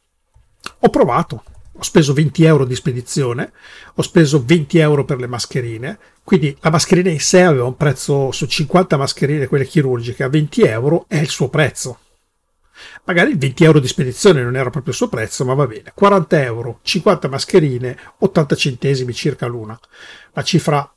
ho 0.78 0.88
provato. 0.88 1.42
Ho 1.82 1.84
speso 1.84 2.12
20 2.12 2.44
euro 2.44 2.64
di 2.64 2.76
spedizione, 2.76 3.50
ho 3.96 4.02
speso 4.02 4.44
20 4.44 4.78
euro 4.78 5.04
per 5.04 5.18
le 5.18 5.26
mascherine, 5.26 5.98
quindi 6.22 6.56
la 6.60 6.70
mascherina 6.70 7.10
in 7.10 7.18
sé 7.18 7.42
aveva 7.42 7.64
un 7.64 7.76
prezzo 7.76 8.30
su 8.30 8.46
50 8.46 8.96
mascherine, 8.96 9.48
quelle 9.48 9.66
chirurgiche, 9.66 10.22
a 10.22 10.28
20 10.28 10.62
euro 10.62 11.06
è 11.08 11.16
il 11.16 11.28
suo 11.28 11.48
prezzo. 11.48 11.98
Magari 13.02 13.34
20 13.34 13.64
euro 13.64 13.80
di 13.80 13.88
spedizione 13.88 14.44
non 14.44 14.54
era 14.54 14.70
proprio 14.70 14.92
il 14.92 14.96
suo 14.96 15.08
prezzo, 15.08 15.44
ma 15.44 15.54
va 15.54 15.66
bene. 15.66 15.90
40 15.92 16.42
euro, 16.44 16.78
50 16.82 17.28
mascherine, 17.28 17.98
80 18.16 18.54
centesimi 18.54 19.12
circa 19.12 19.46
l'una. 19.46 19.76
La 20.34 20.44
cifra 20.44 20.88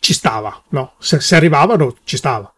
ci 0.00 0.12
stava, 0.12 0.62
no? 0.68 0.96
Se, 0.98 1.18
se 1.20 1.34
arrivavano, 1.34 1.96
ci 2.04 2.18
stava. 2.18 2.52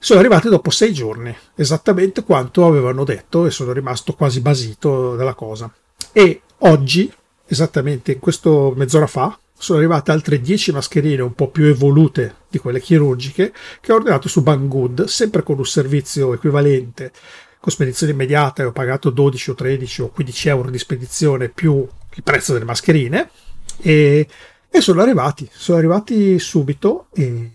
Sono 0.00 0.18
arrivati 0.18 0.48
dopo 0.48 0.70
sei 0.70 0.92
giorni, 0.92 1.32
esattamente 1.54 2.24
quanto 2.24 2.66
avevano 2.66 3.04
detto, 3.04 3.46
e 3.46 3.52
sono 3.52 3.70
rimasto 3.70 4.14
quasi 4.14 4.40
basito 4.40 5.14
della 5.14 5.34
cosa. 5.34 5.72
E 6.10 6.40
oggi, 6.58 7.12
esattamente 7.46 8.12
in 8.12 8.18
questo 8.18 8.72
mezz'ora 8.76 9.06
fa, 9.06 9.38
sono 9.58 9.78
arrivate 9.78 10.10
altre 10.10 10.40
10 10.40 10.72
mascherine 10.72 11.22
un 11.22 11.34
po' 11.34 11.48
più 11.48 11.64
evolute 11.64 12.36
di 12.48 12.58
quelle 12.58 12.80
chirurgiche 12.80 13.52
che 13.80 13.92
ho 13.92 13.96
ordinato 13.96 14.28
su 14.28 14.42
Banggood, 14.42 15.04
sempre 15.04 15.42
con 15.42 15.58
un 15.58 15.64
servizio 15.64 16.34
equivalente. 16.34 17.12
Con 17.58 17.72
spedizione 17.72 18.12
immediata 18.12 18.62
e 18.62 18.66
ho 18.66 18.72
pagato 18.72 19.10
12 19.10 19.50
o 19.50 19.54
13 19.54 20.02
o 20.02 20.08
15 20.10 20.48
euro 20.48 20.70
di 20.70 20.78
spedizione 20.78 21.48
più 21.48 21.84
il 22.14 22.22
prezzo 22.22 22.52
delle 22.52 22.64
mascherine. 22.64 23.30
E, 23.78 24.28
e 24.68 24.80
sono 24.80 25.00
arrivati, 25.00 25.48
sono 25.50 25.78
arrivati 25.78 26.38
subito 26.38 27.06
e 27.14 27.50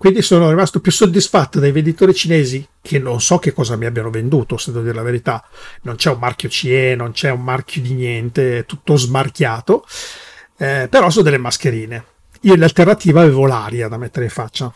quindi 0.00 0.22
sono 0.22 0.48
rimasto 0.48 0.80
più 0.80 0.90
soddisfatto 0.90 1.60
dai 1.60 1.72
venditori 1.72 2.14
cinesi 2.14 2.66
che 2.80 2.98
non 2.98 3.20
so 3.20 3.36
che 3.38 3.52
cosa 3.52 3.76
mi 3.76 3.84
abbiano 3.84 4.08
venduto, 4.08 4.56
se 4.56 4.72
devo 4.72 4.84
dire 4.84 4.96
la 4.96 5.02
verità. 5.02 5.46
Non 5.82 5.96
c'è 5.96 6.10
un 6.10 6.18
marchio 6.18 6.48
CE, 6.48 6.94
non 6.96 7.12
c'è 7.12 7.28
un 7.30 7.42
marchio 7.42 7.82
di 7.82 7.92
niente, 7.92 8.60
è 8.60 8.64
tutto 8.64 8.96
smarchiato, 8.96 9.84
eh, 10.56 10.88
però 10.88 11.10
sono 11.10 11.24
delle 11.24 11.36
mascherine. 11.36 12.04
Io 12.40 12.54
in 12.54 12.62
alternativa 12.62 13.20
avevo 13.20 13.44
l'aria 13.44 13.88
da 13.88 13.98
mettere 13.98 14.24
in 14.24 14.30
faccia. 14.30 14.72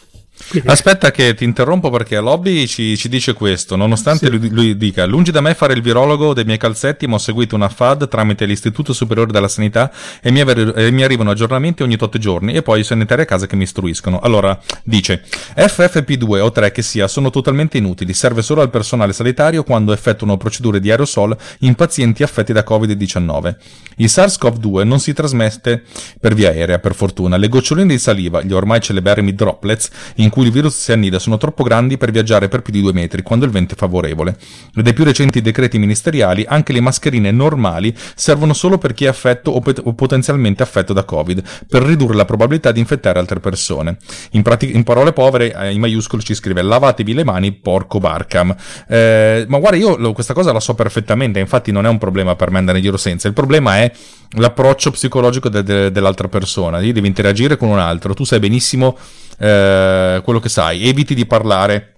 Quindi... 0.49 0.69
Aspetta 0.69 1.13
che 1.13 1.35
ti 1.35 1.45
interrompo 1.45 1.91
perché 1.91 2.19
Lobby 2.19 2.67
ci, 2.67 2.97
ci 2.97 3.09
dice 3.09 3.35
questo, 3.35 3.77
nonostante 3.77 4.27
sì. 4.27 4.33
lui, 4.37 4.51
lui, 4.51 4.77
dica 4.77 5.05
lungi 5.07 5.31
da 5.31 5.41
me 5.41 5.55
fare 5.55 5.75
il 5.75 5.81
virologo 5.83 6.35
dei 6.35 6.45
miei 6.45 6.59
calzetti 6.59 7.07
ma 7.07 7.15
ho 7.15 7.19
seguito 7.19 7.55
una 7.55 7.69
FAD 7.69 8.09
tramite 8.09 8.45
l'Istituto 8.45 8.93
Superiore 8.93 9.31
della 9.31 9.49
Sanità 9.49 9.93
e 10.21 10.33
mi, 10.33 10.41
aver, 10.41 10.75
e 10.77 10.91
mi 10.91 11.05
arrivano 11.05 11.31
aggiornamenti 11.31 11.83
ogni 11.83 11.97
tot 11.97 12.19
giorni 12.19 12.55
e 12.55 12.63
poi 12.63 12.81
i 12.81 12.85
sanitari 12.85 13.23
a 13.23 13.25
casa 13.27 13.47
che 13.47 13.55
mi 13.55 13.63
istruiscono. 13.63 14.19
Allora, 14.19 14.59
dice 14.83 15.23
FFP2 15.57 16.41
o 16.41 16.51
3 16.51 16.73
che 16.73 16.83
sia 16.83 17.07
sono 17.07 17.31
totalmente 17.31 17.79
inutili, 17.79 18.13
serve 18.13 18.43
solo 18.43 18.61
al 18.61 18.71
personale 18.71 19.13
sanitario 19.13 19.63
quando 19.63 19.93
effettuano 19.93 20.37
procedure 20.37 20.81
di 20.81 20.91
aerosol 20.91 21.37
in 21.61 21.75
pazienti 21.75 22.23
affetti 22.25 22.53
da 22.53 22.65
Covid-19. 22.69 23.55
Il 23.97 24.07
SARS-CoV-2 24.07 24.85
non 24.85 24.99
si 24.99 25.13
trasmette 25.13 25.83
per 26.21 26.35
via 26.35 26.51
aerea, 26.51 26.81
per 26.81 26.95
fortuna. 26.95 27.37
Le 27.37 27.49
goccioline 27.49 27.89
di 27.89 27.99
saliva, 27.99 28.43
gli 28.43 28.53
ormai 28.53 28.81
celeberrimi 28.81 29.35
droplets, 29.35 29.91
in 30.25 30.31
cui 30.31 30.47
il 30.47 30.51
virus 30.51 30.77
si 30.77 30.93
annida 30.93 31.19
sono 31.19 31.37
troppo 31.37 31.63
grandi 31.63 31.97
per 31.97 32.11
viaggiare 32.11 32.49
per 32.49 32.63
più 32.63 32.73
di 32.73 32.81
due 32.81 32.93
metri 32.93 33.23
quando 33.23 33.45
il 33.45 33.51
vento 33.51 33.75
è 33.75 33.77
favorevole. 33.77 34.37
E 34.75 34.83
dai 34.83 34.93
più 34.93 35.05
recenti 35.05 35.41
decreti 35.41 35.79
ministeriali 35.79 36.45
anche 36.49 36.73
le 36.73 36.81
mascherine 36.81 37.31
normali 37.31 37.95
servono 38.15 38.53
solo 38.53 38.79
per 38.79 38.95
chi 38.95 39.05
è 39.05 39.09
affetto 39.09 39.51
o, 39.51 39.61
pe- 39.61 39.81
o 39.83 39.93
potenzialmente 39.93 40.63
affetto 40.63 40.93
da 40.93 41.05
Covid, 41.05 41.43
per 41.69 41.83
ridurre 41.83 42.15
la 42.15 42.25
probabilità 42.25 42.73
di 42.73 42.81
infettare 42.81 43.19
altre 43.19 43.41
persone. 43.41 43.99
In, 44.33 44.43
prati- 44.43 44.75
in 44.75 44.83
parole 44.83 45.13
povere, 45.13 45.55
eh, 45.55 45.73
in 45.73 45.81
maiuscolo 45.81 46.23
ci 46.23 46.35
scrive 46.35 46.63
lavatevi 46.63 47.13
le 47.13 47.25
mani, 47.25 47.53
porco 47.53 47.99
Barcam. 47.99 48.55
Eh, 48.89 49.45
ma 49.49 49.59
guarda, 49.59 49.77
io 49.77 49.97
lo, 49.97 50.13
questa 50.13 50.33
cosa 50.33 50.53
la 50.53 50.61
so 50.61 50.75
perfettamente, 50.75 51.39
infatti 51.39 51.71
non 51.71 51.87
è 51.87 51.89
un 51.89 51.99
problema 51.99 52.35
per 52.35 52.51
me 52.51 52.59
andare 52.59 52.79
in 52.79 52.85
giro 52.85 52.97
senza, 52.97 53.29
il 53.29 53.35
problema 53.35 53.79
è 53.79 53.93
l'approccio 54.37 54.91
psicologico 54.91 55.49
de- 55.49 55.63
de- 55.63 55.91
dell'altra 55.91 56.29
persona, 56.29 56.81
devi 56.81 57.07
interagire 57.07 57.57
con 57.57 57.69
un 57.69 57.79
altro, 57.79 58.15
tu 58.15 58.25
sai 58.25 58.41
benissimo 58.41 58.97
eh, 59.39 60.14
quello 60.23 60.41
che 60.41 60.49
sai, 60.49 60.89
eviti 60.89 61.15
di 61.15 61.27
parlare 61.27 61.94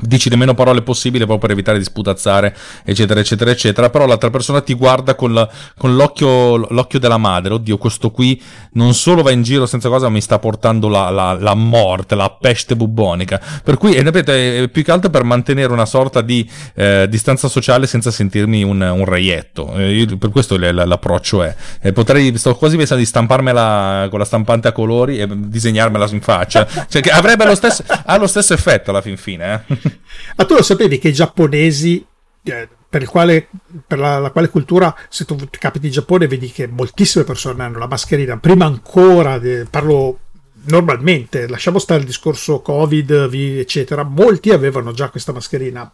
dici 0.00 0.30
le 0.30 0.36
meno 0.36 0.54
parole 0.54 0.82
possibile 0.82 1.26
proprio 1.26 1.38
per 1.38 1.50
evitare 1.50 1.78
di 1.78 1.84
sputazzare 1.84 2.54
eccetera 2.84 3.20
eccetera 3.20 3.50
eccetera. 3.50 3.90
Però 3.90 4.06
l'altra 4.06 4.30
persona 4.30 4.60
ti 4.60 4.74
guarda 4.74 5.14
con, 5.14 5.32
la, 5.32 5.48
con 5.76 5.94
l'occhio, 5.94 6.56
l'occhio, 6.56 6.98
della 6.98 7.18
madre. 7.18 7.54
Oddio 7.54 7.78
questo 7.78 8.10
qui 8.10 8.40
non 8.72 8.94
solo 8.94 9.22
va 9.22 9.30
in 9.30 9.42
giro 9.42 9.66
senza 9.66 9.88
cosa 9.88 10.06
ma 10.06 10.12
mi 10.12 10.20
sta 10.20 10.38
portando 10.38 10.88
la, 10.88 11.10
la, 11.10 11.32
la 11.38 11.54
morte 11.54 12.14
la 12.14 12.30
peste 12.30 12.76
bubbonica 12.76 13.40
per 13.62 13.76
cui 13.76 13.94
è 13.94 14.68
più 14.68 14.82
che 14.82 14.90
altro 14.90 15.10
per 15.10 15.24
mantenere 15.24 15.72
una 15.72 15.86
sorta 15.86 16.20
di 16.20 16.48
eh, 16.74 17.06
distanza 17.08 17.48
sociale 17.48 17.86
senza 17.86 18.10
sentirmi 18.10 18.62
un, 18.62 18.80
un 18.80 19.04
reietto. 19.04 19.74
Eh, 19.74 19.92
io, 19.92 20.16
per 20.16 20.30
questo 20.30 20.56
l'approccio 20.56 21.42
è 21.42 21.54
eh, 21.80 21.92
potrei 21.92 22.36
sto 22.36 22.54
quasi 22.54 22.76
pensando 22.76 23.02
di 23.02 23.08
stamparmela 23.08 24.06
con 24.10 24.18
la 24.18 24.24
stampante 24.24 24.68
a 24.68 24.72
colori 24.72 25.18
e 25.18 25.28
disegnarmela 25.30 26.08
in 26.10 26.20
faccia. 26.20 26.66
Cioè 26.88 27.02
che 27.02 27.10
avrebbe 27.10 27.44
lo 27.44 27.54
stesso 27.54 27.84
ha 27.86 28.16
lo 28.16 28.26
stesso 28.26 28.54
effetto 28.54 28.90
alla 28.90 29.00
fin 29.00 29.16
fine 29.16 29.64
eh 29.66 29.81
ma 30.36 30.44
tu 30.44 30.54
lo 30.54 30.62
sapevi 30.62 30.98
che 30.98 31.08
i 31.08 31.12
giapponesi, 31.12 32.04
eh, 32.44 32.68
per, 32.88 33.04
quale, 33.06 33.48
per 33.86 33.98
la, 33.98 34.18
la, 34.18 34.30
quale 34.30 34.48
cultura, 34.48 34.94
se 35.08 35.24
tu 35.24 35.36
capiti 35.50 35.86
in 35.86 35.92
Giappone, 35.92 36.26
vedi 36.26 36.50
che 36.50 36.66
moltissime 36.66 37.24
persone 37.24 37.62
hanno 37.62 37.78
la 37.78 37.86
mascherina, 37.86 38.36
prima 38.38 38.66
ancora, 38.66 39.38
de, 39.38 39.66
parlo 39.68 40.18
normalmente, 40.64 41.48
lasciamo 41.48 41.78
stare 41.78 42.00
il 42.00 42.06
discorso 42.06 42.60
Covid, 42.60 43.10
eccetera, 43.32 44.02
molti 44.02 44.50
avevano 44.50 44.92
già 44.92 45.08
questa 45.08 45.32
mascherina. 45.32 45.92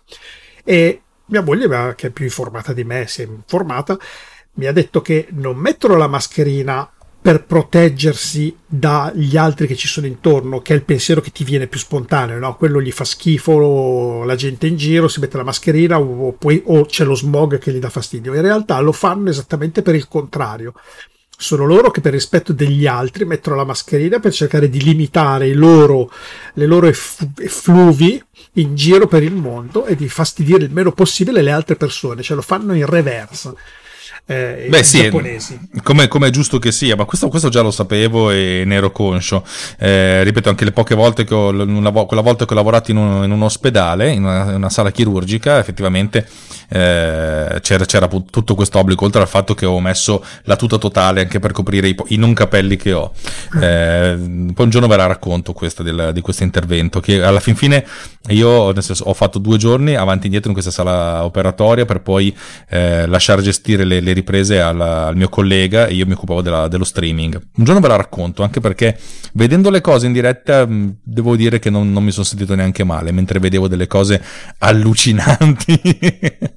E 0.65 1.03
mia 1.27 1.43
moglie, 1.43 1.95
che 1.95 2.09
è 2.09 2.11
più 2.11 2.25
informata 2.25 2.73
di 2.73 2.85
me, 2.85 3.07
si 3.07 3.23
è 3.23 3.27
informata, 3.27 3.97
mi 4.55 4.67
ha 4.67 4.73
detto 4.73 5.01
che 5.01 5.29
non 5.31 5.57
mettono 5.57 5.97
la 5.97 6.09
mascherina 6.09 6.91
per 7.29 7.45
proteggersi 7.45 8.57
dagli 8.65 9.37
altri 9.37 9.67
che 9.67 9.77
ci 9.77 9.87
sono 9.87 10.07
intorno, 10.07 10.63
che 10.63 10.73
è 10.73 10.77
il 10.77 10.83
pensiero 10.83 11.21
che 11.21 11.31
ti 11.31 11.45
viene 11.45 11.67
più 11.67 11.79
spontaneo, 11.79 12.39
no? 12.39 12.57
Quello 12.57 12.81
gli 12.81 12.91
fa 12.91 13.05
schifo 13.05 14.25
la 14.25 14.35
gente 14.35 14.67
in 14.67 14.79
giro, 14.79 15.09
si 15.09 15.21
mette 15.21 15.37
la 15.37 15.43
mascherina 15.43 16.01
o, 16.01 16.33
poi, 16.33 16.63
o 16.65 16.87
c'è 16.87 17.05
lo 17.05 17.15
smog 17.15 17.59
che 17.59 17.71
gli 17.71 17.81
dà 17.81 17.91
fastidio. 17.91 18.33
In 18.33 18.41
realtà 18.41 18.81
lo 18.81 18.93
fanno 18.93 19.29
esattamente 19.29 19.83
per 19.83 19.95
il 19.95 20.09
contrario. 20.09 20.73
Sono 21.37 21.67
loro 21.67 21.91
che 21.91 22.01
per 22.01 22.13
rispetto 22.13 22.55
degli 22.55 22.87
altri 22.87 23.27
mettono 23.27 23.57
la 23.57 23.65
mascherina 23.65 24.21
per 24.21 24.33
cercare 24.33 24.71
di 24.71 24.83
limitare 24.83 25.53
loro, 25.53 26.11
le 26.55 26.65
loro 26.65 26.87
effluvi 26.87 28.25
in 28.55 28.75
giro 28.75 29.07
per 29.07 29.23
il 29.23 29.35
mondo 29.35 29.85
e 29.85 29.97
di 29.97 30.09
fastidire 30.09 30.65
il 30.65 30.73
meno 30.73 30.93
possibile 30.93 31.43
le 31.43 31.51
altre 31.51 31.77
persone, 31.77 32.23
cioè 32.23 32.37
lo 32.37 32.43
fanno 32.43 32.73
in 32.73 32.87
reversa 32.87 33.55
eh, 34.31 34.67
Beh, 34.69 34.83
sì. 34.83 35.09
Come, 35.83 36.07
come, 36.07 36.27
è 36.27 36.31
giusto 36.31 36.59
che 36.59 36.71
sia, 36.71 36.97
ma 36.97 37.07
questo, 37.07 37.29
questo, 37.29 37.49
già 37.49 37.63
lo 37.63 37.71
sapevo 37.71 38.31
e 38.31 38.63
ne 38.67 38.75
ero 38.75 38.91
conscio. 38.91 39.43
Eh, 39.79 40.23
ripeto, 40.23 40.51
anche 40.51 40.67
le 40.67 40.73
poche 40.73 40.95
volte 40.95 41.25
che 41.25 41.33
ho, 41.33 41.49
una, 41.49 41.91
quella 41.91 42.21
volta 42.21 42.45
che 42.45 42.53
ho 42.53 42.57
lavorato 42.57 42.91
in 42.91 42.99
un, 42.99 43.25
in 43.25 43.31
un 43.31 43.41
ospedale, 43.41 44.11
in 44.13 44.25
una, 44.25 44.51
in 44.51 44.57
una, 44.57 44.69
sala 44.69 44.91
chirurgica, 44.91 45.59
effettivamente 45.59 46.29
eh, 46.69 47.59
c'era, 47.61 47.85
c'era, 47.85 48.07
tutto 48.09 48.55
questo 48.55 48.79
obbligo, 48.79 49.05
oltre 49.05 49.21
al 49.21 49.29
fatto 49.29 49.55
che 49.55 49.67
ho 49.67 49.81
messo 49.81 50.25
la 50.45 50.57
tuta 50.57 50.79
totale 50.79 51.23
anche 51.23 51.39
per 51.39 51.53
coprire 51.53 51.89
i, 51.89 51.97
i 52.09 52.17
non 52.17 52.35
capelli 52.35 52.77
che 52.77 52.93
ho. 52.93 53.13
Eh, 53.61 54.17
poi 54.55 54.65
un 54.65 54.71
giorno 54.71 54.87
ve 54.87 54.97
la 54.97 55.07
racconto 55.07 55.53
questa 55.53 55.83
del, 55.83 56.11
di 56.13 56.21
questo 56.21 56.43
intervento, 56.43 57.01
che 57.01 57.23
alla 57.23 57.41
fin 57.41 57.57
fine 57.57 57.87
io 58.29 58.73
senso, 58.81 59.05
ho 59.05 59.15
fatto 59.15 59.39
due 59.39 59.57
giorni 59.57 59.95
avanti 59.95 60.23
e 60.23 60.27
indietro 60.27 60.49
in 60.49 60.55
questa 60.55 60.71
sala 60.71 61.25
operatoria 61.25 61.85
per 61.85 62.01
poi 62.03 62.35
eh, 62.69 63.07
lasciare 63.07 63.43
gestire 63.43 63.85
le, 63.85 64.01
le 64.01 64.13
riprese 64.13 64.61
al, 64.61 64.81
al, 64.81 65.17
mio 65.17 65.29
collega 65.29 65.87
e 65.87 65.95
io 65.95 66.07
mi 66.07 66.13
occupavo 66.13 66.43
della, 66.43 66.69
dello 66.69 66.85
streaming. 66.85 67.41
Un 67.57 67.65
giorno 67.65 67.81
ve 67.81 67.89
la 67.89 67.97
racconto, 67.97 68.43
anche 68.43 68.61
perché 68.61 68.99
vedendo 69.33 69.71
le 69.71 69.81
cose 69.81 70.07
in 70.07 70.13
diretta 70.13 70.67
mm, 70.67 70.89
devo 71.03 71.37
dire 71.37 71.59
che 71.59 71.71
non, 71.71 71.91
non 71.93 72.05
mi 72.05 72.11
sono 72.11 72.25
sentito 72.25 72.55
neanche 72.55 72.85
male, 72.85 73.13
mentre 73.13 73.39
vedevo 73.39 73.69
delle 73.69 73.87
cose 73.87 74.23
allucinanti. 74.59 75.81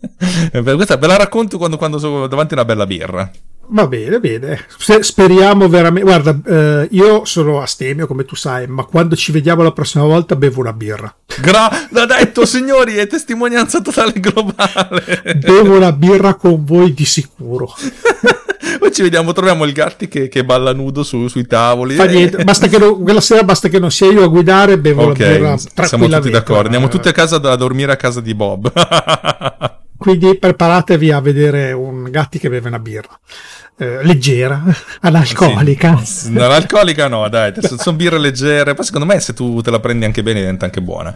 Questa 0.52 0.98
ve 0.98 1.08
la 1.08 1.18
racconto 1.18 1.58
quando, 1.58 1.78
quando 1.78 2.00
sono 2.00 2.28
davanti 2.28 2.54
a 2.54 2.58
una 2.58 2.66
bella 2.66 2.86
birra. 2.86 3.32
Va 3.74 3.88
bene, 3.88 4.20
bene. 4.20 4.66
Speriamo 5.00 5.70
veramente. 5.70 6.02
Guarda, 6.10 6.38
eh, 6.46 6.88
io 6.92 7.24
sono 7.24 7.62
astemio, 7.62 8.06
come 8.06 8.26
tu 8.26 8.36
sai, 8.36 8.68
ma 8.68 8.84
quando 8.84 9.16
ci 9.16 9.32
vediamo 9.32 9.64
la 9.64 9.72
prossima 9.72 10.04
volta 10.04 10.36
bevo 10.36 10.60
una 10.60 10.74
birra. 10.74 11.14
Gra- 11.40 11.70
l'ha 11.90 12.06
detto, 12.06 12.46
signori, 12.46 12.96
è 12.96 13.08
testimonianza 13.08 13.82
totale 13.82 14.12
globale. 14.20 15.38
Bevo 15.38 15.78
una 15.78 15.94
birra 15.94 16.34
con 16.34 16.66
voi 16.66 16.94
di 16.94 17.06
sicuro. 17.06 17.74
Poi 18.78 18.92
ci 18.92 19.04
vediamo, 19.04 19.32
troviamo 19.32 19.64
il 19.64 19.72
Gatti 19.72 20.10
che, 20.10 20.28
che 20.28 20.44
balla 20.44 20.74
nudo 20.74 21.04
su, 21.04 21.28
sui 21.30 21.48
tavoli. 21.48 21.96
Fa 21.96 22.06
niente, 22.06 22.44
basta 22.44 22.68
che 22.68 22.78
non, 22.78 23.02
quella 23.02 23.22
sera 23.22 23.44
basta 23.44 23.70
che 23.70 23.80
non 23.80 23.90
sia 23.90 24.12
io 24.12 24.24
a 24.24 24.28
guidare, 24.28 24.78
bevo 24.80 25.08
okay, 25.08 25.40
la 25.40 25.56
birra 25.56 25.88
Siamo 25.88 26.08
tutti 26.08 26.30
d'accordo, 26.30 26.64
andiamo 26.64 26.90
tutti 26.90 27.08
a 27.08 27.14
casa 27.14 27.38
da 27.38 27.56
dormire 27.56 27.94
a 27.94 27.96
casa 27.96 28.20
di 28.20 28.36
Bob. 28.36 29.80
Quindi 30.02 30.36
preparatevi 30.36 31.12
a 31.12 31.20
vedere 31.20 31.74
un 31.74 32.10
gatti 32.10 32.40
che 32.40 32.50
beve 32.50 32.70
una 32.70 32.80
birra. 32.80 33.20
Eh, 33.82 34.04
leggera, 34.04 34.62
analcolica. 35.02 36.00
Sì, 36.04 36.38
analcolica 36.38 37.08
no, 37.08 37.28
dai, 37.30 37.52
sono 37.80 37.96
birre 37.96 38.20
leggere, 38.20 38.76
poi 38.76 38.86
secondo 38.86 39.08
me 39.08 39.20
se 39.20 39.34
tu 39.34 39.60
te 39.62 39.72
la 39.72 39.80
prendi 39.80 40.06
anche 40.06 40.22
bene 40.22 40.42
diventa 40.42 40.66
anche 40.66 40.84
buona. 40.84 41.12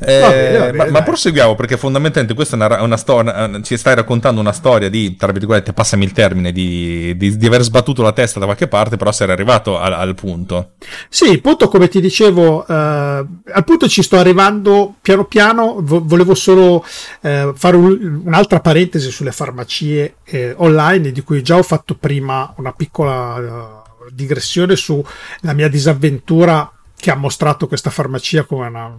Eh, 0.00 0.18
va 0.18 0.30
bene, 0.30 0.58
va 0.58 0.64
bene, 0.70 0.76
ma, 0.78 0.90
ma, 0.90 1.02
proseguiamo 1.02 1.54
perché 1.54 1.76
fondamentalmente 1.76 2.34
questa 2.34 2.56
è 2.56 2.64
una, 2.64 2.80
una 2.80 2.96
storia, 2.96 3.60
ci 3.60 3.76
stai 3.76 3.94
raccontando 3.94 4.40
una 4.40 4.52
storia 4.52 4.88
di, 4.88 5.16
tra 5.16 5.32
virgolette, 5.32 5.74
passami 5.74 6.04
il 6.04 6.12
termine, 6.12 6.50
di, 6.50 7.14
di, 7.14 7.36
di, 7.36 7.46
aver 7.46 7.60
sbattuto 7.60 8.00
la 8.00 8.12
testa 8.12 8.38
da 8.38 8.46
qualche 8.46 8.68
parte, 8.68 8.96
però 8.96 9.12
sei 9.12 9.28
arrivato 9.28 9.78
al, 9.78 9.92
al 9.92 10.14
punto. 10.14 10.76
Sì, 11.10 11.30
il 11.30 11.42
punto 11.42 11.68
come 11.68 11.88
ti 11.88 12.00
dicevo, 12.00 12.66
eh, 12.66 12.72
al 12.72 13.64
punto 13.66 13.86
ci 13.86 14.02
sto 14.02 14.16
arrivando 14.16 14.94
piano 15.02 15.24
piano, 15.24 15.76
vo- 15.80 16.00
volevo 16.02 16.34
solo 16.34 16.82
eh, 17.20 17.52
fare 17.54 17.76
un, 17.76 18.22
un'altra 18.24 18.60
parentesi 18.60 19.10
sulle 19.10 19.32
farmacie 19.32 20.14
eh, 20.24 20.54
online 20.56 21.12
di 21.12 21.20
cui 21.22 21.42
già 21.42 21.58
ho 21.58 21.62
fatto 21.62 21.96
prima 21.98 22.52
una 22.56 22.72
piccola 22.72 23.34
uh, 23.34 24.10
digressione 24.10 24.76
sulla 24.76 25.52
mia 25.54 25.68
disavventura 25.68 26.72
che 26.96 27.10
ha 27.10 27.16
mostrato 27.16 27.68
questa 27.68 27.90
farmacia 27.90 28.44
come 28.44 28.66
una, 28.66 28.96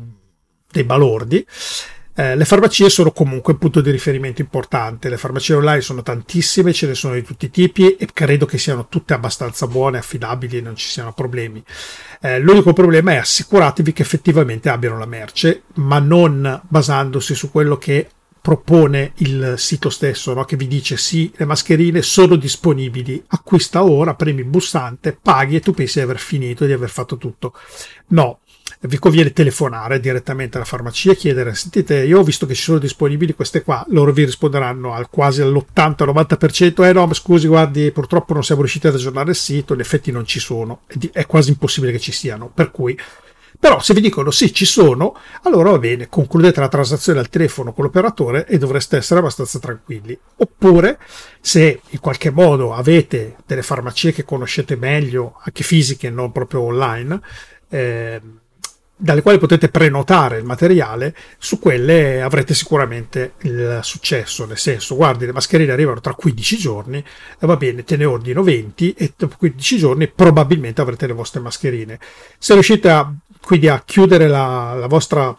dei 0.72 0.84
balordi. 0.84 1.46
Eh, 2.20 2.36
le 2.36 2.44
farmacie 2.44 2.90
sono 2.90 3.12
comunque 3.12 3.54
un 3.54 3.60
punto 3.60 3.80
di 3.80 3.92
riferimento 3.92 4.42
importante. 4.42 5.08
Le 5.08 5.18
farmacie 5.18 5.54
online 5.54 5.80
sono 5.80 6.04
tantissime, 6.04 6.74
ce 6.74 6.88
ne 6.88 6.96
sono 6.96 7.14
di 7.14 7.24
tutti 7.24 7.46
i 7.46 7.50
tipi 7.50 7.96
e 7.96 8.08
credo 8.12 8.46
che 8.46 8.58
siano 8.58 8.88
tutte 8.90 9.14
abbastanza 9.14 9.68
buone, 9.68 10.00
affidabili 10.00 10.58
e 10.58 10.62
non 10.62 10.76
ci 10.76 10.90
siano 10.90 11.14
problemi. 11.14 11.64
Eh, 12.20 12.40
l'unico 12.40 12.74
problema 12.74 13.14
è 13.14 13.16
assicuratevi 13.18 13.94
che 13.94 14.02
effettivamente 14.02 14.68
abbiano 14.68 14.98
la 14.98 15.06
merce, 15.06 15.64
ma 15.76 16.00
non 16.00 16.62
basandosi 16.68 17.36
su 17.36 17.50
quello 17.52 17.78
che 17.78 18.10
propone 18.50 19.12
il 19.18 19.54
sito 19.58 19.92
stesso, 19.92 20.34
no? 20.34 20.44
che 20.44 20.56
vi 20.56 20.66
dice 20.66 20.98
sì, 20.98 21.32
le 21.36 21.46
mascherine 21.46 22.02
sono 22.02 22.36
disponibili, 22.36 23.24
acquista 23.28 23.84
ora, 23.84 24.16
premi 24.16 24.40
il 24.40 24.48
bussante, 24.48 25.16
paghi 25.22 25.58
e 25.58 25.60
tu 25.60 25.72
pensi 25.72 26.00
di 26.00 26.06
aver 26.06 26.18
finito, 26.18 26.66
di 26.66 26.72
aver 26.72 26.90
fatto 26.90 27.18
tutto. 27.18 27.54
No, 28.08 28.40
vi 28.82 28.98
conviene 28.98 29.34
telefonare 29.34 30.00
direttamente 30.00 30.58
alla 30.58 30.66
farmacia 30.66 31.12
e 31.12 31.16
chiedere 31.16 31.54
sentite 31.54 32.04
io 32.04 32.20
ho 32.20 32.24
visto 32.24 32.46
che 32.46 32.56
ci 32.56 32.62
sono 32.64 32.78
disponibili 32.78 33.34
queste 33.34 33.62
qua 33.62 33.86
loro 33.90 34.14
vi 34.14 34.24
risponderanno 34.24 34.94
al 34.94 35.10
quasi 35.10 35.42
all'80-90% 35.42 36.86
eh 36.86 36.94
no 36.94 37.06
ma 37.06 37.14
scusi 37.14 37.48
guardi 37.48 37.92
purtroppo 37.92 38.34
non 38.34 38.44
siamo 38.44 38.62
riusciti 38.62 38.88
ad 38.88 38.94
aggiornare 38.94 39.32
il 39.32 39.36
sito 39.36 39.74
in 39.74 39.82
effetti 39.82 40.12
non 40.12 40.26
ci 40.26 40.40
sono 40.40 40.84
è 41.12 41.26
quasi 41.26 41.50
impossibile 41.50 41.92
che 41.92 42.00
ci 42.00 42.14
siano 42.14 42.50
per 42.54 42.72
cui 42.72 42.98
però 43.60 43.82
se 43.82 43.94
vi 43.94 44.00
dicono 44.00 44.32
sì, 44.32 44.54
ci 44.54 44.64
sono, 44.64 45.18
allora 45.44 45.72
va 45.72 45.80
bene, 45.80 46.08
concludete 46.08 46.62
la 46.62 46.70
transazione 46.70 47.20
al 47.20 47.28
telefono 47.28 47.74
con 47.74 47.84
l'operatore 47.84 48.48
e 48.48 48.58
dovreste 48.58 48.96
essere 48.96 49.20
abbastanza 49.20 49.60
tranquilli. 49.60 50.18
Oppure, 50.38 50.98
se 51.42 51.82
in 51.90 52.00
qualche 52.00 52.30
modo 52.30 52.74
avete 52.74 53.36
delle 53.46 53.62
farmacie 53.62 54.14
che 54.14 54.24
conoscete 54.24 54.78
meglio, 54.78 55.36
anche 55.44 55.64
fisiche, 55.64 56.10
non 56.10 56.32
proprio 56.32 56.62
online, 56.62 57.20
eh, 57.68 58.22
dalle 59.02 59.22
quali 59.22 59.38
potete 59.38 59.68
prenotare 59.68 60.38
il 60.38 60.46
materiale, 60.46 61.14
su 61.38 61.60
quelle 61.60 62.22
avrete 62.22 62.54
sicuramente 62.54 63.34
il 63.42 63.80
successo, 63.82 64.46
nel 64.46 64.58
senso, 64.58 64.96
guardi, 64.96 65.26
le 65.26 65.34
mascherine 65.34 65.74
arrivano 65.74 66.00
tra 66.00 66.14
15 66.14 66.58
giorni, 66.58 67.04
va 67.40 67.58
bene, 67.58 67.84
te 67.84 67.98
ne 67.98 68.06
ordino 68.06 68.42
20 68.42 68.94
e 68.94 69.14
dopo 69.18 69.36
15 69.38 69.78
giorni 69.78 70.08
probabilmente 70.08 70.80
avrete 70.80 71.08
le 71.08 71.14
vostre 71.14 71.42
mascherine. 71.42 72.00
Se 72.38 72.54
riuscite 72.54 72.90
a 72.90 73.14
quindi 73.50 73.68
a 73.68 73.82
chiudere 73.84 74.28
la, 74.28 74.76
la 74.76 74.86
vostra 74.86 75.36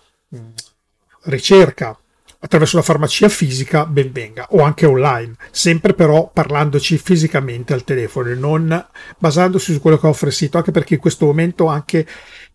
ricerca 1.27 1.97
attraverso 2.41 2.77
la 2.77 2.83
farmacia 2.83 3.29
fisica, 3.29 3.87
ben 3.87 4.11
venga, 4.11 4.49
o 4.51 4.65
anche 4.65 4.85
online, 4.85 5.37
sempre 5.53 5.95
però 5.95 6.29
parlandoci 6.29 6.99
fisicamente 6.99 7.73
al 7.73 7.85
telefono 7.85 8.31
e 8.31 8.35
non 8.35 8.85
basandosi 9.17 9.73
su 9.73 9.81
quello 9.81 9.97
che 9.97 10.09
offre 10.09 10.31
il 10.31 10.35
sito, 10.35 10.57
anche 10.57 10.73
perché 10.73 10.95
in 10.95 11.01
questo 11.01 11.25
momento 11.27 11.67
anche 11.67 12.05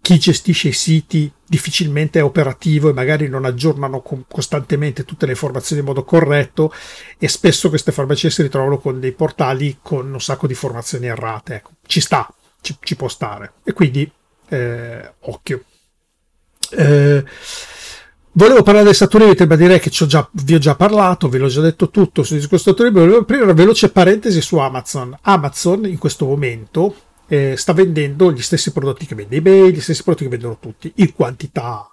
chi 0.01 0.19
gestisce 0.19 0.67
i 0.67 0.73
siti 0.73 1.31
difficilmente 1.47 2.19
è 2.19 2.23
operativo 2.25 2.89
e 2.89 2.93
magari 2.93 3.29
non 3.29 3.45
aggiornano 3.45 4.03
costantemente 4.27 5.05
tutte 5.05 5.25
le 5.25 5.31
informazioni 5.31 5.79
in 5.79 5.87
modo 5.87 6.03
corretto 6.03 6.69
e 7.17 7.29
spesso 7.29 7.69
queste 7.69 7.93
farmacie 7.93 8.29
si 8.29 8.41
ritrovano 8.41 8.77
con 8.77 8.99
dei 8.99 9.13
portali 9.13 9.77
con 9.81 10.11
un 10.11 10.19
sacco 10.19 10.47
di 10.47 10.51
informazioni 10.51 11.05
errate. 11.05 11.55
Ecco, 11.55 11.69
ci 11.87 12.01
sta, 12.01 12.27
ci, 12.59 12.75
ci 12.81 12.97
può 12.97 13.07
stare. 13.07 13.53
E 13.63 13.71
quindi 13.71 14.11
eh, 14.49 15.13
occhio. 15.21 15.63
Eh, 16.71 17.23
volevo 18.31 18.63
parlare 18.63 18.85
del 18.85 18.95
Saturn 18.95 19.23
Limited, 19.23 19.47
ma 19.47 19.55
direi 19.55 19.79
che 19.79 19.89
già, 19.89 20.27
vi 20.31 20.55
ho 20.55 20.59
già 20.59 20.75
parlato, 20.75 21.29
ve 21.29 21.37
l'ho 21.37 21.47
già 21.47 21.61
detto 21.61 21.89
tutto 21.89 22.23
su 22.23 22.35
questo 22.47 22.71
Saturn 22.71 22.91
Volevo 22.91 23.19
aprire 23.19 23.43
una 23.43 23.53
veloce 23.53 23.91
parentesi 23.91 24.41
su 24.41 24.57
Amazon. 24.57 25.17
Amazon 25.21 25.85
in 25.85 25.97
questo 25.97 26.25
momento 26.25 26.95
eh, 27.27 27.55
sta 27.57 27.73
vendendo 27.73 28.31
gli 28.31 28.41
stessi 28.41 28.71
prodotti 28.71 29.05
che 29.05 29.15
vende 29.15 29.37
eBay, 29.37 29.71
gli 29.71 29.81
stessi 29.81 30.03
prodotti 30.03 30.25
che 30.25 30.29
vendono 30.29 30.57
tutti, 30.59 30.91
in 30.95 31.13
quantità 31.13 31.89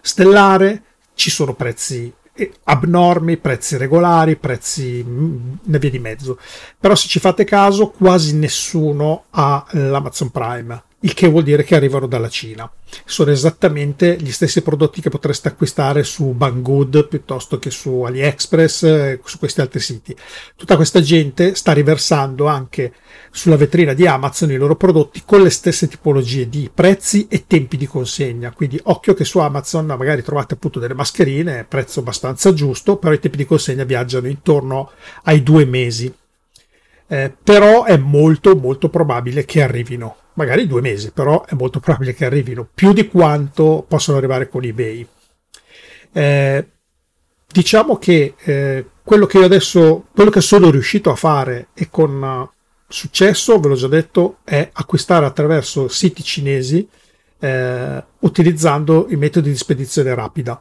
stellare, 0.00 0.82
ci 1.14 1.30
sono 1.30 1.54
prezzi 1.54 2.12
eh, 2.34 2.52
abnormi, 2.64 3.38
prezzi 3.38 3.76
regolari, 3.76 4.36
prezzi 4.36 5.04
ne 5.04 5.78
via 5.78 5.90
di 5.90 5.98
mezzo. 5.98 6.38
Però 6.78 6.94
se 6.94 7.08
ci 7.08 7.18
fate 7.18 7.44
caso, 7.44 7.88
quasi 7.88 8.34
nessuno 8.36 9.24
ha 9.30 9.64
l'Amazon 9.70 10.30
Prime 10.30 10.82
il 11.00 11.12
che 11.12 11.28
vuol 11.28 11.42
dire 11.42 11.62
che 11.62 11.74
arrivano 11.74 12.06
dalla 12.06 12.30
Cina. 12.30 12.70
Sono 13.04 13.30
esattamente 13.30 14.16
gli 14.18 14.30
stessi 14.30 14.62
prodotti 14.62 15.02
che 15.02 15.10
potreste 15.10 15.48
acquistare 15.48 16.02
su 16.02 16.32
Banggood 16.32 17.06
piuttosto 17.08 17.58
che 17.58 17.70
su 17.70 18.02
AliExpress, 18.02 18.82
eh, 18.84 19.20
su 19.22 19.38
questi 19.38 19.60
altri 19.60 19.80
siti. 19.80 20.16
Tutta 20.56 20.76
questa 20.76 21.02
gente 21.02 21.54
sta 21.54 21.72
riversando 21.72 22.46
anche 22.46 22.94
sulla 23.30 23.56
vetrina 23.56 23.92
di 23.92 24.06
Amazon 24.06 24.50
i 24.50 24.56
loro 24.56 24.76
prodotti 24.76 25.22
con 25.26 25.42
le 25.42 25.50
stesse 25.50 25.86
tipologie 25.86 26.48
di 26.48 26.70
prezzi 26.72 27.26
e 27.28 27.44
tempi 27.46 27.76
di 27.76 27.86
consegna. 27.86 28.52
Quindi 28.52 28.80
occhio 28.84 29.12
che 29.12 29.24
su 29.24 29.38
Amazon 29.38 29.84
magari 29.86 30.22
trovate 30.22 30.54
appunto 30.54 30.80
delle 30.80 30.94
mascherine, 30.94 31.66
prezzo 31.68 32.00
abbastanza 32.00 32.54
giusto, 32.54 32.96
però 32.96 33.12
i 33.12 33.20
tempi 33.20 33.36
di 33.36 33.44
consegna 33.44 33.84
viaggiano 33.84 34.28
intorno 34.28 34.90
ai 35.24 35.42
due 35.42 35.66
mesi. 35.66 36.12
Eh, 37.08 37.32
però 37.40 37.84
è 37.84 37.96
molto 37.98 38.56
molto 38.56 38.88
probabile 38.88 39.44
che 39.44 39.62
arrivino 39.62 40.16
magari 40.36 40.66
due 40.66 40.80
mesi, 40.80 41.10
però 41.10 41.44
è 41.44 41.54
molto 41.54 41.80
probabile 41.80 42.14
che 42.14 42.24
arrivino 42.24 42.66
più 42.72 42.92
di 42.92 43.08
quanto 43.08 43.84
possono 43.86 44.16
arrivare 44.16 44.48
con 44.48 44.64
eBay. 44.64 45.06
Eh, 46.12 46.66
diciamo 47.46 47.98
che 47.98 48.34
eh, 48.42 48.86
quello 49.02 49.26
che 49.26 49.38
io 49.38 49.44
adesso, 49.44 50.06
quello 50.14 50.30
che 50.30 50.40
sono 50.40 50.70
riuscito 50.70 51.10
a 51.10 51.16
fare 51.16 51.68
e 51.74 51.88
con 51.90 52.20
uh, 52.20 52.50
successo, 52.88 53.60
ve 53.60 53.68
l'ho 53.68 53.74
già 53.74 53.88
detto, 53.88 54.38
è 54.42 54.68
acquistare 54.72 55.26
attraverso 55.26 55.88
siti 55.88 56.24
cinesi 56.24 56.88
eh, 57.38 58.04
utilizzando 58.20 59.06
i 59.10 59.16
metodi 59.16 59.50
di 59.50 59.56
spedizione 59.56 60.14
rapida. 60.14 60.60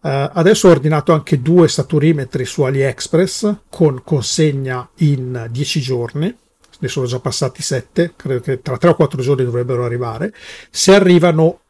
Uh, 0.00 0.30
adesso 0.32 0.68
ho 0.68 0.72
ordinato 0.72 1.12
anche 1.12 1.40
due 1.40 1.68
saturimetri 1.68 2.44
su 2.44 2.62
AliExpress 2.62 3.54
con 3.70 4.02
consegna 4.04 4.88
in 4.96 5.46
10 5.50 5.80
giorni 5.80 6.36
ne 6.78 6.88
sono 6.88 7.06
già 7.06 7.20
passati 7.20 7.62
7, 7.62 8.14
credo 8.16 8.40
che 8.40 8.62
tra 8.62 8.76
3 8.76 8.90
o 8.90 8.94
4 8.94 9.22
giorni 9.22 9.44
dovrebbero 9.44 9.84
arrivare. 9.84 10.32
Se 10.70 10.94
arrivano, 10.94 11.60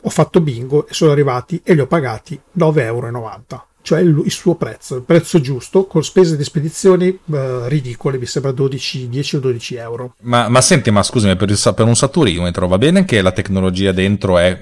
ho 0.00 0.10
fatto 0.10 0.40
bingo 0.40 0.86
e 0.86 0.94
sono 0.94 1.12
arrivati 1.12 1.60
e 1.64 1.74
li 1.74 1.80
ho 1.80 1.86
pagati 1.86 2.40
9,90 2.58 2.80
euro 2.80 3.10
cioè 3.84 4.00
il, 4.00 4.24
suo 4.28 4.54
prezzo, 4.54 4.96
il 4.96 5.02
prezzo 5.02 5.42
giusto, 5.42 5.84
con 5.84 6.02
spese 6.02 6.38
di 6.38 6.42
spedizioni 6.42 7.08
uh, 7.08 7.66
ridicole, 7.66 8.16
mi 8.16 8.24
sembra 8.24 8.50
12, 8.50 9.10
10 9.10 9.36
o 9.36 9.40
12 9.40 9.74
euro. 9.74 10.14
Ma, 10.22 10.48
ma 10.48 10.62
senti, 10.62 10.90
ma 10.90 11.02
scusami, 11.02 11.36
per, 11.36 11.50
il, 11.50 11.60
per 11.76 11.84
un 11.84 11.94
saturimetro 11.94 12.66
va 12.66 12.78
bene 12.78 13.04
che 13.04 13.20
la 13.20 13.32
tecnologia 13.32 13.92
dentro 13.92 14.38
è 14.38 14.58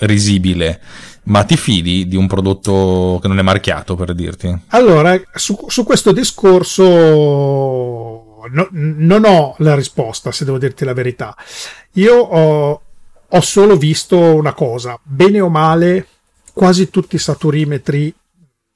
risibile, 0.00 0.82
ma 1.24 1.44
ti 1.44 1.56
fidi 1.56 2.06
di 2.06 2.16
un 2.16 2.26
prodotto 2.26 3.18
che 3.22 3.28
non 3.28 3.38
è 3.38 3.42
marchiato, 3.42 3.96
per 3.96 4.12
dirti? 4.12 4.54
Allora, 4.66 5.18
su, 5.32 5.56
su 5.68 5.84
questo 5.84 6.12
discorso 6.12 8.25
no, 8.50 8.68
non 8.70 9.24
ho 9.24 9.54
la 9.58 9.74
risposta, 9.74 10.32
se 10.32 10.44
devo 10.44 10.58
dirti 10.58 10.84
la 10.84 10.94
verità. 10.94 11.36
Io 11.92 12.16
ho, 12.16 12.80
ho 13.28 13.40
solo 13.40 13.76
visto 13.76 14.18
una 14.18 14.52
cosa, 14.52 14.98
bene 15.02 15.40
o 15.40 15.48
male, 15.48 16.06
quasi 16.52 16.90
tutti 16.90 17.16
i 17.16 17.20
saturimetri 17.20 18.14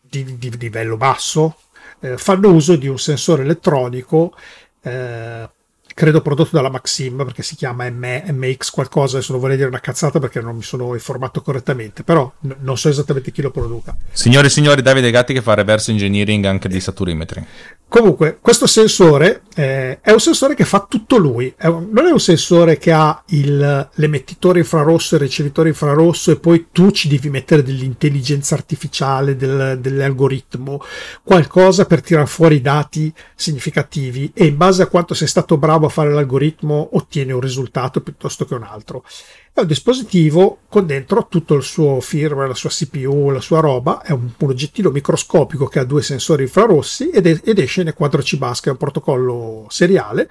di, 0.00 0.38
di 0.38 0.56
livello 0.58 0.96
basso 0.96 1.56
eh, 2.00 2.16
fanno 2.16 2.50
uso 2.50 2.76
di 2.76 2.88
un 2.88 2.98
sensore 2.98 3.42
elettronico 3.42 4.34
eh, 4.82 5.48
credo 5.94 6.20
prodotto 6.20 6.50
dalla 6.52 6.70
Maxim 6.70 7.24
perché 7.24 7.42
si 7.42 7.54
chiama 7.56 7.88
M- 7.90 8.22
MX 8.32 8.70
qualcosa, 8.70 9.16
adesso 9.16 9.32
non 9.32 9.40
vorrei 9.40 9.56
dire 9.56 9.68
una 9.68 9.80
cazzata 9.80 10.18
perché 10.18 10.40
non 10.40 10.56
mi 10.56 10.62
sono 10.62 10.94
informato 10.94 11.42
correttamente, 11.42 12.02
però 12.04 12.30
n- 12.40 12.56
non 12.60 12.76
so 12.78 12.88
esattamente 12.88 13.30
chi 13.32 13.42
lo 13.42 13.50
produca. 13.50 13.96
Signore 14.12 14.46
e 14.46 14.50
signori, 14.50 14.82
Davide 14.82 15.10
Gatti 15.10 15.32
che 15.32 15.42
fa 15.42 15.54
reverse 15.54 15.90
engineering 15.90 16.44
anche 16.44 16.68
di 16.68 16.80
saturimetri. 16.80 17.44
Comunque, 17.88 18.38
questo 18.40 18.68
sensore 18.68 19.42
eh, 19.56 19.98
è 20.00 20.12
un 20.12 20.20
sensore 20.20 20.54
che 20.54 20.64
fa 20.64 20.86
tutto 20.88 21.16
lui, 21.16 21.52
è 21.56 21.66
un- 21.66 21.88
non 21.92 22.06
è 22.06 22.12
un 22.12 22.20
sensore 22.20 22.78
che 22.78 22.92
ha 22.92 23.20
il- 23.30 23.88
l'emettitore 23.94 24.60
infrarosso 24.60 25.14
e 25.14 25.18
il 25.18 25.24
ricevitore 25.24 25.70
infrarosso 25.70 26.30
e 26.30 26.38
poi 26.38 26.68
tu 26.70 26.92
ci 26.92 27.08
devi 27.08 27.30
mettere 27.30 27.64
dell'intelligenza 27.64 28.54
artificiale, 28.54 29.34
del, 29.36 29.78
dell'algoritmo, 29.80 30.80
qualcosa 31.24 31.84
per 31.84 32.00
tirare 32.00 32.26
fuori 32.26 32.60
dati 32.60 33.12
significativi 33.34 34.30
e 34.34 34.46
in 34.46 34.56
base 34.56 34.82
a 34.82 34.86
quanto 34.86 35.14
sei 35.14 35.26
stato 35.26 35.56
bravo 35.56 35.79
a 35.86 35.90
fare 35.90 36.12
l'algoritmo 36.12 36.90
ottieni 36.92 37.32
un 37.32 37.40
risultato 37.40 38.00
piuttosto 38.00 38.44
che 38.44 38.54
un 38.54 38.62
altro. 38.62 39.04
È 39.52 39.60
un 39.60 39.66
dispositivo 39.66 40.58
con 40.68 40.86
dentro 40.86 41.26
tutto 41.28 41.54
il 41.54 41.62
suo 41.62 42.00
firmware, 42.00 42.48
la 42.48 42.54
sua 42.54 42.70
CPU, 42.70 43.30
la 43.30 43.40
sua 43.40 43.60
roba, 43.60 44.00
è 44.02 44.12
un, 44.12 44.30
un 44.36 44.48
oggettino 44.48 44.90
microscopico 44.90 45.66
che 45.66 45.80
ha 45.80 45.84
due 45.84 46.02
sensori 46.02 46.44
infrarossi 46.44 47.10
ed, 47.10 47.26
ed 47.26 47.58
esce 47.58 47.82
E4C 47.82 48.36
bus, 48.38 48.60
che 48.60 48.68
è 48.68 48.72
un 48.72 48.78
protocollo 48.78 49.66
seriale 49.68 50.28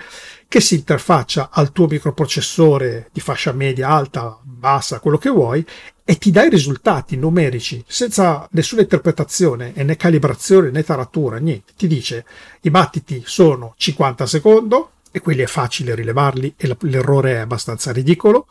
che 0.48 0.62
si 0.62 0.76
interfaccia 0.76 1.50
al 1.52 1.72
tuo 1.72 1.86
microprocessore 1.88 3.10
di 3.12 3.20
fascia 3.20 3.52
media, 3.52 3.90
alta, 3.90 4.40
bassa, 4.42 5.00
quello 5.00 5.18
che 5.18 5.30
vuoi, 5.30 5.64
e 6.10 6.18
ti 6.18 6.32
dà 6.32 6.44
i 6.44 6.50
risultati 6.50 7.16
numerici 7.18 7.84
senza 7.88 8.48
nessuna 8.54 8.82
interpretazione 8.82 9.74
né 9.76 9.96
calibrazione 9.96 10.72
né 10.72 10.84
taratura, 10.84 11.38
niente. 11.38 11.74
Ti 11.78 11.86
dice 11.86 12.26
i 12.62 12.72
battiti 12.72 13.22
sono 13.26 13.76
50 13.78 14.26
secondi 14.26 14.76
e 15.12 15.20
quelli 15.22 15.42
è 15.42 15.48
facile 15.48 15.96
rilevarli 15.96 16.54
e 16.58 16.76
l'errore 16.82 17.34
è 17.34 17.38
abbastanza 17.38 17.92
ridicolo. 17.92 18.48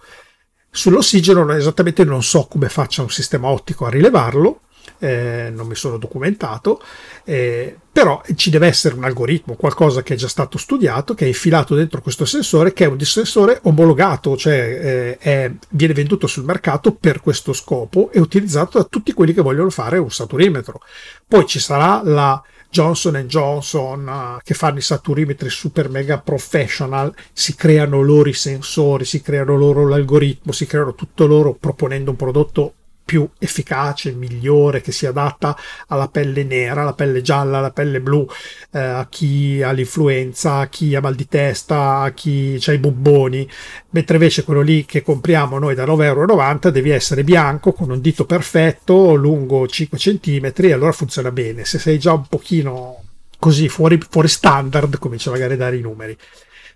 Sull'ossigeno 0.70 1.50
esattamente 1.52 2.04
non 2.04 2.22
so 2.22 2.46
come 2.46 2.68
faccia 2.68 3.02
un 3.02 3.10
sistema 3.10 3.48
ottico 3.48 3.86
a 3.86 3.90
rilevarlo, 3.90 4.60
eh, 4.98 5.50
non 5.54 5.66
mi 5.66 5.74
sono 5.74 5.96
documentato, 5.96 6.82
eh, 7.24 7.76
però 7.90 8.22
ci 8.34 8.50
deve 8.50 8.66
essere 8.66 8.94
un 8.94 9.04
algoritmo, 9.04 9.54
qualcosa 9.54 10.02
che 10.02 10.14
è 10.14 10.16
già 10.16 10.28
stato 10.28 10.58
studiato, 10.58 11.14
che 11.14 11.24
è 11.24 11.28
infilato 11.28 11.74
dentro 11.74 12.00
questo 12.00 12.24
sensore, 12.24 12.72
che 12.72 12.84
è 12.84 12.88
un 12.88 13.00
sensore 13.00 13.60
omologato, 13.62 14.36
cioè 14.36 14.54
eh, 14.54 15.18
è, 15.18 15.52
viene 15.70 15.94
venduto 15.94 16.26
sul 16.26 16.44
mercato 16.44 16.92
per 16.94 17.20
questo 17.20 17.52
scopo 17.52 18.10
e 18.12 18.20
utilizzato 18.20 18.78
da 18.78 18.84
tutti 18.84 19.12
quelli 19.12 19.32
che 19.32 19.42
vogliono 19.42 19.70
fare 19.70 19.98
un 19.98 20.10
saturimetro. 20.10 20.80
Poi 21.26 21.46
ci 21.46 21.58
sarà 21.58 22.00
la 22.04 22.42
Johnson 22.70 23.24
Johnson 23.26 24.06
uh, 24.06 24.38
che 24.42 24.54
fanno 24.54 24.78
i 24.78 24.82
saturimetri 24.82 25.48
super 25.50 25.88
mega 25.88 26.18
professional, 26.18 27.14
si 27.32 27.54
creano 27.54 28.00
loro 28.02 28.28
i 28.28 28.34
sensori, 28.34 29.04
si 29.04 29.20
creano 29.22 29.56
loro 29.56 29.88
l'algoritmo, 29.88 30.52
si 30.52 30.66
creano 30.66 30.94
tutto 30.94 31.26
loro 31.26 31.54
proponendo 31.54 32.10
un 32.10 32.16
prodotto 32.16 32.74
più 33.08 33.26
efficace, 33.38 34.12
migliore, 34.12 34.82
che 34.82 34.92
si 34.92 35.06
adatta 35.06 35.56
alla 35.86 36.08
pelle 36.08 36.44
nera, 36.44 36.82
alla 36.82 36.92
pelle 36.92 37.22
gialla, 37.22 37.56
alla 37.56 37.70
pelle 37.70 38.02
blu, 38.02 38.28
eh, 38.70 38.78
a 38.78 39.06
chi 39.08 39.62
ha 39.62 39.70
l'influenza, 39.70 40.56
a 40.56 40.66
chi 40.66 40.94
ha 40.94 41.00
mal 41.00 41.14
di 41.14 41.26
testa, 41.26 42.00
a 42.00 42.10
chi 42.10 42.62
ha 42.66 42.72
i 42.72 42.76
bubboni, 42.76 43.48
mentre 43.92 44.16
invece 44.16 44.44
quello 44.44 44.60
lì 44.60 44.84
che 44.84 45.00
compriamo 45.00 45.58
noi 45.58 45.74
da 45.74 45.86
9,90 45.86 46.04
euro 46.04 46.70
devi 46.70 46.90
essere 46.90 47.24
bianco, 47.24 47.72
con 47.72 47.88
un 47.88 48.02
dito 48.02 48.26
perfetto, 48.26 49.14
lungo 49.14 49.66
5 49.66 49.96
cm, 49.96 50.52
allora 50.70 50.92
funziona 50.92 51.32
bene. 51.32 51.64
Se 51.64 51.78
sei 51.78 51.98
già 51.98 52.12
un 52.12 52.26
pochino 52.28 53.04
così 53.38 53.70
fuori, 53.70 53.98
fuori 54.06 54.28
standard, 54.28 54.98
comincia 54.98 55.30
magari 55.30 55.54
a 55.54 55.56
dare 55.56 55.78
i 55.78 55.80
numeri. 55.80 56.14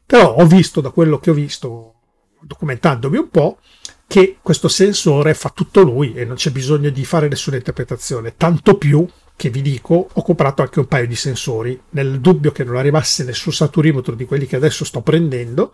Però 0.06 0.34
ho 0.34 0.46
visto 0.46 0.80
da 0.80 0.88
quello 0.88 1.18
che 1.18 1.28
ho 1.28 1.34
visto, 1.34 1.94
documentandomi 2.40 3.18
un 3.18 3.28
po', 3.28 3.58
che 4.12 4.36
questo 4.42 4.68
sensore 4.68 5.32
fa 5.32 5.50
tutto 5.54 5.80
lui 5.80 6.12
e 6.12 6.26
non 6.26 6.36
c'è 6.36 6.50
bisogno 6.50 6.90
di 6.90 7.02
fare 7.02 7.28
nessuna 7.28 7.56
interpretazione. 7.56 8.34
Tanto 8.36 8.76
più 8.76 9.08
che 9.34 9.48
vi 9.48 9.62
dico, 9.62 10.10
ho 10.12 10.22
comprato 10.22 10.60
anche 10.60 10.80
un 10.80 10.86
paio 10.86 11.06
di 11.06 11.16
sensori 11.16 11.80
nel 11.92 12.20
dubbio 12.20 12.52
che 12.52 12.62
non 12.62 12.76
arrivasse 12.76 13.24
nessun 13.24 13.54
saturimetro 13.54 14.14
di 14.14 14.26
quelli 14.26 14.44
che 14.44 14.56
adesso 14.56 14.84
sto 14.84 15.00
prendendo. 15.00 15.72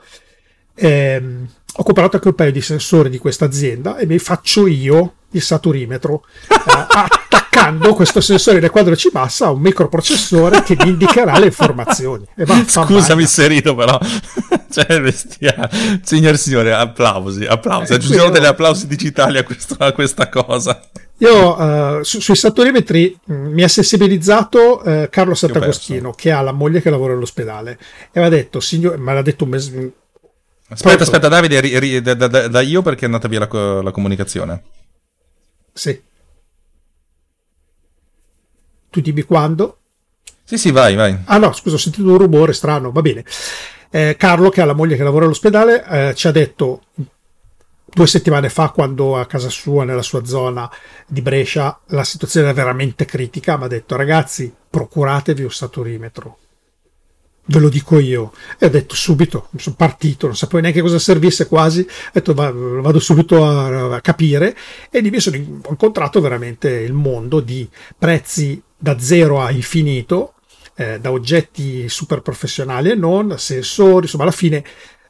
Ehm, 0.76 1.48
ho 1.78 1.82
comprato 1.82 2.14
anche 2.14 2.28
un 2.28 2.36
paio 2.36 2.52
di 2.52 2.60
sensori 2.60 3.10
di 3.10 3.18
questa 3.18 3.44
azienda 3.44 3.96
e 3.96 4.06
mi 4.06 4.20
faccio 4.20 4.68
io 4.68 5.14
il 5.32 5.42
saturimetro 5.42 6.24
eh, 6.48 6.56
attaccando 6.88 7.94
questo 7.94 8.20
sensore 8.20 8.60
del 8.60 8.70
quadro 8.70 8.94
C 8.94 9.10
bassa 9.10 9.46
a 9.46 9.50
un 9.50 9.60
microprocessore 9.60 10.62
che 10.62 10.76
mi 10.78 10.90
indicherà 10.90 11.38
le 11.38 11.46
informazioni. 11.46 12.24
E 12.36 12.44
va, 12.44 12.62
Scusami 12.66 13.14
male. 13.14 13.26
se 13.26 13.46
rido 13.46 13.74
però, 13.74 13.98
cioè 14.70 15.00
bestia. 15.00 15.68
Signore 16.02 16.34
e 16.34 16.38
signori, 16.38 16.70
applausi, 16.70 17.44
applausi. 17.44 17.92
Eh, 17.92 17.96
Aggiungiamo 17.96 18.30
degli 18.30 18.44
applausi 18.46 18.86
digitali 18.86 19.38
a, 19.38 19.42
questo- 19.44 19.76
a 19.78 19.92
questa 19.92 20.28
cosa. 20.28 20.80
Io 21.20 21.98
eh, 21.98 22.04
su- 22.04 22.20
sui 22.20 22.36
saturimetri 22.36 23.18
mh, 23.24 23.32
mi 23.34 23.62
ha 23.64 23.68
sensibilizzato 23.68 24.82
eh, 24.84 25.08
Carlo 25.10 25.34
Sant'Agostino, 25.34 26.12
che 26.12 26.30
ha 26.30 26.40
la 26.42 26.52
moglie 26.52 26.80
che 26.80 26.90
lavora 26.90 27.12
all'ospedale, 27.14 27.76
e 28.12 28.20
mi 28.20 28.26
ha 28.26 28.28
detto, 28.28 28.60
signor, 28.60 28.96
me 28.98 29.14
l'ha 29.14 29.22
detto 29.22 29.42
un 29.44 29.50
mese. 29.50 29.92
Aspetta, 30.70 30.94
Pronto? 30.96 31.02
aspetta, 31.02 31.28
Davide, 31.28 31.60
ri- 31.60 31.78
ri- 31.78 32.00
da, 32.02 32.14
da- 32.14 32.46
da- 32.46 32.60
io 32.60 32.82
perché 32.82 33.02
è 33.02 33.04
andata 33.06 33.26
via 33.26 33.40
la, 33.50 33.82
la 33.82 33.90
comunicazione. 33.90 34.62
Sì. 35.78 36.02
Tu 38.90 39.00
dimmi 39.00 39.22
quando? 39.22 39.78
Sì, 40.42 40.58
sì, 40.58 40.72
vai, 40.72 40.96
vai. 40.96 41.16
Ah 41.26 41.38
no, 41.38 41.52
scusa, 41.52 41.76
ho 41.76 41.78
sentito 41.78 42.08
un 42.10 42.18
rumore 42.18 42.52
strano, 42.52 42.90
va 42.90 43.00
bene. 43.00 43.24
Eh, 43.90 44.16
Carlo, 44.18 44.50
che 44.50 44.60
ha 44.60 44.64
la 44.64 44.72
moglie 44.72 44.96
che 44.96 45.04
lavora 45.04 45.26
all'ospedale, 45.26 45.84
eh, 45.86 46.14
ci 46.16 46.26
ha 46.26 46.32
detto 46.32 46.82
due 47.84 48.06
settimane 48.08 48.48
fa, 48.48 48.70
quando 48.70 49.16
a 49.16 49.26
casa 49.26 49.50
sua, 49.50 49.84
nella 49.84 50.02
sua 50.02 50.24
zona 50.24 50.68
di 51.06 51.22
Brescia, 51.22 51.78
la 51.86 52.02
situazione 52.02 52.46
era 52.46 52.54
veramente 52.54 53.04
critica, 53.04 53.56
mi 53.56 53.64
ha 53.64 53.68
detto 53.68 53.94
ragazzi, 53.94 54.52
procuratevi 54.68 55.44
un 55.44 55.52
saturimetro. 55.52 56.38
Ve 57.50 57.58
lo 57.60 57.70
dico 57.70 57.98
io. 57.98 58.32
E 58.58 58.66
ho 58.66 58.68
detto 58.68 58.94
subito, 58.94 59.48
sono 59.56 59.74
partito, 59.74 60.26
non 60.26 60.36
sapevo 60.36 60.60
neanche 60.60 60.82
cosa 60.82 60.98
servisse 60.98 61.46
quasi, 61.46 61.80
ho 61.80 62.10
detto 62.12 62.34
"Va- 62.34 62.52
vado 62.52 62.98
subito 62.98 63.42
a, 63.46 63.94
a 63.94 64.00
capire 64.02 64.54
e 64.90 65.00
lì 65.00 65.08
mi 65.10 65.18
sono 65.18 65.36
incontrato 65.36 66.20
veramente 66.20 66.68
il 66.68 66.92
mondo 66.92 67.40
di 67.40 67.66
prezzi 67.96 68.60
da 68.76 68.98
zero 68.98 69.40
a 69.40 69.50
infinito, 69.50 70.34
eh, 70.76 71.00
da 71.00 71.10
oggetti 71.10 71.88
super 71.88 72.20
professionali 72.20 72.90
e 72.90 72.94
non, 72.94 73.34
sensori, 73.38 74.02
insomma 74.04 74.24
alla 74.24 74.32
fine 74.32 74.62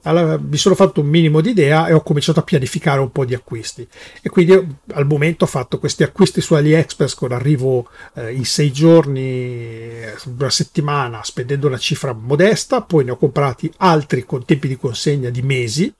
alla- 0.02 0.38
mi 0.38 0.56
sono 0.56 0.74
fatto 0.74 1.00
un 1.00 1.06
minimo 1.08 1.40
di 1.40 1.50
idea 1.50 1.86
e 1.86 1.92
ho 1.92 2.02
cominciato 2.02 2.40
a 2.40 2.42
pianificare 2.42 3.00
un 3.00 3.10
po' 3.10 3.24
di 3.24 3.34
acquisti. 3.34 3.86
E 4.22 4.28
quindi 4.28 4.52
al 4.92 5.06
momento 5.06 5.44
ho 5.44 5.48
fatto 5.48 5.78
questi 5.78 6.02
acquisti 6.02 6.40
su 6.40 6.54
AliExpress 6.54 7.14
con 7.14 7.32
arrivo 7.32 7.88
eh, 8.14 8.32
in 8.32 8.44
sei 8.44 8.72
giorni, 8.72 9.20
eh, 9.20 10.14
una 10.26 10.50
settimana, 10.50 11.22
spendendo 11.22 11.66
una 11.66 11.78
cifra 11.78 12.12
modesta, 12.12 12.82
poi 12.82 13.04
ne 13.04 13.12
ho 13.12 13.16
comprati 13.16 13.72
altri 13.78 14.24
con 14.24 14.44
tempi 14.44 14.68
di 14.68 14.76
consegna 14.76 15.30
di 15.30 15.42
mesi. 15.42 15.92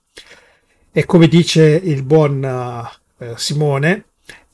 E 0.90 1.04
come 1.04 1.28
dice 1.28 1.80
il 1.82 2.02
buon 2.02 2.42
eh, 2.44 3.32
Simone, 3.36 4.04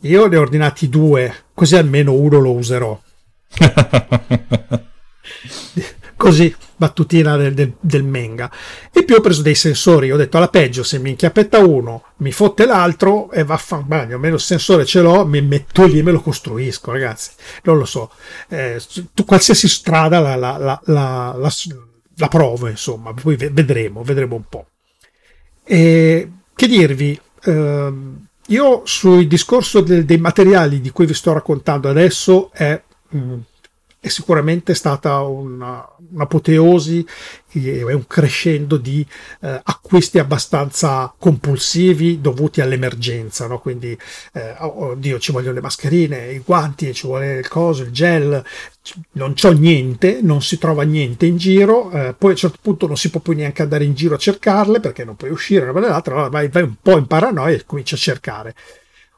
io 0.00 0.26
ne 0.26 0.36
ho 0.36 0.40
ordinati 0.40 0.88
due, 0.88 1.34
così 1.54 1.76
almeno 1.76 2.12
uno 2.12 2.38
lo 2.38 2.52
userò. 2.52 3.00
Così, 6.24 6.54
battutina 6.76 7.36
del, 7.36 7.52
del, 7.52 7.74
del 7.78 8.02
Menga. 8.02 8.50
E 8.90 9.04
più 9.04 9.14
ho 9.14 9.20
preso 9.20 9.42
dei 9.42 9.54
sensori. 9.54 10.10
Ho 10.10 10.16
detto 10.16 10.38
alla 10.38 10.48
peggio, 10.48 10.82
se 10.82 10.98
mi 10.98 11.10
inchiappetta 11.10 11.58
uno, 11.58 12.04
mi 12.18 12.32
fotte 12.32 12.64
l'altro 12.64 13.30
e 13.30 13.44
vaffanbagno. 13.44 14.14
Almeno 14.14 14.36
il 14.36 14.40
sensore 14.40 14.86
ce 14.86 15.02
l'ho, 15.02 15.26
mi 15.26 15.42
metto 15.42 15.84
lì 15.84 15.98
e 15.98 16.02
me 16.02 16.12
lo 16.12 16.22
costruisco, 16.22 16.92
ragazzi. 16.92 17.32
Non 17.64 17.76
lo 17.76 17.84
so. 17.84 18.10
Eh, 18.48 18.80
tu, 19.12 19.24
qualsiasi 19.26 19.68
strada 19.68 20.18
la, 20.18 20.34
la, 20.34 20.80
la, 20.84 21.50
la, 22.16 22.28
provo, 22.28 22.68
insomma. 22.68 23.12
Poi 23.12 23.36
ve- 23.36 23.50
vedremo, 23.50 24.02
vedremo 24.02 24.36
un 24.36 24.44
po'. 24.48 24.66
E 25.62 26.30
che 26.54 26.66
dirvi? 26.66 27.20
ehm, 27.44 28.26
io 28.48 28.82
sul 28.84 29.26
discorso 29.26 29.80
del- 29.80 30.04
dei 30.04 30.18
materiali 30.18 30.80
di 30.80 30.90
cui 30.90 31.06
vi 31.06 31.14
sto 31.14 31.32
raccontando 31.32 31.88
adesso 31.88 32.50
è, 32.52 32.80
mm, 33.14 33.38
è 34.04 34.08
sicuramente 34.08 34.74
stata 34.74 35.22
una, 35.22 35.82
un'apoteosi 36.12 37.06
e 37.52 37.82
un 37.82 38.06
crescendo 38.06 38.76
di 38.76 39.06
eh, 39.40 39.60
acquisti 39.62 40.18
abbastanza 40.18 41.14
compulsivi 41.18 42.20
dovuti 42.20 42.60
all'emergenza, 42.60 43.46
no? 43.46 43.58
quindi 43.60 43.96
eh, 44.34 44.56
oh, 44.58 44.88
oddio 44.88 45.18
ci 45.18 45.32
vogliono 45.32 45.54
le 45.54 45.62
mascherine, 45.62 46.32
i 46.32 46.42
guanti, 46.44 46.92
ci 46.92 47.06
vuole 47.06 47.38
il 47.38 47.48
coso, 47.48 47.82
il 47.82 47.92
gel, 47.92 48.44
non 49.12 49.32
c'ho 49.32 49.52
niente, 49.52 50.18
non 50.20 50.42
si 50.42 50.58
trova 50.58 50.82
niente 50.82 51.24
in 51.24 51.38
giro, 51.38 51.90
eh, 51.90 52.12
poi 52.12 52.30
a 52.30 52.32
un 52.32 52.38
certo 52.38 52.58
punto 52.60 52.86
non 52.86 52.98
si 52.98 53.08
può 53.08 53.20
più 53.20 53.32
neanche 53.32 53.62
andare 53.62 53.84
in 53.84 53.94
giro 53.94 54.16
a 54.16 54.18
cercarle 54.18 54.80
perché 54.80 55.04
non 55.04 55.16
puoi 55.16 55.30
uscire 55.30 55.62
una 55.62 55.72
cosa 55.72 55.86
dall'altra, 55.86 56.12
allora 56.12 56.28
vai, 56.28 56.48
vai 56.48 56.64
un 56.64 56.74
po' 56.82 56.98
in 56.98 57.06
paranoia 57.06 57.56
e 57.56 57.64
cominci 57.64 57.94
a 57.94 57.96
cercare. 57.96 58.54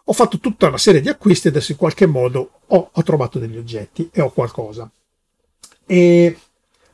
Ho 0.08 0.12
fatto 0.12 0.38
tutta 0.38 0.68
una 0.68 0.78
serie 0.78 1.00
di 1.00 1.08
acquisti 1.08 1.48
e 1.48 1.50
adesso 1.50 1.72
in 1.72 1.78
qualche 1.78 2.06
modo 2.06 2.50
ho, 2.66 2.90
ho 2.92 3.02
trovato 3.02 3.38
degli 3.38 3.56
oggetti 3.56 4.08
e 4.12 4.20
ho 4.20 4.30
qualcosa. 4.30 4.88
E, 5.84 6.38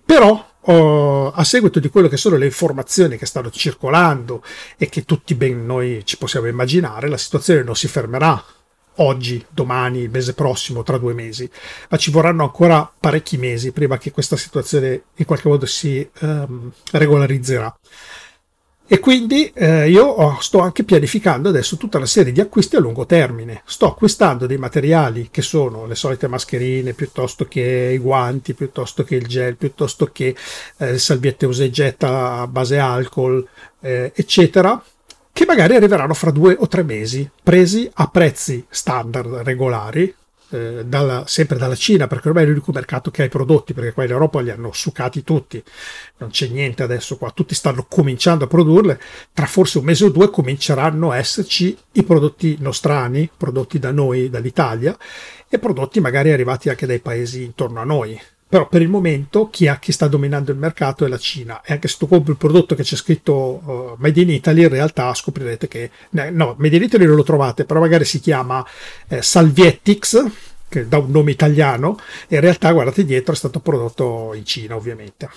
però 0.05 0.49
oh, 0.61 1.31
a 1.31 1.45
seguito 1.45 1.79
di 1.79 1.91
quello 1.91 2.09
che 2.09 2.17
sono 2.17 2.37
le 2.37 2.47
informazioni 2.47 3.19
che 3.19 3.27
stanno 3.27 3.51
circolando 3.51 4.43
e 4.79 4.89
che 4.89 5.05
tutti 5.05 5.35
ben 5.35 5.67
noi 5.67 6.03
ci 6.05 6.17
possiamo 6.17 6.47
immaginare, 6.47 7.09
la 7.09 7.19
situazione 7.19 7.63
non 7.63 7.77
si 7.77 7.87
fermerà 7.87 8.43
oggi, 8.97 9.45
domani, 9.51 10.01
il 10.01 10.11
mese 10.11 10.35
prossimo, 10.35 10.83
tra 10.83 10.99
due 10.99 11.15
mesi, 11.15 11.49
ma 11.89 11.97
ci 11.97 12.11
vorranno 12.11 12.43
ancora 12.43 12.91
parecchi 12.99 13.37
mesi 13.39 13.73
prima 13.73 13.99
che 13.99 14.11
questa 14.11 14.37
situazione 14.37 15.05
in 15.17 15.25
qualche 15.25 15.49
modo 15.49 15.67
si 15.67 16.07
um, 16.21 16.71
regolarizzerà. 16.91 17.75
E 18.93 19.01
quindi 19.01 19.51
eh, 19.55 19.89
io 19.89 20.37
sto 20.41 20.59
anche 20.59 20.85
pianificando 20.85 21.49
adesso 21.49 21.79
tutta 21.79 21.97
una 21.97 22.05
serie 22.05 22.31
di 22.31 22.43
acquisti 22.43 22.77
a 22.77 22.79
lungo 22.79 23.07
termine. 23.07 23.63
Sto 23.65 23.87
acquistando 23.87 24.45
dei 24.45 24.59
materiali 24.59 25.29
che 25.31 25.41
sono 25.41 25.87
le 25.87 25.95
solite 25.95 26.29
mascherine, 26.29 26.93
piuttosto 26.93 27.47
che 27.47 27.91
i 27.95 27.97
guanti, 27.97 28.53
piuttosto 28.53 29.03
che 29.03 29.15
il 29.15 29.27
gel, 29.27 29.57
piuttosto 29.57 30.11
che 30.13 30.37
eh, 30.77 30.99
salviette 30.99 31.47
usa 31.47 31.65
e 31.65 31.71
getta 31.71 32.41
a 32.41 32.47
base 32.47 32.79
alcol, 32.79 33.49
eh, 33.81 34.13
eccetera, 34.15 34.85
che 35.33 35.47
magari 35.47 35.75
arriveranno 35.75 36.13
fra 36.13 36.31
due 36.31 36.55
o 36.59 36.69
tre 36.69 36.83
mesi, 36.83 37.27
presi 37.43 37.91
a 37.95 38.09
prezzi 38.09 38.63
standard 38.69 39.37
regolari, 39.37 40.15
eh, 40.53 40.85
dalla, 40.85 41.25
sempre 41.27 41.59
dalla 41.59 41.75
Cina, 41.75 42.07
perché 42.07 42.29
ormai 42.29 42.45
è 42.45 42.47
l'unico 42.47 42.73
mercato 42.73 43.11
che 43.11 43.23
ha 43.23 43.25
i 43.25 43.29
prodotti, 43.31 43.75
perché 43.75 43.93
qua 43.93 44.05
in 44.05 44.11
Europa 44.11 44.41
li 44.41 44.51
hanno 44.51 44.73
succati 44.73 45.25
tutti, 45.25 45.63
non 46.19 46.31
c'è 46.31 46.49
niente 46.49 46.83
adesso 46.83 47.17
qua, 47.17 47.31
tutti 47.31 47.55
stanno 47.55 47.87
cominciando 47.89 48.45
a 48.45 48.47
produrle, 48.47 49.01
tra 49.33 49.47
forse 49.47 49.79
un 49.79 49.85
mese 49.85 50.05
o 50.05 50.11
due 50.11 50.31
cominceranno 50.31 51.11
a 51.11 51.17
esserci 51.17 51.77
i 51.93 52.03
prodotti 52.03 52.57
nostrani, 52.61 53.31
prodotti 53.37 53.79
da 53.79 53.91
noi, 53.91 54.31
dall'Italia, 54.31 54.97
e 55.49 55.59
prodotti 55.59 56.01
magari 56.01 56.33
arrivati 56.33 56.69
anche 56.69 56.87
dai 56.87 57.01
paesi 57.01 57.43
intorno 57.43 57.81
a 57.81 57.85
noi. 57.85 58.21
Però 58.53 58.69
per 58.69 58.83
il 58.83 58.91
momento 58.91 59.49
chi, 59.49 59.67
ha, 59.67 59.79
chi 59.79 59.93
sta 59.93 60.09
dominando 60.09 60.53
il 60.53 60.59
mercato 60.59 61.07
è 61.07 61.09
la 61.09 61.17
Cina 61.17 61.63
e 61.63 61.73
anche 61.73 61.89
se 61.89 61.97
tu 61.97 62.07
compri 62.07 62.33
il 62.33 62.37
prodotto 62.37 62.75
che 62.75 62.83
c'è 62.83 62.97
scritto 62.97 63.33
uh, 63.33 63.95
Made 63.97 64.21
in 64.21 64.29
Italy 64.29 64.61
in 64.65 64.69
realtà 64.69 65.15
scoprirete 65.15 65.69
che 65.69 65.91
no, 66.11 66.55
Made 66.59 66.77
in 66.77 66.83
Italy 66.83 67.07
non 67.07 67.17
lo 67.17 67.23
trovate, 67.23 67.65
però 67.65 67.81
magari 67.81 68.05
si 68.05 68.21
chiama 68.21 68.63
eh, 69.09 69.23
Salviettix 69.23 70.27
che 70.69 70.87
dà 70.87 70.99
un 70.99 71.11
nome 71.11 71.31
italiano 71.31 71.97
e 72.29 72.35
in 72.35 72.43
realtà 72.43 72.71
guardate 72.73 73.07
dietro 73.07 73.33
è 73.33 73.37
stato 73.37 73.61
prodotto 73.61 74.35
in 74.35 74.45
Cina 74.45 74.77
ovviamente. 74.77 75.31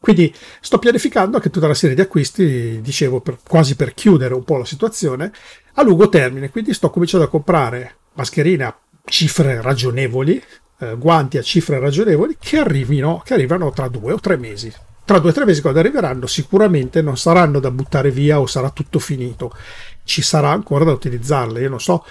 Quindi 0.00 0.34
sto 0.62 0.78
pianificando 0.78 1.36
anche 1.36 1.50
tutta 1.50 1.66
una 1.66 1.74
serie 1.74 1.94
di 1.94 2.00
acquisti, 2.00 2.80
dicevo, 2.80 3.20
per, 3.20 3.40
quasi 3.46 3.76
per 3.76 3.92
chiudere 3.92 4.32
un 4.32 4.42
po' 4.42 4.56
la 4.56 4.64
situazione, 4.64 5.30
a 5.74 5.82
lungo 5.82 6.08
termine. 6.08 6.48
Quindi 6.48 6.72
sto 6.72 6.88
cominciando 6.88 7.26
a 7.26 7.28
comprare 7.28 7.96
mascherine 8.14 8.64
a 8.64 8.78
cifre 9.04 9.60
ragionevoli, 9.60 10.42
eh, 10.78 10.96
guanti 10.96 11.38
a 11.38 11.42
cifre 11.42 11.78
ragionevoli 11.78 12.36
che 12.38 12.58
arrivino, 12.58 13.22
che 13.24 13.34
arrivano 13.34 13.72
tra 13.72 13.88
due 13.88 14.12
o 14.12 14.20
tre 14.20 14.36
mesi. 14.36 14.72
Tra 15.04 15.18
due 15.18 15.30
o 15.30 15.32
tre 15.32 15.44
mesi 15.44 15.60
quando 15.60 15.80
arriveranno 15.80 16.26
sicuramente 16.26 17.02
non 17.02 17.16
saranno 17.16 17.60
da 17.60 17.70
buttare 17.70 18.10
via 18.10 18.40
o 18.40 18.46
sarà 18.46 18.70
tutto 18.70 18.98
finito. 18.98 19.54
Ci 20.02 20.22
sarà 20.22 20.50
ancora 20.50 20.84
da 20.84 20.92
utilizzarle. 20.92 21.60
Io 21.60 21.68
non 21.68 21.80
so 21.80 22.04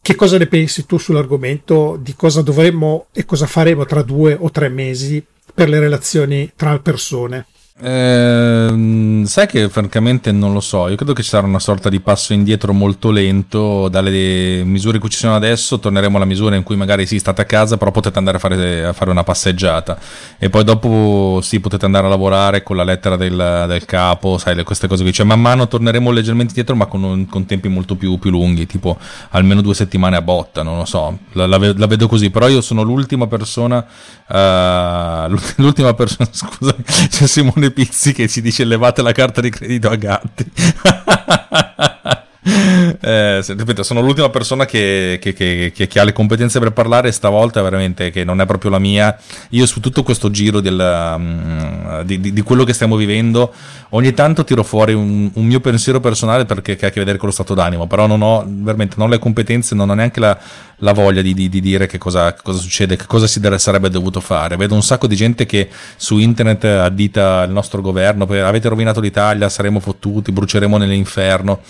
che 0.00 0.14
cosa 0.14 0.38
ne 0.38 0.46
pensi 0.46 0.86
tu 0.86 0.98
sull'argomento 0.98 1.98
di 2.00 2.14
cosa 2.14 2.40
dovremmo 2.40 3.06
e 3.12 3.24
cosa 3.24 3.46
faremo 3.46 3.84
tra 3.84 4.02
due 4.02 4.36
o 4.38 4.50
tre 4.50 4.68
mesi 4.68 5.24
per 5.52 5.68
le 5.68 5.80
relazioni 5.80 6.52
tra 6.54 6.78
persone. 6.78 7.46
Eh, 7.78 9.22
sai 9.26 9.46
che 9.46 9.68
francamente 9.68 10.32
non 10.32 10.54
lo 10.54 10.60
so, 10.60 10.88
io 10.88 10.96
credo 10.96 11.12
che 11.12 11.22
ci 11.22 11.28
sarà 11.28 11.46
una 11.46 11.58
sorta 11.58 11.90
di 11.90 12.00
passo 12.00 12.32
indietro 12.32 12.72
molto 12.72 13.10
lento 13.10 13.88
dalle 13.88 14.62
misure 14.64 14.98
cui 14.98 15.10
ci 15.10 15.18
sono 15.18 15.34
adesso, 15.34 15.78
torneremo 15.78 16.16
alla 16.16 16.24
misura 16.24 16.56
in 16.56 16.62
cui 16.62 16.74
magari 16.74 17.04
sì 17.06 17.18
state 17.18 17.42
a 17.42 17.44
casa 17.44 17.76
però 17.76 17.90
potete 17.90 18.16
andare 18.16 18.38
a 18.38 18.40
fare, 18.40 18.84
a 18.86 18.92
fare 18.94 19.10
una 19.10 19.24
passeggiata. 19.24 19.98
E 20.38 20.48
poi 20.48 20.64
dopo 20.64 21.40
sì 21.42 21.60
potete 21.60 21.84
andare 21.84 22.06
a 22.06 22.08
lavorare 22.08 22.62
con 22.62 22.76
la 22.76 22.84
lettera 22.84 23.16
del, 23.16 23.66
del 23.68 23.84
capo, 23.84 24.38
sai 24.38 24.62
queste 24.64 24.88
cose 24.88 25.02
qui, 25.02 25.12
cioè 25.12 25.26
man 25.26 25.42
mano 25.42 25.68
torneremo 25.68 26.10
leggermente 26.10 26.52
indietro 26.52 26.76
ma 26.76 26.86
con, 26.86 27.26
con 27.28 27.44
tempi 27.44 27.68
molto 27.68 27.94
più, 27.94 28.18
più, 28.18 28.30
lunghi, 28.30 28.64
tipo 28.64 28.96
almeno 29.30 29.60
due 29.60 29.74
settimane 29.74 30.16
a 30.16 30.22
botta, 30.22 30.62
non 30.62 30.78
lo 30.78 30.86
so, 30.86 31.18
la, 31.32 31.46
la, 31.46 31.58
la 31.76 31.86
vedo 31.86 32.08
così, 32.08 32.30
però 32.30 32.48
io 32.48 32.62
sono 32.62 32.82
l'ultima 32.82 33.26
persona, 33.26 33.84
uh, 34.28 35.38
l'ultima 35.56 35.92
persona, 35.92 36.28
scusa, 36.32 36.74
c'è 37.10 37.26
Simone 37.26 37.65
Pizzi 37.70 38.12
che 38.12 38.28
ci 38.28 38.40
dice 38.40 38.64
levate 38.64 39.02
la 39.02 39.12
carta 39.12 39.40
di 39.40 39.50
credito 39.50 39.88
a 39.88 39.96
gatti. 39.96 40.50
Eh, 43.00 43.42
ripeto, 43.46 43.82
sono 43.82 44.00
l'ultima 44.00 44.30
persona 44.30 44.64
che, 44.64 45.18
che, 45.20 45.32
che, 45.32 45.72
che, 45.72 46.00
ha 46.00 46.04
le 46.04 46.12
competenze 46.12 46.58
per 46.58 46.72
parlare 46.72 47.12
stavolta 47.12 47.60
veramente 47.62 48.10
che 48.10 48.24
non 48.24 48.40
è 48.40 48.46
proprio 48.46 48.70
la 48.70 48.78
mia. 48.78 49.16
Io 49.50 49.66
su 49.66 49.80
tutto 49.80 50.02
questo 50.02 50.30
giro 50.30 50.60
del, 50.60 51.14
um, 51.16 52.02
di, 52.02 52.20
di, 52.20 52.32
di, 52.32 52.40
quello 52.42 52.64
che 52.64 52.72
stiamo 52.72 52.96
vivendo, 52.96 53.52
ogni 53.90 54.12
tanto 54.14 54.44
tiro 54.44 54.62
fuori 54.62 54.94
un, 54.94 55.30
un, 55.32 55.44
mio 55.44 55.60
pensiero 55.60 56.00
personale 56.00 56.44
perché 56.44 56.72
ha 56.80 56.86
a 56.86 56.90
che 56.90 57.00
vedere 57.00 57.18
con 57.18 57.28
lo 57.28 57.34
stato 57.34 57.54
d'animo, 57.54 57.86
però 57.86 58.06
non 58.06 58.22
ho 58.22 58.44
veramente 58.46 58.94
non 58.98 59.08
ho 59.08 59.10
le 59.10 59.18
competenze, 59.18 59.74
non 59.74 59.90
ho 59.90 59.94
neanche 59.94 60.20
la, 60.20 60.38
la 60.76 60.92
voglia 60.92 61.22
di, 61.22 61.34
di, 61.34 61.48
dire 61.48 61.86
che 61.86 61.98
cosa, 61.98 62.34
cosa, 62.34 62.58
succede, 62.58 62.96
che 62.96 63.06
cosa 63.06 63.26
si 63.26 63.40
sarebbe 63.56 63.90
dovuto 63.90 64.20
fare. 64.20 64.56
Vedo 64.56 64.74
un 64.74 64.82
sacco 64.82 65.06
di 65.06 65.16
gente 65.16 65.46
che 65.46 65.68
su 65.96 66.18
internet 66.18 66.64
addita 66.64 67.42
il 67.42 67.52
nostro 67.52 67.80
governo, 67.80 68.24
avete 68.24 68.68
rovinato 68.68 69.00
l'Italia, 69.00 69.48
saremo 69.48 69.80
fottuti, 69.80 70.32
bruceremo 70.32 70.76
nell'inferno. 70.76 71.60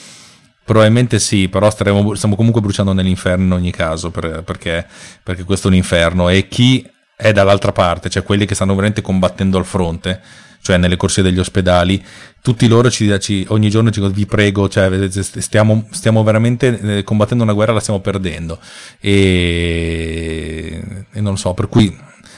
Probabilmente 0.67 1.21
sì, 1.21 1.49
però 1.49 1.71
staremo, 1.71 2.17
stiamo 2.17 2.35
comunque 2.35 2.61
bruciando 2.61 2.93
nell'inferno 2.93 3.45
in 3.45 3.53
ogni 3.53 3.71
caso, 3.71 4.11
per, 4.11 4.43
perché, 4.43 4.85
perché 5.23 5.45
questo 5.45 5.69
è 5.69 5.71
un 5.71 5.77
inferno. 5.77 6.29
E 6.29 6.49
chi 6.49 6.85
è 7.15 7.31
dall'altra 7.33 7.71
parte, 7.71 8.11
cioè 8.11 8.25
quelli 8.25 8.47
che 8.47 8.57
stanno 8.57 8.73
veramente 8.73 9.01
combattendo 9.01 9.59
al 9.59 9.65
fronte, 9.65 10.21
cioè 10.61 10.77
nelle 10.77 10.97
corsie 10.97 11.23
degli 11.23 11.39
ospedali, 11.39 12.05
tutti 12.43 12.67
loro 12.67 12.91
ci, 12.91 13.17
ci, 13.21 13.47
ogni 13.51 13.71
giorno 13.71 13.91
ci 13.91 14.01
vi 14.11 14.27
prego, 14.27 14.69
cioè, 14.69 15.09
stiamo, 15.09 15.87
stiamo, 15.93 16.25
veramente 16.25 16.99
eh, 16.99 17.05
combattendo 17.05 17.45
una 17.45 17.53
guerra, 17.53 17.73
la 17.73 17.79
stiamo 17.79 18.01
perdendo. 18.01 18.59
E, 18.99 20.83
e 21.13 21.21
non 21.21 21.35
lo 21.35 21.39
so, 21.39 21.55
per 21.55 21.69
cui 21.69 21.97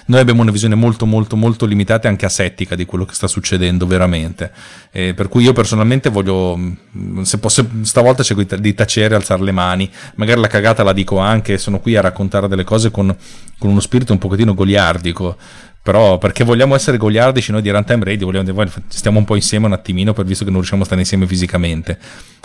noi 0.08 0.20
abbiamo 0.20 0.42
una 0.42 0.50
visione 0.50 0.74
molto 0.74 1.06
molto 1.06 1.36
molto 1.36 1.66
limitata 1.66 2.06
e 2.06 2.10
anche 2.10 2.24
asettica 2.24 2.74
di 2.74 2.86
quello 2.86 3.04
che 3.04 3.14
sta 3.14 3.26
succedendo 3.26 3.86
veramente. 3.86 4.50
Eh, 4.90 5.14
per 5.14 5.28
cui 5.28 5.42
io 5.42 5.52
personalmente 5.52 6.08
voglio, 6.08 6.56
mm, 6.56 7.20
se 7.22 7.38
posso, 7.38 7.66
stavolta 7.82 8.22
cerco 8.22 8.42
di 8.56 8.74
tacere, 8.74 9.14
alzare 9.14 9.42
le 9.42 9.52
mani, 9.52 9.90
magari 10.14 10.40
la 10.40 10.46
cagata 10.46 10.82
la 10.82 10.92
dico 10.92 11.18
anche, 11.18 11.58
sono 11.58 11.78
qui 11.78 11.96
a 11.96 12.00
raccontare 12.00 12.48
delle 12.48 12.64
cose 12.64 12.90
con, 12.90 13.14
con 13.58 13.70
uno 13.70 13.80
spirito 13.80 14.12
un 14.12 14.18
pochettino 14.18 14.54
goliardico 14.54 15.36
però 15.82 16.18
perché 16.18 16.44
vogliamo 16.44 16.74
essere 16.74 16.96
goliardici 16.96 17.50
noi 17.50 17.62
di 17.62 17.70
Runtime 17.70 18.04
Radio, 18.04 18.26
vogliamo, 18.26 18.64
stiamo 18.88 19.18
un 19.18 19.24
po' 19.24 19.36
insieme 19.36 19.66
un 19.66 19.72
attimino 19.72 20.12
per 20.12 20.26
visto 20.26 20.44
che 20.44 20.50
non 20.50 20.58
riusciamo 20.58 20.82
a 20.82 20.84
stare 20.84 21.00
insieme 21.00 21.26
fisicamente. 21.26 21.98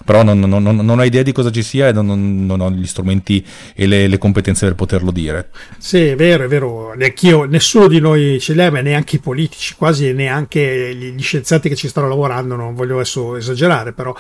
Però 0.06 0.24
non, 0.24 0.40
non, 0.40 0.64
non, 0.64 0.78
non 0.78 1.00
ho 1.00 1.04
idea 1.04 1.24
di 1.24 1.32
cosa 1.32 1.52
ci 1.52 1.62
sia 1.62 1.88
e 1.88 1.94
non, 1.94 2.58
ho 2.60 2.72
gli 2.72 2.86
strumenti 2.86 3.46
e 3.74 3.86
le, 3.86 4.08
le, 4.08 4.18
competenze 4.18 4.66
per 4.66 4.76
poterlo 4.76 5.12
dire. 5.12 5.50
Sì, 5.78 6.08
è 6.08 6.16
vero, 6.16 6.44
è 6.44 6.48
vero. 6.48 6.94
Neanch'io, 6.94 7.46
nessuno 7.46 7.88
di 7.88 8.00
noi 8.00 8.40
ce 8.40 8.54
l'ha, 8.54 8.72
ma 8.72 8.82
neanche 8.82 9.18
i 9.18 9.20
politici, 9.20 9.76
quasi 9.76 10.12
neanche 10.14 10.94
gli, 10.96 11.22
scienziati 11.22 11.70
che 11.70 11.76
ci 11.76 11.88
stanno 11.88 12.10
lavorando, 12.10 12.56
non 12.56 12.76
voglio 12.76 12.96
adesso 12.96 13.38
esagerare, 13.38 13.94
però 13.94 14.14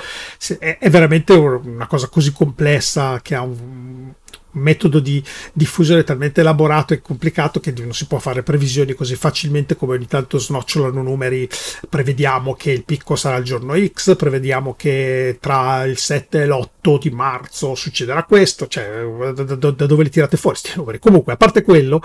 è, 0.59 0.77
è 0.79 0.89
veramente 0.89 1.33
una 1.33 1.87
cosa 1.87 2.07
così 2.07 2.31
complessa 2.31 3.19
che 3.21 3.35
ha 3.35 3.41
un 3.41 4.11
metodo 4.53 4.99
di 4.99 5.23
diffusione 5.51 6.03
talmente 6.03 6.41
elaborato 6.41 6.93
e 6.93 7.01
complicato 7.01 7.59
che 7.59 7.73
non 7.77 7.93
si 7.93 8.07
può 8.07 8.19
fare 8.19 8.43
previsioni 8.43 8.93
così 8.93 9.15
facilmente 9.15 9.75
come 9.75 9.95
ogni 9.95 10.07
tanto 10.07 10.39
snocciolano 10.39 11.01
numeri. 11.01 11.47
Prevediamo 11.89 12.53
che 12.53 12.71
il 12.71 12.83
picco 12.83 13.15
sarà 13.15 13.37
il 13.37 13.43
giorno 13.43 13.75
X, 13.77 14.15
prevediamo 14.15 14.73
che 14.75 15.37
tra 15.39 15.83
il 15.83 15.97
7 15.97 16.41
e 16.41 16.47
l'8 16.47 16.99
di 16.99 17.09
marzo 17.09 17.75
succederà 17.75 18.23
questo, 18.23 18.67
cioè 18.67 19.33
da, 19.33 19.43
da, 19.43 19.71
da 19.71 19.85
dove 19.85 20.03
li 20.03 20.09
tirate 20.09 20.37
fuori 20.37 20.53
questi 20.53 20.77
numeri? 20.77 20.99
Comunque, 20.99 21.33
a 21.33 21.37
parte 21.37 21.63
quello, 21.63 22.01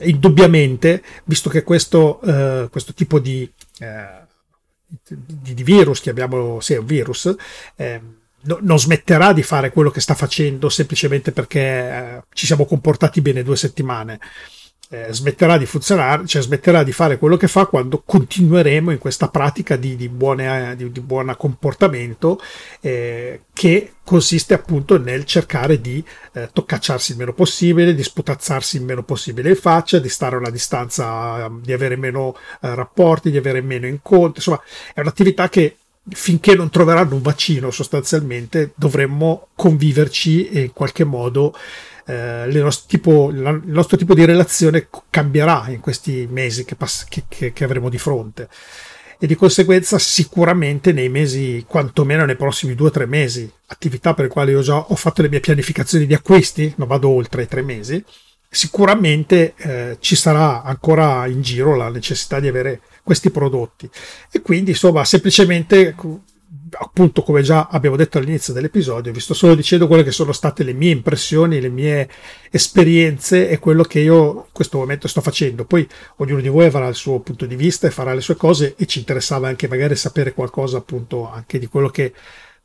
indubbiamente, 0.00 1.02
visto 1.24 1.50
che 1.50 1.62
questo, 1.62 2.20
uh, 2.22 2.68
questo 2.70 2.94
tipo 2.94 3.18
di, 3.18 3.50
uh, 3.80 4.26
di, 5.08 5.54
di, 5.54 5.62
virus, 5.62 6.00
chiamiamolo, 6.00 6.60
sì, 6.60 6.74
è 6.74 6.78
un 6.78 6.86
virus, 6.86 7.34
eh, 7.76 8.00
no, 8.42 8.58
non 8.60 8.78
smetterà 8.78 9.32
di 9.32 9.42
fare 9.42 9.70
quello 9.70 9.90
che 9.90 10.00
sta 10.00 10.14
facendo 10.14 10.68
semplicemente 10.68 11.32
perché 11.32 11.60
eh, 11.60 12.22
ci 12.32 12.46
siamo 12.46 12.64
comportati 12.64 13.20
bene 13.20 13.42
due 13.42 13.56
settimane. 13.56 14.18
Eh, 14.94 15.06
smetterà 15.10 15.56
di 15.56 15.64
funzionare, 15.64 16.26
cioè 16.26 16.42
smetterà 16.42 16.82
di 16.82 16.92
fare 16.92 17.16
quello 17.16 17.38
che 17.38 17.48
fa 17.48 17.64
quando 17.64 18.02
continueremo 18.04 18.90
in 18.90 18.98
questa 18.98 19.28
pratica 19.28 19.76
di, 19.76 19.96
di, 19.96 20.10
buone, 20.10 20.76
di, 20.76 20.92
di 20.92 21.00
buon 21.00 21.34
comportamento 21.38 22.38
eh, 22.82 23.44
che 23.54 23.94
consiste 24.04 24.52
appunto 24.52 24.98
nel 24.98 25.24
cercare 25.24 25.80
di 25.80 26.04
eh, 26.34 26.50
toccacciarsi 26.52 27.12
il 27.12 27.16
meno 27.16 27.32
possibile, 27.32 27.94
di 27.94 28.02
sputazzarsi 28.02 28.76
il 28.76 28.82
meno 28.82 29.02
possibile 29.02 29.48
in 29.48 29.56
faccia, 29.56 29.98
di 29.98 30.10
stare 30.10 30.36
a 30.36 30.40
una 30.40 30.50
distanza, 30.50 31.50
di 31.62 31.72
avere 31.72 31.96
meno 31.96 32.36
eh, 32.60 32.74
rapporti, 32.74 33.30
di 33.30 33.38
avere 33.38 33.62
meno 33.62 33.86
incontri, 33.86 34.34
insomma 34.44 34.60
è 34.92 35.00
un'attività 35.00 35.48
che 35.48 35.76
finché 36.10 36.54
non 36.54 36.70
troveranno 36.70 37.14
un 37.14 37.22
vaccino 37.22 37.70
sostanzialmente 37.70 38.72
dovremmo 38.74 39.48
conviverci 39.54 40.48
e 40.48 40.60
in 40.62 40.72
qualche 40.72 41.04
modo 41.04 41.54
eh, 42.06 42.46
il, 42.48 42.58
nostro 42.58 42.86
tipo, 42.88 43.30
il, 43.30 43.62
nostro 43.64 43.96
tipo, 43.96 44.14
di 44.14 44.24
relazione 44.24 44.88
cambierà 45.10 45.66
in 45.68 45.80
questi 45.80 46.26
mesi 46.30 46.64
che, 46.64 46.74
pass- 46.74 47.06
che, 47.08 47.24
che, 47.28 47.52
che 47.52 47.64
avremo 47.64 47.88
di 47.88 47.98
fronte. 47.98 48.48
E 49.18 49.26
di 49.28 49.36
conseguenza 49.36 50.00
sicuramente 50.00 50.92
nei 50.92 51.08
mesi, 51.08 51.64
quantomeno 51.68 52.24
nei 52.24 52.34
prossimi 52.34 52.74
due 52.74 52.88
o 52.88 52.90
tre 52.90 53.06
mesi, 53.06 53.48
attività 53.66 54.14
per 54.14 54.24
le 54.24 54.30
quali 54.30 54.52
ho 54.52 54.62
già 54.62 54.76
ho 54.76 54.96
fatto 54.96 55.22
le 55.22 55.28
mie 55.28 55.38
pianificazioni 55.38 56.06
di 56.06 56.14
acquisti, 56.14 56.72
non 56.76 56.88
vado 56.88 57.08
oltre 57.08 57.42
i 57.44 57.46
tre 57.46 57.62
mesi, 57.62 58.04
sicuramente 58.48 59.54
eh, 59.56 59.96
ci 60.00 60.16
sarà 60.16 60.64
ancora 60.64 61.26
in 61.28 61.40
giro 61.40 61.76
la 61.76 61.88
necessità 61.88 62.40
di 62.40 62.48
avere 62.48 62.80
questi 63.02 63.30
prodotti 63.30 63.88
e 64.30 64.40
quindi 64.40 64.70
insomma 64.70 65.04
semplicemente 65.04 65.94
appunto 66.78 67.22
come 67.22 67.42
già 67.42 67.68
abbiamo 67.70 67.96
detto 67.96 68.18
all'inizio 68.18 68.52
dell'episodio, 68.52 69.12
vi 69.12 69.20
sto 69.20 69.34
solo 69.34 69.54
dicendo 69.54 69.86
quelle 69.86 70.04
che 70.04 70.10
sono 70.10 70.32
state 70.32 70.62
le 70.62 70.72
mie 70.72 70.90
impressioni, 70.90 71.60
le 71.60 71.68
mie 71.68 72.08
esperienze 72.50 73.48
e 73.48 73.58
quello 73.58 73.82
che 73.82 74.00
io 74.00 74.32
in 74.46 74.52
questo 74.52 74.78
momento 74.78 75.08
sto 75.08 75.20
facendo. 75.20 75.64
Poi 75.64 75.86
ognuno 76.16 76.40
di 76.40 76.48
voi 76.48 76.66
avrà 76.66 76.86
il 76.88 76.94
suo 76.94 77.20
punto 77.20 77.46
di 77.46 77.56
vista 77.56 77.86
e 77.86 77.90
farà 77.90 78.14
le 78.14 78.20
sue 78.20 78.36
cose 78.36 78.74
e 78.76 78.86
ci 78.86 78.98
interessava 78.98 79.48
anche 79.48 79.68
magari 79.68 79.96
sapere 79.96 80.32
qualcosa 80.32 80.78
appunto 80.78 81.30
anche 81.30 81.58
di 81.58 81.66
quello 81.66 81.88
che 81.88 82.12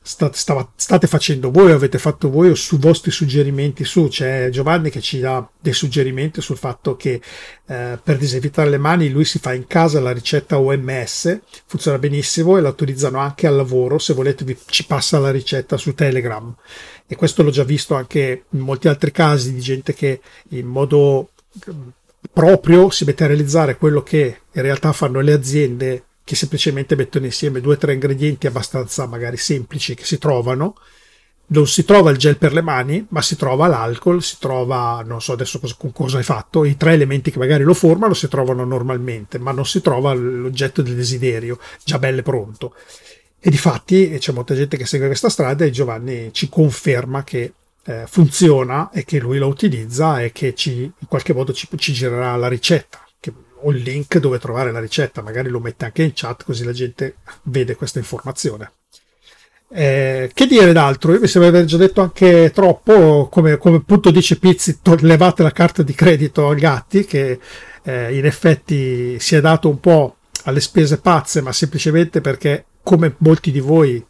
state, 0.01 0.37
stava, 0.37 0.71
state 0.75 1.05
facendo 1.05 1.51
voi 1.51 1.71
avete 1.71 1.97
fatto 1.99 2.29
voi 2.29 2.49
o 2.49 2.55
su 2.55 2.77
vostri 2.79 3.11
suggerimenti 3.11 3.83
su. 3.83 4.07
C'è 4.07 4.49
Giovanni 4.49 4.89
che 4.89 5.01
ci 5.01 5.19
dà 5.19 5.47
dei 5.59 5.73
suggerimenti 5.73 6.41
sul 6.41 6.57
fatto 6.57 6.95
che 6.95 7.21
eh, 7.65 7.99
per 8.01 8.17
disinfettare 8.17 8.69
le 8.69 8.77
mani 8.77 9.09
lui 9.09 9.25
si 9.25 9.39
fa 9.39 9.53
in 9.53 9.67
casa 9.67 9.99
la 9.99 10.11
ricetta 10.11 10.59
OMS, 10.59 11.39
funziona 11.65 11.97
benissimo 11.97 12.57
e 12.57 12.61
la 12.61 12.69
utilizzano 12.69 13.19
anche 13.19 13.47
al 13.47 13.55
lavoro. 13.55 13.97
Se 13.97 14.13
volete 14.13 14.45
vi, 14.45 14.57
ci 14.65 14.85
passa 14.85 15.19
la 15.19 15.31
ricetta 15.31 15.77
su 15.77 15.93
Telegram. 15.93 16.55
E 17.05 17.15
questo 17.15 17.43
l'ho 17.43 17.51
già 17.51 17.63
visto 17.63 17.95
anche 17.95 18.45
in 18.49 18.59
molti 18.59 18.87
altri 18.87 19.11
casi 19.11 19.53
di 19.53 19.59
gente 19.59 19.93
che 19.93 20.21
in 20.49 20.65
modo 20.65 21.31
proprio 22.31 22.89
si 22.89 23.05
mette 23.05 23.23
a 23.23 23.27
realizzare 23.27 23.77
quello 23.77 24.03
che 24.03 24.41
in 24.51 24.61
realtà 24.61 24.91
fanno 24.91 25.21
le 25.21 25.33
aziende 25.33 26.03
che 26.27 26.35
semplicemente 26.35 26.97
mettono 26.97 27.23
insieme 27.23 27.61
due 27.61 27.75
o 27.75 27.77
tre 27.77 27.93
ingredienti 27.93 28.47
abbastanza 28.47 29.05
magari 29.05 29.37
semplici 29.37 29.95
che 29.95 30.03
si 30.03 30.17
trovano. 30.17 30.75
Non 31.49 31.67
si 31.67 31.85
trova 31.85 32.11
il 32.11 32.17
gel 32.17 32.37
per 32.37 32.51
le 32.51 32.61
mani, 32.61 33.05
ma 33.11 33.21
si 33.21 33.37
trova 33.37 33.67
l'alcol, 33.67 34.21
si 34.21 34.35
trova, 34.37 35.01
non 35.05 35.21
so 35.21 35.31
adesso 35.31 35.57
cosa, 35.57 35.75
con 35.77 35.93
cosa 35.93 36.17
hai 36.17 36.25
fatto, 36.25 36.65
i 36.65 36.75
tre 36.75 36.91
elementi 36.91 37.31
che 37.31 37.39
magari 37.39 37.63
lo 37.63 37.73
formano 37.73 38.13
si 38.13 38.27
trovano 38.27 38.65
normalmente, 38.65 39.39
ma 39.39 39.53
non 39.53 39.65
si 39.65 39.79
trova 39.79 40.13
l'oggetto 40.13 40.81
del 40.81 40.95
desiderio, 40.95 41.59
già 41.85 41.97
bello 41.97 42.21
pronto. 42.23 42.75
E 43.39 43.49
di 43.49 43.57
fatti 43.57 44.17
c'è 44.19 44.33
molta 44.33 44.53
gente 44.53 44.75
che 44.75 44.85
segue 44.85 45.07
questa 45.07 45.29
strada 45.29 45.63
e 45.63 45.69
Giovanni 45.69 46.33
ci 46.33 46.49
conferma 46.49 47.23
che 47.23 47.53
eh, 47.85 48.03
funziona 48.05 48.91
e 48.91 49.05
che 49.05 49.19
lui 49.19 49.37
la 49.37 49.45
utilizza 49.45 50.21
e 50.21 50.33
che 50.33 50.53
ci, 50.55 50.81
in 50.81 51.07
qualche 51.07 51.33
modo 51.33 51.53
ci, 51.53 51.69
ci 51.77 51.93
girerà 51.93 52.35
la 52.35 52.49
ricetta 52.49 53.06
il 53.65 53.81
link 53.81 54.17
dove 54.19 54.39
trovare 54.39 54.71
la 54.71 54.79
ricetta, 54.79 55.21
magari 55.21 55.49
lo 55.49 55.59
mette 55.59 55.85
anche 55.85 56.03
in 56.03 56.11
chat 56.13 56.43
così 56.43 56.63
la 56.63 56.71
gente 56.71 57.15
vede 57.43 57.75
questa 57.75 57.99
informazione. 57.99 58.71
Eh, 59.69 60.31
che 60.33 60.47
dire 60.47 60.71
d'altro? 60.71 61.13
Io 61.13 61.19
mi 61.19 61.27
sembra 61.27 61.49
aver 61.49 61.65
già 61.65 61.77
detto 61.77 62.01
anche 62.01 62.51
troppo, 62.53 63.27
come, 63.29 63.57
come 63.57 63.77
appunto 63.77 64.11
dice 64.11 64.37
Pizzi, 64.37 64.79
levate 65.01 65.43
la 65.43 65.51
carta 65.51 65.83
di 65.83 65.93
credito 65.93 66.49
ai 66.49 66.59
gatti, 66.59 67.05
che 67.05 67.39
eh, 67.83 68.17
in 68.17 68.25
effetti 68.25 69.19
si 69.19 69.35
è 69.35 69.41
dato 69.41 69.69
un 69.69 69.79
po' 69.79 70.17
alle 70.43 70.61
spese 70.61 70.99
pazze, 70.99 71.41
ma 71.41 71.51
semplicemente 71.51 72.21
perché, 72.21 72.65
come 72.81 73.15
molti 73.17 73.51
di 73.51 73.59
voi, 73.59 74.03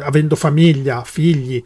avendo 0.00 0.36
famiglia, 0.36 1.04
figli, 1.04 1.62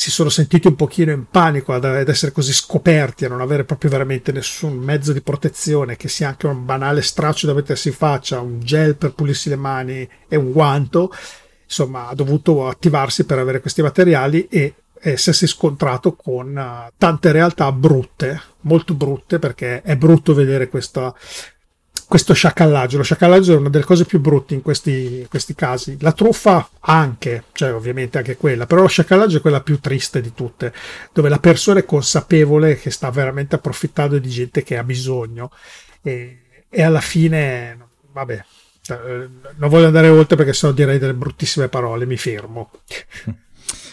si 0.00 0.10
sono 0.10 0.30
sentiti 0.30 0.66
un 0.66 0.76
pochino 0.76 1.12
in 1.12 1.26
panico 1.28 1.74
ad, 1.74 1.84
ad, 1.84 2.08
essere 2.08 2.32
così 2.32 2.54
scoperti, 2.54 3.26
a 3.26 3.28
non 3.28 3.42
avere 3.42 3.64
proprio 3.64 3.90
veramente 3.90 4.32
nessun 4.32 4.78
mezzo 4.78 5.12
di 5.12 5.20
protezione, 5.20 5.96
che 5.96 6.08
sia 6.08 6.28
anche 6.28 6.46
un 6.46 6.64
banale 6.64 7.02
straccio 7.02 7.46
da 7.46 7.52
mettersi 7.52 7.88
in 7.88 7.94
faccia, 7.94 8.40
un 8.40 8.60
gel 8.60 8.96
per 8.96 9.12
pulirsi 9.12 9.50
le 9.50 9.56
mani 9.56 10.08
e 10.26 10.36
un 10.36 10.52
guanto, 10.52 11.12
insomma 11.64 12.08
ha 12.08 12.14
dovuto 12.14 12.66
attivarsi 12.66 13.24
per 13.24 13.40
avere 13.40 13.60
questi 13.60 13.82
materiali 13.82 14.48
e 14.48 14.72
essersi 15.02 15.46
scontrato 15.46 16.14
con 16.14 16.56
uh, 16.56 16.90
tante 16.96 17.30
realtà 17.30 17.70
brutte, 17.70 18.40
molto 18.60 18.94
brutte, 18.94 19.38
perché 19.38 19.82
è 19.82 19.96
brutto 19.96 20.32
vedere 20.32 20.68
questa 20.68 21.14
questo 22.10 22.34
sciacallaggio. 22.34 22.96
Lo 22.96 23.04
sciacallaggio 23.04 23.52
è 23.52 23.56
una 23.56 23.68
delle 23.68 23.84
cose 23.84 24.04
più 24.04 24.18
brutte 24.18 24.54
in 24.54 24.62
questi, 24.62 25.24
questi, 25.30 25.54
casi. 25.54 25.96
La 26.00 26.10
truffa 26.10 26.68
anche, 26.80 27.44
cioè 27.52 27.72
ovviamente 27.72 28.18
anche 28.18 28.36
quella, 28.36 28.66
però 28.66 28.80
lo 28.80 28.88
sciacallaggio 28.88 29.36
è 29.36 29.40
quella 29.40 29.60
più 29.60 29.78
triste 29.78 30.20
di 30.20 30.34
tutte, 30.34 30.72
dove 31.12 31.28
la 31.28 31.38
persona 31.38 31.78
è 31.78 31.84
consapevole 31.84 32.74
che 32.74 32.90
sta 32.90 33.10
veramente 33.10 33.54
approfittando 33.54 34.18
di 34.18 34.28
gente 34.28 34.64
che 34.64 34.76
ha 34.76 34.82
bisogno 34.82 35.52
e, 36.02 36.64
e 36.68 36.82
alla 36.82 37.00
fine, 37.00 37.78
vabbè, 38.10 38.44
eh, 38.88 39.28
non 39.54 39.68
voglio 39.68 39.86
andare 39.86 40.08
oltre 40.08 40.34
perché 40.34 40.52
sennò 40.52 40.72
direi 40.72 40.98
delle 40.98 41.14
bruttissime 41.14 41.68
parole, 41.68 42.06
mi 42.06 42.16
fermo. 42.16 42.72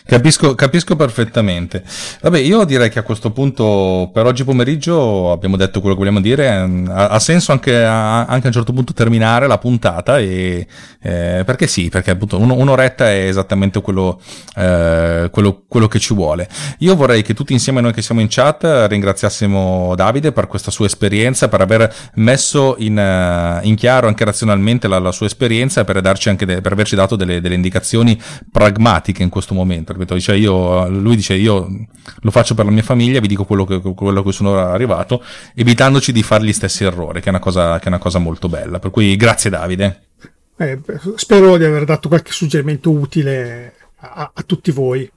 Capisco, 0.08 0.56
capisco, 0.56 0.96
perfettamente. 0.96 1.84
Vabbè, 2.22 2.40
io 2.40 2.64
direi 2.64 2.90
che 2.90 3.00
a 3.00 3.04
questo 3.04 3.32
punto 3.32 4.10
per 4.14 4.26
oggi 4.26 4.46
pomeriggio 4.46 5.34
abbiamo 5.34 5.58
detto 5.58 5.82
quello 5.82 5.96
che 5.96 6.00
vogliamo 6.00 6.22
dire. 6.22 6.48
Ha, 6.48 7.10
ha 7.10 7.20
senso 7.20 7.52
anche 7.52 7.84
a, 7.84 8.20
anche 8.20 8.46
a, 8.46 8.48
un 8.48 8.54
certo 8.54 8.72
punto 8.72 8.94
terminare 8.94 9.48
la 9.48 9.58
puntata 9.58 10.18
e, 10.18 10.66
eh, 11.02 11.44
perché 11.46 11.68
sì, 11.68 11.90
perché 11.90 12.12
appunto 12.12 12.40
un, 12.40 12.50
un'oretta 12.50 13.12
è 13.12 13.28
esattamente 13.28 13.82
quello, 13.82 14.22
eh, 14.56 15.28
quello, 15.30 15.64
quello, 15.68 15.90
che 15.90 16.00
ci 16.00 16.14
vuole. 16.14 16.48
Io 16.80 16.96
vorrei 16.96 17.22
che 17.22 17.34
tutti 17.34 17.52
insieme 17.52 17.82
noi 17.82 17.92
che 17.92 18.02
siamo 18.02 18.22
in 18.22 18.28
chat 18.30 18.64
ringraziassimo 18.88 19.94
Davide 19.94 20.32
per 20.32 20.48
questa 20.48 20.72
sua 20.72 20.86
esperienza, 20.86 21.50
per 21.50 21.60
aver 21.60 21.94
messo 22.14 22.76
in, 22.78 22.98
eh, 22.98 23.60
in 23.64 23.76
chiaro 23.76 24.08
anche 24.08 24.24
razionalmente 24.24 24.88
la, 24.88 25.00
la, 25.00 25.12
sua 25.12 25.26
esperienza 25.26 25.82
e 25.82 25.84
per, 25.84 26.00
darci 26.00 26.30
anche 26.30 26.46
de, 26.46 26.62
per 26.62 26.72
averci 26.72 26.96
dato 26.96 27.18
delle, 27.18 27.42
delle 27.42 27.56
indicazioni 27.56 28.18
pragmatiche 28.50 29.22
in 29.22 29.30
questo 29.30 29.54
momento 29.54 29.96
ripeto, 29.98 30.14
dice 30.14 30.36
io, 30.36 30.88
lui 30.88 31.16
dice 31.16 31.34
io 31.34 31.68
lo 32.22 32.32
faccio 32.32 32.54
per 32.54 32.66
la 32.66 32.72
mia 32.72 32.84
famiglia, 32.84 33.20
vi 33.20 33.28
dico 33.28 33.46
quello 33.46 33.66
che, 33.66 33.82
quello 33.82 34.20
a 34.20 34.24
cui 34.24 34.32
sono 34.32 34.58
arrivato, 34.58 35.24
evitandoci 35.56 36.12
di 36.12 36.24
fare 36.24 36.44
gli 36.44 36.54
stessi 36.54 36.84
errori, 36.84 37.20
che 37.20 37.28
è 37.28 37.30
una 37.30 37.40
cosa, 37.40 37.80
che 37.80 37.86
è 37.86 37.90
una 37.90 37.98
cosa 37.98 38.20
molto 38.20 38.48
bella. 38.48 38.80
Per 38.80 38.92
cui 38.92 39.16
grazie 39.16 39.50
Davide. 39.50 40.04
Eh, 40.58 40.80
spero 41.16 41.58
di 41.58 41.66
aver 41.66 41.84
dato 41.84 42.08
qualche 42.08 42.32
suggerimento 42.32 42.90
utile 42.90 43.76
a, 43.98 44.32
a 44.34 44.44
tutti 44.44 44.72
voi 44.72 45.10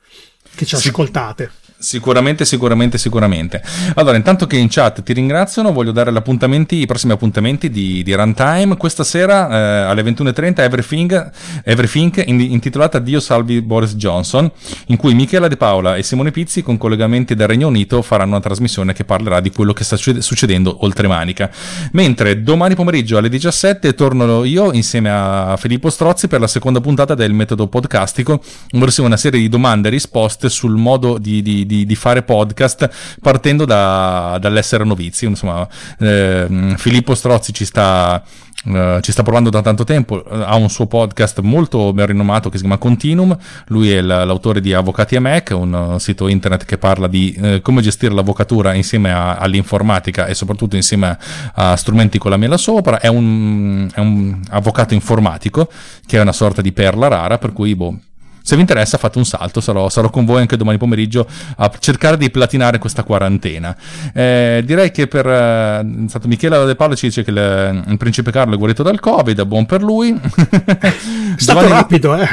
che 0.54 0.66
ci 0.66 0.74
ascoltate. 0.74 1.50
Sicuramente, 1.80 2.44
sicuramente, 2.44 2.98
sicuramente. 2.98 3.62
Allora, 3.94 4.18
intanto 4.18 4.46
che 4.46 4.58
in 4.58 4.68
chat 4.68 5.02
ti 5.02 5.14
ringraziano, 5.14 5.72
voglio 5.72 5.92
dare 5.92 6.10
i 6.12 6.84
prossimi 6.84 7.12
appuntamenti 7.14 7.70
di, 7.70 8.02
di 8.02 8.12
Runtime. 8.12 8.76
Questa 8.76 9.02
sera 9.02 9.48
eh, 9.48 9.88
alle 9.88 10.02
21.30 10.02 10.60
Everything, 10.60 11.30
Everything 11.64 12.22
intitolata 12.26 12.98
Dio 12.98 13.18
salvi 13.18 13.62
Boris 13.62 13.94
Johnson, 13.94 14.50
in 14.88 14.98
cui 14.98 15.14
Michela 15.14 15.48
De 15.48 15.56
Paola 15.56 15.96
e 15.96 16.02
Simone 16.02 16.32
Pizzi 16.32 16.60
con 16.62 16.76
collegamenti 16.76 17.34
dal 17.34 17.48
Regno 17.48 17.68
Unito 17.68 18.02
faranno 18.02 18.32
una 18.32 18.40
trasmissione 18.40 18.92
che 18.92 19.04
parlerà 19.04 19.40
di 19.40 19.50
quello 19.50 19.72
che 19.72 19.84
sta 19.84 19.96
succedendo 19.96 20.84
oltre 20.84 21.08
Manica. 21.08 21.50
Mentre 21.92 22.42
domani 22.42 22.74
pomeriggio 22.74 23.16
alle 23.16 23.30
17 23.30 23.94
torno 23.94 24.44
io 24.44 24.70
insieme 24.72 25.08
a 25.10 25.56
Filippo 25.56 25.88
Strozzi 25.88 26.28
per 26.28 26.40
la 26.40 26.46
seconda 26.46 26.82
puntata 26.82 27.14
del 27.14 27.32
metodo 27.32 27.68
podcastico, 27.68 28.42
ovvero 28.72 28.92
una 28.98 29.16
serie 29.16 29.40
di 29.40 29.48
domande 29.48 29.88
e 29.88 29.92
risposte 29.92 30.50
sul 30.50 30.76
modo 30.76 31.16
di, 31.16 31.40
di 31.40 31.64
di, 31.70 31.86
di 31.86 31.94
fare 31.94 32.22
podcast 32.22 32.90
partendo 33.22 33.64
da, 33.64 34.38
dall'essere 34.40 34.84
novizi. 34.84 35.26
Insomma, 35.26 35.66
eh, 35.98 36.74
Filippo 36.76 37.14
Strozzi 37.14 37.52
ci 37.52 37.64
sta 37.64 38.22
Uh, 38.62 39.00
ci 39.00 39.10
sta 39.10 39.22
provando 39.22 39.48
da 39.48 39.62
tanto 39.62 39.84
tempo, 39.84 40.22
ha 40.22 40.54
un 40.54 40.68
suo 40.68 40.86
podcast 40.86 41.38
molto 41.40 41.94
ben 41.94 42.04
rinomato 42.04 42.50
che 42.50 42.58
si 42.58 42.64
chiama 42.64 42.76
Continuum, 42.76 43.34
lui 43.68 43.90
è 43.90 44.02
l'autore 44.02 44.60
di 44.60 44.74
Avvocati 44.74 45.16
a 45.16 45.20
Mac, 45.22 45.54
un 45.56 45.72
uh, 45.72 45.98
sito 45.98 46.28
internet 46.28 46.66
che 46.66 46.76
parla 46.76 47.06
di 47.06 47.60
come 47.62 47.80
gestire 47.80 48.12
l'avvocatura 48.12 48.74
insieme 48.74 49.14
a, 49.14 49.36
all'informatica 49.36 50.26
e 50.26 50.34
soprattutto 50.34 50.76
insieme 50.76 51.06
a, 51.06 51.70
a 51.70 51.76
strumenti 51.76 52.18
con 52.18 52.32
la 52.32 52.36
mela 52.36 52.58
sopra, 52.58 53.00
è 53.00 53.06
un, 53.06 53.88
è 53.94 53.98
un, 53.98 54.38
avvocato 54.50 54.92
informatico 54.92 55.70
che 56.04 56.18
è 56.18 56.20
una 56.20 56.32
sorta 56.32 56.60
di 56.60 56.72
perla 56.72 57.08
rara, 57.08 57.38
per 57.38 57.54
cui 57.54 57.74
boh, 57.74 57.98
se 58.42 58.54
vi 58.54 58.62
interessa 58.62 58.98
fate 58.98 59.18
un 59.18 59.24
salto, 59.24 59.60
sarò, 59.60 59.88
sarò, 59.88 60.10
con 60.10 60.24
voi 60.24 60.40
anche 60.40 60.56
domani 60.56 60.78
pomeriggio 60.78 61.26
a 61.56 61.70
cercare 61.78 62.16
di 62.16 62.30
platinare 62.30 62.78
questa 62.78 63.02
quarantena. 63.02 63.76
Eh, 64.12 64.62
direi 64.64 64.90
che 64.90 65.06
per 65.06 65.26
eh, 65.26 66.04
stato 66.08 66.28
Michele 66.28 66.64
De 66.64 66.74
Paolo 66.74 66.96
ci 66.96 67.06
dice 67.06 67.22
che 67.22 67.30
il, 67.30 67.84
il, 67.88 67.96
principe 67.96 68.30
Carlo 68.30 68.54
è 68.54 68.58
guarito 68.58 68.82
dal 68.82 69.00
Covid, 69.00 69.42
buon 69.44 69.66
per 69.66 69.82
lui. 69.82 70.10
è 70.18 70.92
stato 71.36 71.60
domani... 71.60 71.72
rapido, 71.72 72.16
eh. 72.16 72.28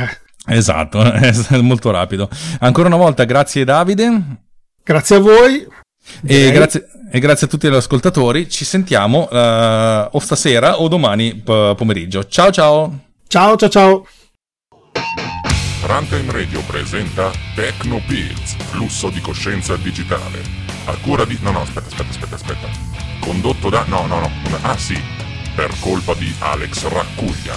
Esatto, 0.49 1.01
è 1.11 1.57
molto 1.61 1.91
rapido. 1.91 2.29
Ancora 2.59 2.87
una 2.87 2.97
volta 2.97 3.25
grazie 3.25 3.65
Davide. 3.65 4.21
Grazie 4.83 5.15
a 5.17 5.19
voi. 5.19 5.67
E 6.25 6.51
grazie, 6.51 6.87
e 7.11 7.19
grazie, 7.19 7.47
a 7.47 7.49
tutti 7.49 7.69
gli 7.69 7.73
ascoltatori. 7.73 8.49
Ci 8.49 8.63
sentiamo 8.63 9.27
uh, 9.29 10.07
o 10.11 10.19
stasera 10.19 10.79
o 10.79 10.87
domani 10.87 11.35
pomeriggio. 11.35 12.25
Ciao 12.27 12.51
ciao. 12.51 12.99
Ciao 13.27 13.57
ciao 13.57 13.69
ciao. 13.69 14.05
Runtime 15.87 16.29
Radio 16.33 16.61
presenta 16.63 17.31
Techno 17.55 18.01
Pills, 18.05 18.57
flusso 18.71 19.09
di 19.09 19.21
coscienza 19.21 19.77
digitale. 19.77 20.41
A 20.83 20.97
cura 20.97 21.23
di... 21.23 21.37
No, 21.41 21.51
no, 21.51 21.61
aspetta, 21.61 21.87
aspetta, 21.87 22.09
aspetta, 22.09 22.35
aspetta. 22.35 22.67
Condotto 23.21 23.69
da... 23.69 23.85
No, 23.85 24.05
no, 24.05 24.19
no. 24.19 24.29
Ah 24.63 24.77
sì, 24.77 24.99
per 25.55 25.73
colpa 25.79 26.13
di 26.15 26.29
Alex 26.39 26.85
Raccuglia. 26.89 27.55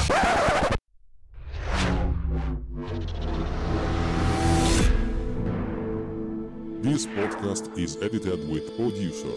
This 6.82 7.06
podcast 7.06 7.68
is 7.74 7.96
edited 8.00 8.48
with 8.48 8.70
Producer. 8.76 9.34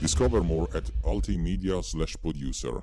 Discover 0.00 0.42
more 0.42 0.66
at 0.74 0.90
ultimedia 1.04 1.80
slash 1.80 2.16
producer. 2.16 2.82